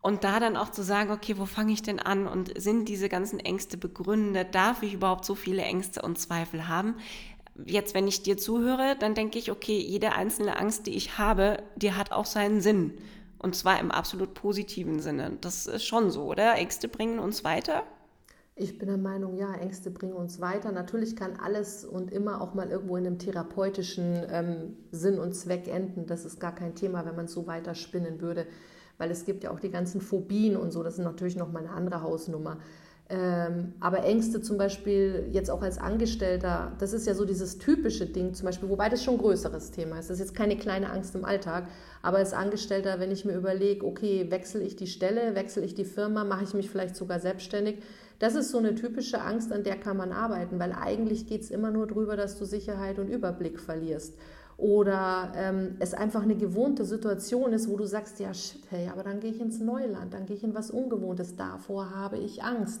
und 0.00 0.24
da 0.24 0.40
dann 0.40 0.56
auch 0.56 0.70
zu 0.70 0.82
sagen, 0.82 1.10
okay, 1.10 1.36
wo 1.36 1.44
fange 1.44 1.72
ich 1.72 1.82
denn 1.82 1.98
an? 1.98 2.26
Und 2.26 2.58
sind 2.58 2.88
diese 2.88 3.10
ganzen 3.10 3.40
Ängste 3.40 3.76
begründet? 3.76 4.54
Darf 4.54 4.82
ich 4.82 4.94
überhaupt 4.94 5.24
so 5.26 5.34
viele 5.34 5.62
Ängste 5.62 6.00
und 6.00 6.18
Zweifel 6.18 6.68
haben? 6.68 6.94
Jetzt, 7.66 7.92
wenn 7.94 8.06
ich 8.06 8.22
dir 8.22 8.38
zuhöre, 8.38 8.96
dann 8.98 9.14
denke 9.14 9.38
ich, 9.38 9.50
okay, 9.50 9.78
jede 9.78 10.12
einzelne 10.12 10.58
Angst, 10.58 10.86
die 10.86 10.94
ich 10.94 11.18
habe, 11.18 11.62
die 11.74 11.92
hat 11.92 12.12
auch 12.12 12.26
seinen 12.26 12.60
Sinn. 12.60 12.94
Und 13.38 13.54
zwar 13.54 13.78
im 13.80 13.90
absolut 13.90 14.34
positiven 14.34 15.00
Sinne. 15.00 15.36
Das 15.40 15.66
ist 15.66 15.84
schon 15.84 16.10
so, 16.10 16.24
oder? 16.24 16.54
Ängste 16.54 16.88
bringen 16.88 17.18
uns 17.18 17.44
weiter? 17.44 17.82
Ich 18.58 18.78
bin 18.78 18.88
der 18.88 18.96
Meinung, 18.96 19.36
ja, 19.36 19.54
Ängste 19.54 19.90
bringen 19.90 20.14
uns 20.14 20.40
weiter. 20.40 20.72
Natürlich 20.72 21.14
kann 21.14 21.38
alles 21.38 21.84
und 21.84 22.10
immer 22.10 22.40
auch 22.40 22.54
mal 22.54 22.70
irgendwo 22.70 22.96
in 22.96 23.06
einem 23.06 23.18
therapeutischen 23.18 24.24
ähm, 24.30 24.76
Sinn 24.90 25.18
und 25.18 25.34
Zweck 25.34 25.68
enden. 25.68 26.06
Das 26.06 26.24
ist 26.24 26.40
gar 26.40 26.54
kein 26.54 26.74
Thema, 26.74 27.04
wenn 27.04 27.16
man 27.16 27.26
es 27.26 27.32
so 27.32 27.46
weiter 27.46 27.74
spinnen 27.74 28.22
würde. 28.22 28.46
Weil 28.96 29.10
es 29.10 29.26
gibt 29.26 29.44
ja 29.44 29.50
auch 29.50 29.60
die 29.60 29.70
ganzen 29.70 30.00
Phobien 30.00 30.56
und 30.56 30.70
so. 30.70 30.82
Das 30.82 30.94
ist 30.94 31.04
natürlich 31.04 31.36
noch 31.36 31.52
mal 31.52 31.64
eine 31.64 31.72
andere 31.72 32.00
Hausnummer. 32.00 32.56
Ähm, 33.08 33.74
aber 33.78 34.02
Ängste 34.02 34.42
zum 34.42 34.58
Beispiel 34.58 35.28
jetzt 35.30 35.48
auch 35.48 35.62
als 35.62 35.78
Angestellter, 35.78 36.72
das 36.80 36.92
ist 36.92 37.06
ja 37.06 37.14
so 37.14 37.24
dieses 37.24 37.58
typische 37.58 38.06
Ding 38.06 38.34
zum 38.34 38.46
Beispiel, 38.46 38.68
wobei 38.68 38.88
das 38.88 39.04
schon 39.04 39.14
ein 39.14 39.20
größeres 39.20 39.70
Thema 39.70 40.00
ist. 40.00 40.10
Das 40.10 40.18
ist 40.18 40.26
jetzt 40.26 40.34
keine 40.34 40.56
kleine 40.56 40.90
Angst 40.90 41.14
im 41.14 41.24
Alltag, 41.24 41.68
aber 42.02 42.16
als 42.16 42.32
Angestellter, 42.32 42.98
wenn 42.98 43.12
ich 43.12 43.24
mir 43.24 43.34
überlege, 43.34 43.86
okay, 43.86 44.26
wechsle 44.30 44.62
ich 44.62 44.74
die 44.74 44.88
Stelle, 44.88 45.36
wechsle 45.36 45.64
ich 45.64 45.76
die 45.76 45.84
Firma, 45.84 46.24
mache 46.24 46.42
ich 46.42 46.54
mich 46.54 46.68
vielleicht 46.68 46.96
sogar 46.96 47.20
selbstständig, 47.20 47.76
das 48.18 48.34
ist 48.34 48.50
so 48.50 48.58
eine 48.58 48.74
typische 48.74 49.20
Angst, 49.20 49.52
an 49.52 49.62
der 49.62 49.76
kann 49.76 49.96
man 49.96 50.10
arbeiten, 50.10 50.58
weil 50.58 50.72
eigentlich 50.72 51.28
geht 51.28 51.42
es 51.42 51.50
immer 51.52 51.70
nur 51.70 51.86
darüber, 51.86 52.16
dass 52.16 52.36
du 52.38 52.44
Sicherheit 52.44 52.98
und 52.98 53.08
Überblick 53.08 53.60
verlierst 53.60 54.14
oder 54.58 55.32
ähm, 55.36 55.76
es 55.80 55.92
einfach 55.92 56.22
eine 56.22 56.36
gewohnte 56.36 56.84
Situation 56.84 57.52
ist, 57.52 57.68
wo 57.68 57.76
du 57.76 57.86
sagst, 57.86 58.20
ja 58.20 58.32
shit, 58.32 58.62
hey, 58.70 58.88
aber 58.90 59.02
dann 59.02 59.20
gehe 59.20 59.30
ich 59.30 59.40
ins 59.40 59.60
Neuland, 59.60 60.14
dann 60.14 60.24
gehe 60.26 60.36
ich 60.36 60.44
in 60.44 60.54
was 60.54 60.70
Ungewohntes, 60.70 61.36
davor 61.36 61.94
habe 61.94 62.18
ich 62.18 62.42
Angst. 62.42 62.80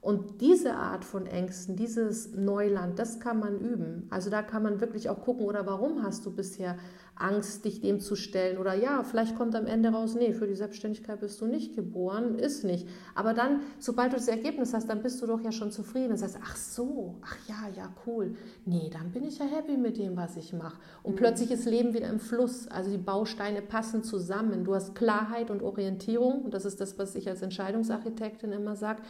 Und 0.00 0.40
diese 0.40 0.74
Art 0.76 1.04
von 1.04 1.26
Ängsten, 1.26 1.76
dieses 1.76 2.32
Neuland, 2.34 2.98
das 2.98 3.20
kann 3.20 3.38
man 3.38 3.58
üben. 3.58 4.06
Also 4.08 4.30
da 4.30 4.40
kann 4.40 4.62
man 4.62 4.80
wirklich 4.80 5.10
auch 5.10 5.20
gucken, 5.20 5.44
oder 5.44 5.66
warum 5.66 6.02
hast 6.02 6.24
du 6.24 6.30
bisher 6.30 6.78
Angst, 7.16 7.66
dich 7.66 7.82
dem 7.82 8.00
zu 8.00 8.16
stellen? 8.16 8.56
Oder 8.56 8.72
ja, 8.72 9.02
vielleicht 9.02 9.36
kommt 9.36 9.54
am 9.54 9.66
Ende 9.66 9.90
raus, 9.90 10.14
nee, 10.14 10.32
für 10.32 10.46
die 10.46 10.54
Selbstständigkeit 10.54 11.20
bist 11.20 11.38
du 11.42 11.46
nicht 11.46 11.76
geboren, 11.76 12.38
ist 12.38 12.64
nicht. 12.64 12.88
Aber 13.14 13.34
dann, 13.34 13.60
sobald 13.78 14.12
du 14.12 14.16
das 14.16 14.28
Ergebnis 14.28 14.72
hast, 14.72 14.88
dann 14.88 15.02
bist 15.02 15.20
du 15.20 15.26
doch 15.26 15.42
ja 15.42 15.52
schon 15.52 15.70
zufrieden 15.70 16.12
und 16.12 16.16
sagst, 16.16 16.38
ach 16.42 16.56
so, 16.56 17.16
ach 17.20 17.36
ja, 17.46 17.68
ja, 17.76 17.92
cool. 18.06 18.36
Nee, 18.64 18.88
dann 18.90 19.10
bin 19.10 19.24
ich 19.24 19.38
ja 19.38 19.44
happy 19.44 19.76
mit 19.76 19.98
dem, 19.98 20.16
was 20.16 20.34
ich 20.38 20.54
mache. 20.54 20.78
Und 21.02 21.12
mhm. 21.12 21.16
plötzlich 21.16 21.50
ist 21.50 21.66
Leben 21.66 21.92
wieder 21.92 22.08
im 22.08 22.20
Fluss. 22.20 22.68
Also 22.68 22.90
die 22.90 22.96
Bausteine 22.96 23.60
passen 23.60 24.02
zusammen. 24.02 24.64
Du 24.64 24.74
hast 24.74 24.94
Klarheit 24.94 25.50
und 25.50 25.62
Orientierung. 25.62 26.40
Und 26.40 26.54
das 26.54 26.64
ist 26.64 26.80
das, 26.80 26.98
was 26.98 27.14
ich 27.16 27.28
als 27.28 27.42
Entscheidungsarchitektin 27.42 28.52
immer 28.52 28.76
sage 28.76 29.02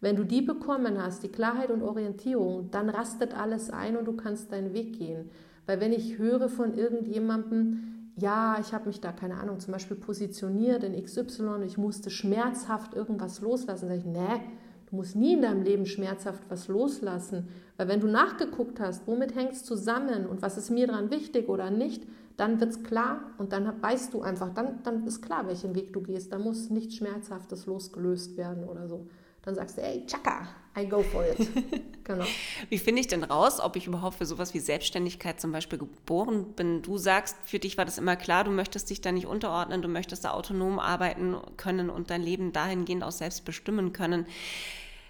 wenn 0.00 0.16
du 0.16 0.24
die 0.24 0.40
bekommen 0.40 1.02
hast, 1.02 1.22
die 1.22 1.28
Klarheit 1.28 1.70
und 1.70 1.82
Orientierung, 1.82 2.70
dann 2.70 2.88
rastet 2.88 3.36
alles 3.36 3.70
ein 3.70 3.96
und 3.96 4.06
du 4.06 4.14
kannst 4.14 4.50
deinen 4.50 4.72
Weg 4.72 4.98
gehen. 4.98 5.30
Weil 5.66 5.80
wenn 5.80 5.92
ich 5.92 6.18
höre 6.18 6.48
von 6.48 6.74
irgendjemandem, 6.74 8.12
ja, 8.16 8.56
ich 8.60 8.72
habe 8.72 8.88
mich 8.88 9.00
da, 9.00 9.12
keine 9.12 9.36
Ahnung, 9.36 9.60
zum 9.60 9.72
Beispiel 9.72 9.96
positioniert 9.96 10.84
in 10.84 11.00
XY, 11.00 11.62
ich 11.64 11.76
musste 11.76 12.10
schmerzhaft 12.10 12.94
irgendwas 12.94 13.40
loslassen, 13.42 13.88
sage 13.88 14.00
ich, 14.00 14.06
nee, 14.06 14.40
du 14.88 14.96
musst 14.96 15.16
nie 15.16 15.34
in 15.34 15.42
deinem 15.42 15.62
Leben 15.62 15.86
schmerzhaft 15.86 16.42
was 16.48 16.68
loslassen. 16.68 17.48
Weil 17.76 17.88
wenn 17.88 18.00
du 18.00 18.08
nachgeguckt 18.08 18.80
hast, 18.80 19.06
womit 19.06 19.34
hängt 19.34 19.52
es 19.52 19.64
zusammen 19.64 20.26
und 20.26 20.40
was 20.40 20.56
ist 20.56 20.70
mir 20.70 20.86
daran 20.86 21.10
wichtig 21.10 21.48
oder 21.48 21.70
nicht, 21.70 22.06
dann 22.38 22.58
wird 22.58 22.70
es 22.70 22.82
klar 22.82 23.20
und 23.36 23.52
dann 23.52 23.82
weißt 23.82 24.14
du 24.14 24.22
einfach, 24.22 24.48
dann, 24.54 24.82
dann 24.82 25.06
ist 25.06 25.20
klar, 25.20 25.46
welchen 25.46 25.74
Weg 25.74 25.92
du 25.92 26.00
gehst. 26.00 26.32
Da 26.32 26.38
muss 26.38 26.70
nichts 26.70 26.96
Schmerzhaftes 26.96 27.66
losgelöst 27.66 28.38
werden 28.38 28.64
oder 28.64 28.88
so 28.88 29.06
dann 29.42 29.54
sagst 29.54 29.78
du, 29.78 29.82
ey, 29.82 30.04
tschakka, 30.06 30.48
I 30.78 30.86
go 30.86 31.02
for 31.02 31.24
it. 31.24 31.48
genau. 32.04 32.24
Wie 32.68 32.78
finde 32.78 33.00
ich 33.00 33.08
denn 33.08 33.24
raus, 33.24 33.58
ob 33.60 33.76
ich 33.76 33.86
überhaupt 33.86 34.16
für 34.16 34.26
sowas 34.26 34.54
wie 34.54 34.60
Selbstständigkeit 34.60 35.40
zum 35.40 35.50
Beispiel 35.50 35.78
geboren 35.78 36.52
bin? 36.52 36.82
Du 36.82 36.98
sagst, 36.98 37.36
für 37.44 37.58
dich 37.58 37.76
war 37.76 37.84
das 37.84 37.98
immer 37.98 38.16
klar, 38.16 38.44
du 38.44 38.50
möchtest 38.50 38.90
dich 38.90 39.00
da 39.00 39.12
nicht 39.12 39.26
unterordnen, 39.26 39.82
du 39.82 39.88
möchtest 39.88 40.24
da 40.24 40.30
autonom 40.32 40.78
arbeiten 40.78 41.36
können 41.56 41.90
und 41.90 42.10
dein 42.10 42.22
Leben 42.22 42.52
dahingehend 42.52 43.02
auch 43.02 43.12
selbst 43.12 43.44
bestimmen 43.44 43.92
können. 43.92 44.26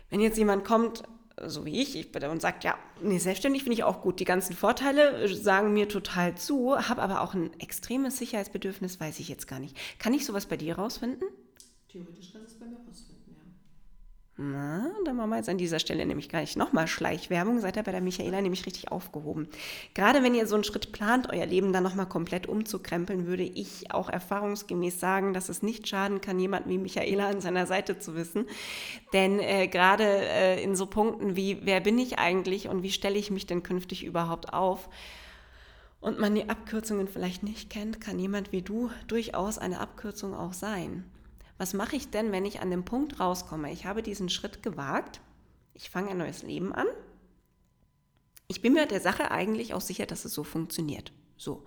Wenn 0.08 0.20
jetzt 0.20 0.38
jemand 0.38 0.64
kommt, 0.64 1.02
so 1.46 1.64
wie 1.64 1.80
ich, 1.80 1.96
ich 1.96 2.14
und 2.22 2.42
sagt, 2.42 2.64
ja, 2.64 2.76
nee, 3.02 3.18
selbstständig 3.18 3.62
finde 3.62 3.74
ich 3.74 3.84
auch 3.84 4.02
gut. 4.02 4.20
Die 4.20 4.24
ganzen 4.24 4.54
Vorteile 4.54 5.28
sagen 5.34 5.72
mir 5.72 5.88
total 5.88 6.34
zu, 6.36 6.76
habe 6.76 7.02
aber 7.02 7.22
auch 7.22 7.34
ein 7.34 7.58
extremes 7.60 8.18
Sicherheitsbedürfnis, 8.18 9.00
weiß 9.00 9.20
ich 9.20 9.28
jetzt 9.28 9.46
gar 9.46 9.58
nicht. 9.58 9.76
Kann 9.98 10.12
ich 10.12 10.26
sowas 10.26 10.46
bei 10.46 10.56
dir 10.56 10.76
rausfinden? 10.76 11.28
Theoretisch 11.88 12.32
kann 12.32 12.42
es 12.42 12.58
bei 12.58 12.66
mir 12.66 12.76
rausfinden. 12.86 13.20
Na, 14.42 14.86
dann 15.04 15.16
machen 15.16 15.28
wir 15.28 15.36
jetzt 15.36 15.50
an 15.50 15.58
dieser 15.58 15.78
Stelle 15.80 16.06
nämlich 16.06 16.30
gleich 16.30 16.56
nochmal 16.56 16.88
Schleichwerbung. 16.88 17.60
Seid 17.60 17.76
ihr 17.76 17.82
bei 17.82 17.92
der 17.92 18.00
Michaela 18.00 18.40
nämlich 18.40 18.64
richtig 18.64 18.90
aufgehoben. 18.90 19.48
Gerade 19.92 20.22
wenn 20.22 20.34
ihr 20.34 20.46
so 20.46 20.54
einen 20.54 20.64
Schritt 20.64 20.92
plant, 20.92 21.28
euer 21.30 21.44
Leben 21.44 21.74
dann 21.74 21.82
nochmal 21.82 22.06
komplett 22.06 22.46
umzukrempeln, 22.46 23.26
würde 23.26 23.42
ich 23.42 23.92
auch 23.92 24.08
erfahrungsgemäß 24.08 24.98
sagen, 24.98 25.34
dass 25.34 25.50
es 25.50 25.62
nicht 25.62 25.86
schaden 25.86 26.22
kann, 26.22 26.40
jemanden 26.40 26.70
wie 26.70 26.78
Michaela 26.78 27.28
an 27.28 27.42
seiner 27.42 27.66
Seite 27.66 27.98
zu 27.98 28.14
wissen. 28.14 28.46
Denn 29.12 29.40
äh, 29.40 29.68
gerade 29.68 30.04
äh, 30.04 30.64
in 30.64 30.74
so 30.74 30.86
Punkten 30.86 31.36
wie, 31.36 31.58
wer 31.66 31.80
bin 31.80 31.98
ich 31.98 32.18
eigentlich 32.18 32.66
und 32.66 32.82
wie 32.82 32.92
stelle 32.92 33.18
ich 33.18 33.30
mich 33.30 33.44
denn 33.44 33.62
künftig 33.62 34.06
überhaupt 34.06 34.54
auf? 34.54 34.88
Und 36.00 36.18
man 36.18 36.34
die 36.34 36.48
Abkürzungen 36.48 37.08
vielleicht 37.08 37.42
nicht 37.42 37.68
kennt, 37.68 38.00
kann 38.00 38.18
jemand 38.18 38.52
wie 38.52 38.62
du 38.62 38.90
durchaus 39.06 39.58
eine 39.58 39.80
Abkürzung 39.80 40.32
auch 40.32 40.54
sein 40.54 41.04
was 41.60 41.74
mache 41.74 41.94
ich 41.94 42.08
denn, 42.08 42.32
wenn 42.32 42.46
ich 42.46 42.62
an 42.62 42.70
dem 42.70 42.86
Punkt 42.86 43.20
rauskomme? 43.20 43.70
Ich 43.70 43.84
habe 43.84 44.02
diesen 44.02 44.30
Schritt 44.30 44.62
gewagt, 44.62 45.20
ich 45.74 45.90
fange 45.90 46.08
ein 46.08 46.16
neues 46.16 46.42
Leben 46.42 46.72
an. 46.72 46.86
Ich 48.48 48.62
bin 48.62 48.72
mir 48.72 48.86
der 48.86 49.02
Sache 49.02 49.30
eigentlich 49.30 49.74
auch 49.74 49.82
sicher, 49.82 50.06
dass 50.06 50.24
es 50.24 50.32
so 50.32 50.42
funktioniert. 50.42 51.12
So. 51.36 51.66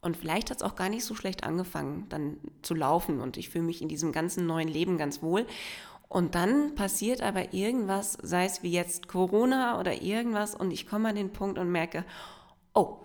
Und 0.00 0.16
vielleicht 0.16 0.50
hat 0.50 0.56
es 0.56 0.62
auch 0.62 0.76
gar 0.76 0.88
nicht 0.88 1.04
so 1.04 1.14
schlecht 1.14 1.44
angefangen, 1.44 2.06
dann 2.08 2.38
zu 2.62 2.72
laufen 2.72 3.20
und 3.20 3.36
ich 3.36 3.50
fühle 3.50 3.64
mich 3.64 3.82
in 3.82 3.88
diesem 3.90 4.12
ganzen 4.12 4.46
neuen 4.46 4.66
Leben 4.66 4.96
ganz 4.96 5.20
wohl. 5.20 5.46
Und 6.08 6.34
dann 6.34 6.74
passiert 6.74 7.20
aber 7.20 7.52
irgendwas, 7.52 8.16
sei 8.22 8.46
es 8.46 8.62
wie 8.62 8.72
jetzt 8.72 9.08
Corona 9.08 9.78
oder 9.78 10.00
irgendwas, 10.00 10.54
und 10.54 10.70
ich 10.70 10.88
komme 10.88 11.10
an 11.10 11.16
den 11.16 11.34
Punkt 11.34 11.58
und 11.58 11.70
merke, 11.70 12.06
oh, 12.72 13.00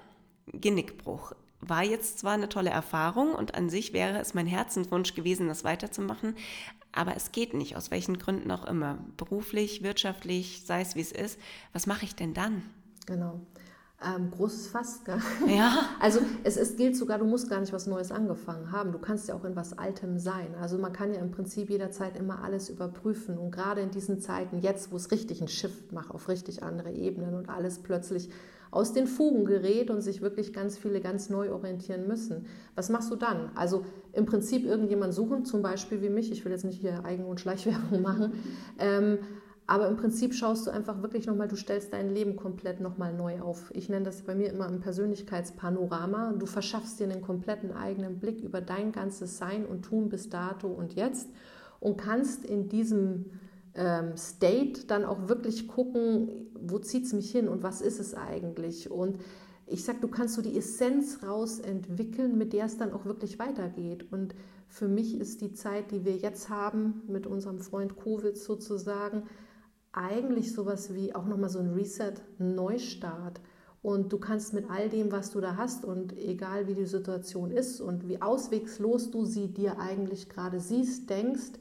Genickbruch 0.47 1.33
war 1.67 1.83
jetzt 1.83 2.19
zwar 2.19 2.33
eine 2.33 2.49
tolle 2.49 2.69
Erfahrung 2.69 3.33
und 3.33 3.55
an 3.55 3.69
sich 3.69 3.93
wäre 3.93 4.19
es 4.19 4.33
mein 4.33 4.47
Herzenswunsch 4.47 5.13
gewesen, 5.13 5.47
das 5.47 5.63
weiterzumachen, 5.63 6.35
aber 6.91 7.15
es 7.15 7.31
geht 7.31 7.53
nicht, 7.53 7.75
aus 7.75 7.91
welchen 7.91 8.19
Gründen 8.19 8.51
auch 8.51 8.65
immer. 8.65 8.99
Beruflich, 9.17 9.81
wirtschaftlich, 9.81 10.63
sei 10.65 10.81
es 10.81 10.95
wie 10.95 11.01
es 11.01 11.11
ist. 11.11 11.39
Was 11.73 11.87
mache 11.87 12.05
ich 12.05 12.15
denn 12.15 12.33
dann? 12.33 12.61
Genau. 13.07 13.41
Ähm, 14.05 14.31
großes 14.31 14.67
Fass, 14.67 15.03
gell? 15.03 15.19
Ja. 15.47 15.89
Also 15.99 16.19
es, 16.43 16.57
es 16.57 16.75
gilt 16.75 16.97
sogar, 16.97 17.17
du 17.17 17.25
musst 17.25 17.49
gar 17.49 17.61
nicht 17.61 17.71
was 17.71 17.87
Neues 17.87 18.11
angefangen 18.11 18.71
haben. 18.71 18.91
Du 18.91 18.99
kannst 18.99 19.29
ja 19.29 19.35
auch 19.35 19.45
in 19.45 19.55
was 19.55 19.77
Altem 19.77 20.19
sein. 20.19 20.53
Also 20.59 20.77
man 20.77 20.91
kann 20.91 21.13
ja 21.13 21.21
im 21.21 21.31
Prinzip 21.31 21.69
jederzeit 21.69 22.17
immer 22.17 22.43
alles 22.43 22.69
überprüfen. 22.69 23.37
Und 23.37 23.51
gerade 23.51 23.81
in 23.81 23.91
diesen 23.91 24.19
Zeiten, 24.19 24.59
jetzt, 24.59 24.91
wo 24.91 24.97
es 24.97 25.11
richtig 25.11 25.39
einen 25.39 25.47
Shift 25.47 25.93
macht 25.93 26.11
auf 26.11 26.27
richtig 26.27 26.61
andere 26.63 26.91
Ebenen 26.91 27.33
und 27.33 27.49
alles 27.49 27.79
plötzlich 27.79 28.29
aus 28.73 28.91
den 28.91 29.07
Fugen 29.07 29.45
gerät 29.45 29.89
und 29.89 30.01
sich 30.01 30.21
wirklich 30.21 30.51
ganz 30.51 30.77
viele 30.77 30.99
ganz 30.99 31.29
neu 31.29 31.51
orientieren 31.51 32.07
müssen. 32.07 32.47
Was 32.75 32.89
machst 32.89 33.11
du 33.11 33.15
dann? 33.15 33.51
Also 33.55 33.85
im 34.13 34.25
Prinzip 34.25 34.65
irgendjemand 34.65 35.13
suchen, 35.13 35.45
zum 35.45 35.61
Beispiel 35.61 36.01
wie 36.01 36.09
mich, 36.09 36.31
ich 36.31 36.43
will 36.43 36.51
jetzt 36.51 36.65
nicht 36.65 36.81
hier 36.81 37.05
Eigen- 37.05 37.25
und 37.25 37.39
Schleichwerbung 37.39 38.01
machen, 38.01 38.33
ähm, 38.79 39.19
aber 39.65 39.87
im 39.87 39.95
Prinzip 39.95 40.33
schaust 40.33 40.67
du 40.67 40.71
einfach 40.71 41.01
wirklich 41.01 41.25
nochmal, 41.25 41.47
du 41.47 41.55
stellst 41.55 41.93
dein 41.93 42.09
Leben 42.09 42.35
komplett 42.35 42.81
nochmal 42.81 43.13
neu 43.13 43.39
auf. 43.39 43.71
Ich 43.73 43.87
nenne 43.87 44.03
das 44.03 44.23
bei 44.23 44.35
mir 44.35 44.49
immer 44.49 44.67
ein 44.67 44.81
Persönlichkeitspanorama. 44.81 46.33
Du 46.37 46.45
verschaffst 46.45 46.99
dir 46.99 47.09
einen 47.09 47.21
kompletten 47.21 47.71
eigenen 47.71 48.19
Blick 48.19 48.41
über 48.41 48.59
dein 48.59 48.91
ganzes 48.91 49.37
Sein 49.37 49.65
und 49.65 49.83
Tun 49.83 50.09
bis 50.09 50.29
dato 50.29 50.67
und 50.67 50.95
jetzt 50.95 51.29
und 51.79 51.97
kannst 51.97 52.45
in 52.45 52.67
diesem 52.67 53.25
ähm, 53.75 54.15
State 54.17 54.85
dann 54.87 55.05
auch 55.05 55.27
wirklich 55.27 55.67
gucken, 55.67 56.47
wo 56.59 56.79
zieht 56.79 57.05
es 57.05 57.13
mich 57.13 57.31
hin 57.31 57.47
und 57.47 57.63
was 57.63 57.81
ist 57.81 57.99
es 57.99 58.13
eigentlich. 58.13 58.91
Und 58.91 59.17
ich 59.65 59.83
sage, 59.83 59.99
du 60.01 60.07
kannst 60.07 60.35
so 60.35 60.41
die 60.41 60.57
Essenz 60.57 61.23
raus 61.23 61.59
entwickeln, 61.59 62.37
mit 62.37 62.53
der 62.53 62.65
es 62.65 62.77
dann 62.77 62.93
auch 62.93 63.05
wirklich 63.05 63.39
weitergeht. 63.39 64.11
Und 64.11 64.35
für 64.67 64.87
mich 64.87 65.17
ist 65.19 65.41
die 65.41 65.53
Zeit, 65.53 65.91
die 65.91 66.05
wir 66.05 66.17
jetzt 66.17 66.49
haben, 66.49 67.01
mit 67.07 67.27
unserem 67.27 67.59
Freund 67.59 67.97
Covid 67.97 68.37
sozusagen, 68.37 69.23
eigentlich 69.91 70.53
sowas 70.53 70.93
wie 70.93 71.13
auch 71.13 71.25
nochmal 71.25 71.49
so 71.49 71.59
ein 71.59 71.73
Reset, 71.73 72.13
Neustart. 72.39 73.39
Und 73.81 74.11
du 74.11 74.17
kannst 74.17 74.53
mit 74.53 74.69
all 74.69 74.89
dem, 74.89 75.11
was 75.11 75.31
du 75.31 75.41
da 75.41 75.57
hast 75.57 75.85
und 75.85 76.17
egal 76.17 76.67
wie 76.67 76.73
die 76.73 76.85
Situation 76.85 77.51
ist 77.51 77.81
und 77.81 78.07
wie 78.07 78.21
auswegslos 78.21 79.11
du 79.11 79.25
sie 79.25 79.47
dir 79.47 79.79
eigentlich 79.79 80.29
gerade 80.29 80.59
siehst, 80.59 81.09
denkst, 81.09 81.59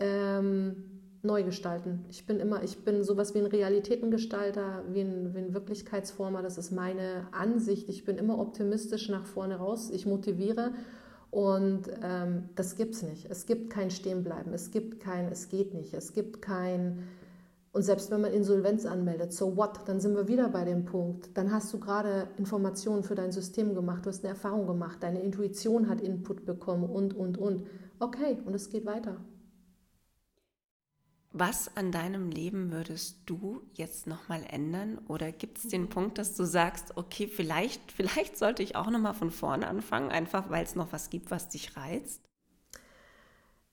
ähm, 0.00 0.89
neu 1.22 1.42
gestalten. 1.42 2.04
Ich 2.08 2.26
bin 2.26 2.40
immer, 2.40 2.62
ich 2.62 2.84
bin 2.84 3.04
sowas 3.04 3.34
wie 3.34 3.38
ein 3.38 3.46
Realitätengestalter, 3.46 4.84
wie 4.90 5.02
ein, 5.02 5.34
wie 5.34 5.38
ein 5.38 5.54
Wirklichkeitsformer. 5.54 6.42
Das 6.42 6.58
ist 6.58 6.70
meine 6.70 7.26
Ansicht. 7.32 7.88
Ich 7.88 8.04
bin 8.04 8.16
immer 8.16 8.38
optimistisch 8.38 9.08
nach 9.08 9.26
vorne 9.26 9.56
raus. 9.56 9.90
Ich 9.90 10.06
motiviere 10.06 10.72
und 11.30 11.82
ähm, 12.02 12.48
das 12.54 12.78
es 12.78 13.02
nicht. 13.02 13.30
Es 13.30 13.46
gibt 13.46 13.70
kein 13.70 13.90
Stehenbleiben. 13.90 14.52
Es 14.54 14.70
gibt 14.70 15.00
kein, 15.00 15.28
es 15.30 15.48
geht 15.48 15.74
nicht. 15.74 15.94
Es 15.94 16.12
gibt 16.12 16.40
kein 16.42 17.04
und 17.72 17.82
selbst 17.82 18.10
wenn 18.10 18.20
man 18.20 18.32
Insolvenz 18.32 18.84
anmeldet, 18.84 19.32
so 19.32 19.56
what, 19.56 19.80
dann 19.86 20.00
sind 20.00 20.16
wir 20.16 20.26
wieder 20.26 20.48
bei 20.48 20.64
dem 20.64 20.84
Punkt. 20.84 21.36
Dann 21.36 21.52
hast 21.52 21.72
du 21.72 21.78
gerade 21.78 22.26
Informationen 22.36 23.04
für 23.04 23.14
dein 23.14 23.30
System 23.30 23.76
gemacht, 23.76 24.04
du 24.04 24.10
hast 24.10 24.24
eine 24.24 24.34
Erfahrung 24.34 24.66
gemacht, 24.66 24.98
deine 25.00 25.20
Intuition 25.20 25.88
hat 25.88 26.00
Input 26.00 26.44
bekommen 26.44 26.90
und, 26.90 27.14
und, 27.14 27.38
und. 27.38 27.64
Okay, 28.00 28.38
und 28.44 28.54
es 28.54 28.70
geht 28.70 28.86
weiter. 28.86 29.18
Was 31.32 31.76
an 31.76 31.92
deinem 31.92 32.30
Leben 32.30 32.72
würdest 32.72 33.20
du 33.26 33.62
jetzt 33.74 34.08
nochmal 34.08 34.44
ändern? 34.48 34.98
Oder 35.06 35.30
gibt 35.30 35.58
es 35.58 35.68
den 35.68 35.88
Punkt, 35.88 36.18
dass 36.18 36.34
du 36.34 36.44
sagst, 36.44 36.96
okay, 36.96 37.28
vielleicht, 37.28 37.92
vielleicht 37.92 38.36
sollte 38.36 38.64
ich 38.64 38.74
auch 38.74 38.90
nochmal 38.90 39.14
von 39.14 39.30
vorne 39.30 39.68
anfangen, 39.68 40.10
einfach 40.10 40.50
weil 40.50 40.64
es 40.64 40.74
noch 40.74 40.92
was 40.92 41.08
gibt, 41.08 41.30
was 41.30 41.48
dich 41.48 41.76
reizt? 41.76 42.20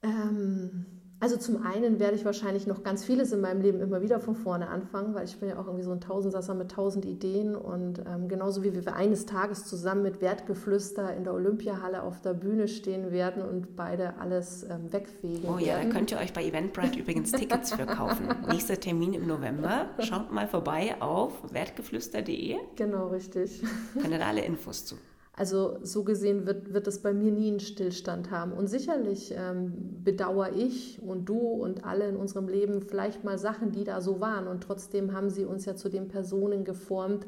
Ähm, 0.04 0.86
also 1.20 1.36
zum 1.38 1.64
einen 1.64 2.00
werde 2.00 2.16
ich 2.16 2.26
wahrscheinlich 2.26 2.68
noch 2.68 2.84
ganz 2.84 3.04
vieles 3.04 3.32
in 3.32 3.42
meinem 3.42 3.62
Leben 3.62 3.82
immer 3.82 4.02
wieder 4.04 4.20
von 4.20 4.36
vorne 4.36 4.70
anfangen, 4.70 5.16
weil 5.16 5.26
ich 5.26 5.40
bin 5.40 5.50
ja 5.50 5.58
auch 5.58 5.66
irgendwie 5.66 5.84
so 5.84 5.92
ein 5.92 6.00
Tausendsasser 6.00 6.54
mit 6.54 6.70
tausend 6.72 7.06
Ideen 7.06 7.56
und 7.56 8.00
ähm, 8.00 8.28
genauso 8.28 8.64
wie 8.64 8.74
wir 8.74 8.96
eines 8.96 9.26
Tages 9.26 9.66
zusammen 9.66 10.04
mit 10.04 10.22
Wertgeflüster 10.22 11.16
in 11.16 11.24
der 11.24 11.34
Olympiahalle 11.34 12.04
auf 12.04 12.22
der 12.22 12.34
Bühne 12.34 12.68
stehen 12.68 13.12
werden 13.12 13.42
und 13.42 13.76
beide 13.76 14.20
alles 14.20 14.64
ähm, 14.64 14.94
wegfegen 14.94 15.50
Oh 15.50 15.58
ja, 15.58 15.82
da 15.82 15.90
könnt 15.90 16.12
ihr 16.12 16.20
euch 16.20 16.34
bei 16.34 16.46
Eventbrite 16.46 17.00
übrigens 17.00 17.32
Tickets 17.32 17.74
für 17.74 17.88
kaufen. 17.88 18.28
Nächster 18.48 18.80
Termin 18.80 19.14
im 19.14 19.26
November. 19.26 19.90
Schaut 20.00 20.32
mal 20.32 20.48
vorbei 20.48 20.96
auf 21.00 21.32
wertgeflüster.de. 21.52 22.58
Genau, 22.76 23.08
richtig. 23.08 23.64
Könnt 23.94 24.12
ihr 24.12 24.20
da 24.20 24.28
alle 24.28 24.46
Infos 24.46 24.86
zu. 24.86 24.96
Also 25.38 25.78
so 25.84 26.04
gesehen 26.04 26.48
wird, 26.48 26.74
wird 26.74 26.88
es 26.88 27.04
bei 27.04 27.14
mir 27.14 27.32
nie 27.32 27.50
einen 27.50 27.60
Stillstand 27.60 28.32
haben. 28.32 28.54
Und 28.54 28.66
sicherlich 28.66 29.32
ähm, 29.38 29.72
bedauere 30.04 30.52
ich 30.56 31.00
und 31.00 31.30
du 31.30 31.38
und 31.38 31.86
alle 31.86 32.10
in 32.10 32.16
unserem 32.16 32.48
Leben 32.48 32.82
vielleicht 32.82 33.24
mal 33.24 33.38
Sachen, 33.38 33.72
die 33.72 33.84
da 33.84 34.02
so 34.02 34.20
waren. 34.20 34.48
Und 34.48 34.64
trotzdem 34.64 35.14
haben 35.14 35.30
sie 35.30 35.46
uns 35.46 35.66
ja 35.66 35.76
zu 35.76 35.90
den 35.90 36.08
Personen 36.08 36.64
geformt, 36.66 37.28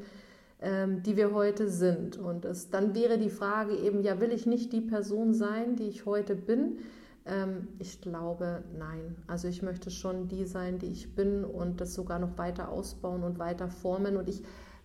ähm, 0.59 1.03
die 1.03 1.17
wir 1.17 1.35
heute 1.35 1.69
sind. 1.69 2.17
Und 2.17 2.45
es, 2.45 2.71
dann 2.71 2.95
wäre 2.95 3.19
die 3.19 3.29
Frage 3.29 3.75
eben, 3.75 4.01
ja, 4.01 4.19
will 4.19 4.31
ich 4.31 4.47
nicht 4.47 4.73
die 4.73 4.81
Person 4.81 5.35
sein, 5.35 5.75
die 5.75 5.87
ich 5.87 6.07
heute 6.07 6.35
bin? 6.35 6.79
Ähm, 7.27 7.67
ich 7.77 8.01
glaube, 8.01 8.63
nein. 8.75 9.17
Also 9.27 9.47
ich 9.47 9.61
möchte 9.61 9.91
schon 9.91 10.27
die 10.27 10.45
sein, 10.45 10.79
die 10.79 10.87
ich 10.87 11.13
bin 11.13 11.45
und 11.45 11.79
das 11.79 11.93
sogar 11.93 12.17
noch 12.17 12.39
weiter 12.39 12.69
ausbauen 12.69 13.21
und 13.21 13.37
weiter 13.37 13.69
formen. 13.69 14.17
Und 14.17 14.27
ich 14.27 14.41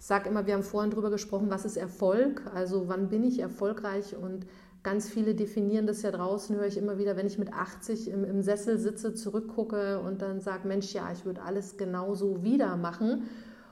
sage 0.06 0.28
immer, 0.28 0.44
wir 0.44 0.52
haben 0.52 0.62
vorhin 0.62 0.90
darüber 0.90 1.08
gesprochen, 1.08 1.48
was 1.48 1.64
ist 1.64 1.78
Erfolg? 1.78 2.42
Also 2.54 2.88
wann 2.88 3.08
bin 3.08 3.24
ich 3.24 3.38
erfolgreich? 3.38 4.14
Und 4.14 4.44
ganz 4.82 5.08
viele 5.08 5.34
definieren 5.34 5.86
das 5.86 6.02
ja 6.02 6.10
draußen, 6.10 6.54
höre 6.54 6.66
ich 6.66 6.76
immer 6.76 6.98
wieder, 6.98 7.16
wenn 7.16 7.26
ich 7.26 7.38
mit 7.38 7.54
80 7.54 8.10
im, 8.10 8.22
im 8.22 8.42
Sessel 8.42 8.78
sitze, 8.78 9.14
zurückgucke 9.14 9.98
und 10.00 10.20
dann 10.20 10.42
sage, 10.42 10.68
Mensch, 10.68 10.92
ja, 10.92 11.10
ich 11.10 11.24
würde 11.24 11.40
alles 11.40 11.78
genauso 11.78 12.42
wieder 12.42 12.76
machen. 12.76 13.22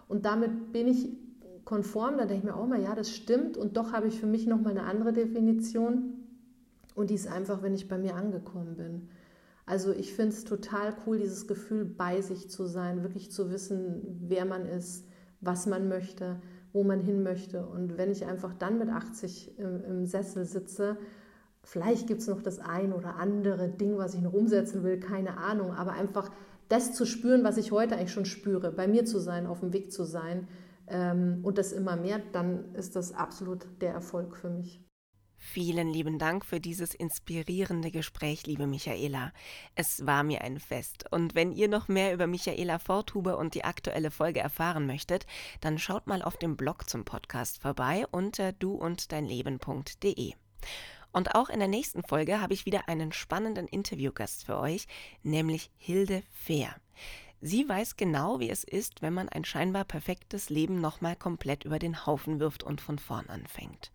Und 0.09 0.25
damit 0.25 0.73
bin 0.73 0.89
ich 0.89 1.11
konform, 1.67 2.17
dann 2.17 2.29
denke 2.29 2.47
ich 2.47 2.51
mir 2.51 2.57
auch 2.59 2.67
mal, 2.67 2.81
ja, 2.81 2.95
das 2.95 3.11
stimmt. 3.11 3.59
Und 3.59 3.77
doch 3.77 3.93
habe 3.93 4.09
ich 4.09 4.19
für 4.19 4.27
mich 4.27 4.47
nochmal 4.47 4.73
eine 4.73 4.85
andere 4.85 5.13
Definition. 5.13 6.15
Und 6.95 7.11
die 7.11 7.15
ist 7.15 7.29
einfach, 7.29 7.61
wenn 7.61 7.75
ich 7.75 7.89
bei 7.89 7.99
mir 7.99 8.15
angekommen 8.15 8.77
bin. 8.79 9.11
Also 9.67 9.93
ich 9.93 10.15
finde 10.15 10.33
es 10.33 10.45
total 10.45 10.95
cool, 11.07 11.19
dieses 11.19 11.47
Gefühl 11.47 11.85
bei 11.85 12.23
sich 12.23 12.49
zu 12.49 12.65
sein, 12.65 13.03
wirklich 13.03 13.31
zu 13.31 13.51
wissen, 13.51 14.01
wer 14.23 14.47
man 14.47 14.65
ist, 14.65 15.05
was 15.43 15.67
man 15.67 15.89
möchte, 15.89 16.41
wo 16.73 16.85
man 16.85 17.01
hin 17.01 17.23
möchte. 17.23 17.67
Und 17.67 17.99
wenn 17.99 18.11
ich 18.11 18.25
einfach 18.25 18.55
dann 18.55 18.79
mit 18.79 18.89
80 18.89 19.59
im, 19.59 19.85
im 19.85 20.07
Sessel 20.07 20.47
sitze, 20.47 20.97
vielleicht 21.63 22.07
gibt 22.07 22.23
es 22.23 22.29
noch 22.29 22.41
das 22.41 22.59
ein 22.59 22.93
oder 22.93 23.17
andere 23.17 23.69
Ding, 23.69 23.99
was 23.99 24.15
ich 24.15 24.23
noch 24.23 24.33
umsetzen 24.33 24.83
will, 24.83 24.99
keine 24.99 25.37
Ahnung, 25.37 25.73
aber 25.73 25.93
einfach 25.93 26.31
das 26.69 26.95
zu 26.95 27.05
spüren, 27.05 27.45
was 27.45 27.59
ich 27.59 27.73
heute 27.73 27.97
eigentlich 27.97 28.13
schon 28.13 28.25
spüre, 28.25 28.73
bei 28.73 28.89
mir 28.89 29.05
zu 29.05 29.19
sein, 29.19 29.47
auf 29.47 29.61
dem 29.61 29.73
Weg 29.75 29.93
zu 29.93 30.05
sein 30.05 30.49
ähm, 30.87 31.41
und 31.43 31.59
das 31.59 31.73
immer 31.73 31.97
mehr, 31.97 32.21
dann 32.33 32.75
ist 32.75 32.97
das 32.97 33.13
absolut 33.13 33.67
der 33.83 33.93
Erfolg 33.93 34.37
für 34.37 34.49
mich. 34.49 34.83
Vielen 35.45 35.93
lieben 35.93 36.21
Dank 36.21 36.47
für 36.47 36.61
dieses 36.61 36.95
inspirierende 36.95 37.91
Gespräch, 37.91 38.47
liebe 38.47 38.69
Michaela. 38.69 39.33
Es 39.75 40.07
war 40.07 40.23
mir 40.23 40.43
ein 40.43 40.61
Fest. 40.61 41.05
Und 41.11 41.35
wenn 41.35 41.51
ihr 41.53 41.69
noch 41.69 41.89
mehr 41.89 42.15
über 42.15 42.29
Michaela 42.29 42.79
Forthuber 42.79 43.37
und 43.37 43.55
die 43.55 43.65
aktuelle 43.65 44.13
Folge 44.13 44.39
erfahren 44.39 44.87
möchtet, 44.87 45.27
dann 45.61 45.79
schaut 45.79 46.07
mal 46.07 46.23
auf 46.23 46.37
dem 46.37 46.57
Blog 46.57 46.89
zum 46.89 47.05
Podcast 47.05 47.61
vorbei 47.61 48.07
unter 48.13 48.53
duunddeinleben.de. 48.53 50.33
Und 51.11 51.35
auch 51.35 51.51
in 51.51 51.59
der 51.59 51.69
nächsten 51.69 52.05
Folge 52.05 52.41
habe 52.41 52.55
ich 52.55 52.65
wieder 52.65 52.89
einen 52.89 53.13
spannenden 53.13 53.67
Interviewgast 53.67 54.47
für 54.47 54.59
euch, 54.59 54.87
nämlich 55.25 55.71
Hilde 55.77 56.23
Fehr. 56.31 56.75
Sie 57.41 57.69
weiß 57.69 57.97
genau, 57.97 58.39
wie 58.39 58.49
es 58.49 58.63
ist, 58.63 59.03
wenn 59.03 59.13
man 59.13 59.29
ein 59.29 59.45
scheinbar 59.45 59.85
perfektes 59.85 60.51
Leben 60.51 60.81
nochmal 60.81 61.17
komplett 61.17 61.65
über 61.65 61.81
den 61.81 62.07
Haufen 62.07 62.39
wirft 62.39 62.63
und 62.63 62.81
von 62.81 63.01
vorn 63.01 63.29
anfängt. 63.29 63.91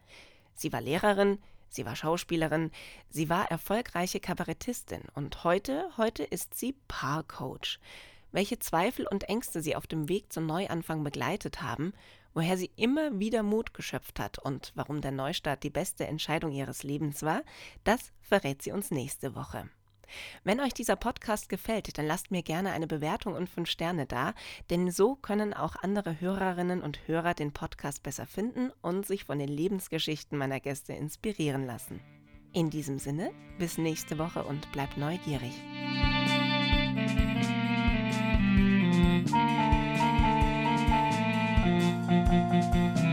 Sie 0.57 0.73
war 0.73 0.81
Lehrerin, 0.81 1.37
sie 1.69 1.85
war 1.85 1.95
Schauspielerin, 1.95 2.71
sie 3.09 3.29
war 3.29 3.49
erfolgreiche 3.49 4.19
Kabarettistin 4.19 5.03
und 5.13 5.43
heute, 5.43 5.85
heute 5.97 6.23
ist 6.23 6.55
sie 6.55 6.75
Paarcoach. 6.87 7.79
Welche 8.31 8.59
Zweifel 8.59 9.07
und 9.07 9.23
Ängste 9.29 9.61
sie 9.61 9.75
auf 9.75 9.87
dem 9.87 10.09
Weg 10.09 10.33
zum 10.33 10.47
Neuanfang 10.47 11.03
begleitet 11.03 11.61
haben, 11.61 11.93
woher 12.33 12.57
sie 12.57 12.71
immer 12.75 13.19
wieder 13.19 13.43
Mut 13.43 13.73
geschöpft 13.73 14.19
hat 14.19 14.39
und 14.39 14.71
warum 14.75 15.01
der 15.01 15.11
Neustart 15.11 15.63
die 15.63 15.69
beste 15.69 16.07
Entscheidung 16.07 16.51
ihres 16.51 16.83
Lebens 16.83 17.23
war, 17.23 17.43
das 17.83 18.11
verrät 18.21 18.61
sie 18.61 18.71
uns 18.71 18.91
nächste 18.91 19.35
Woche. 19.35 19.69
Wenn 20.43 20.59
euch 20.59 20.73
dieser 20.73 20.95
Podcast 20.95 21.49
gefällt, 21.49 21.97
dann 21.97 22.07
lasst 22.07 22.31
mir 22.31 22.43
gerne 22.43 22.71
eine 22.71 22.87
Bewertung 22.87 23.33
und 23.33 23.49
fünf 23.49 23.69
Sterne 23.69 24.05
da, 24.05 24.33
denn 24.69 24.91
so 24.91 25.15
können 25.15 25.53
auch 25.53 25.75
andere 25.75 26.19
Hörerinnen 26.19 26.81
und 26.81 27.07
Hörer 27.07 27.33
den 27.33 27.53
Podcast 27.53 28.03
besser 28.03 28.25
finden 28.25 28.71
und 28.81 29.05
sich 29.05 29.25
von 29.25 29.39
den 29.39 29.49
Lebensgeschichten 29.49 30.37
meiner 30.37 30.59
Gäste 30.59 30.93
inspirieren 30.93 31.65
lassen. 31.65 31.99
In 32.53 32.69
diesem 32.69 32.99
Sinne, 32.99 33.31
bis 33.59 33.77
nächste 33.77 34.17
Woche 34.17 34.43
und 34.43 34.71
bleibt 34.71 34.97
neugierig. 34.97 35.53
Musik 42.49 43.06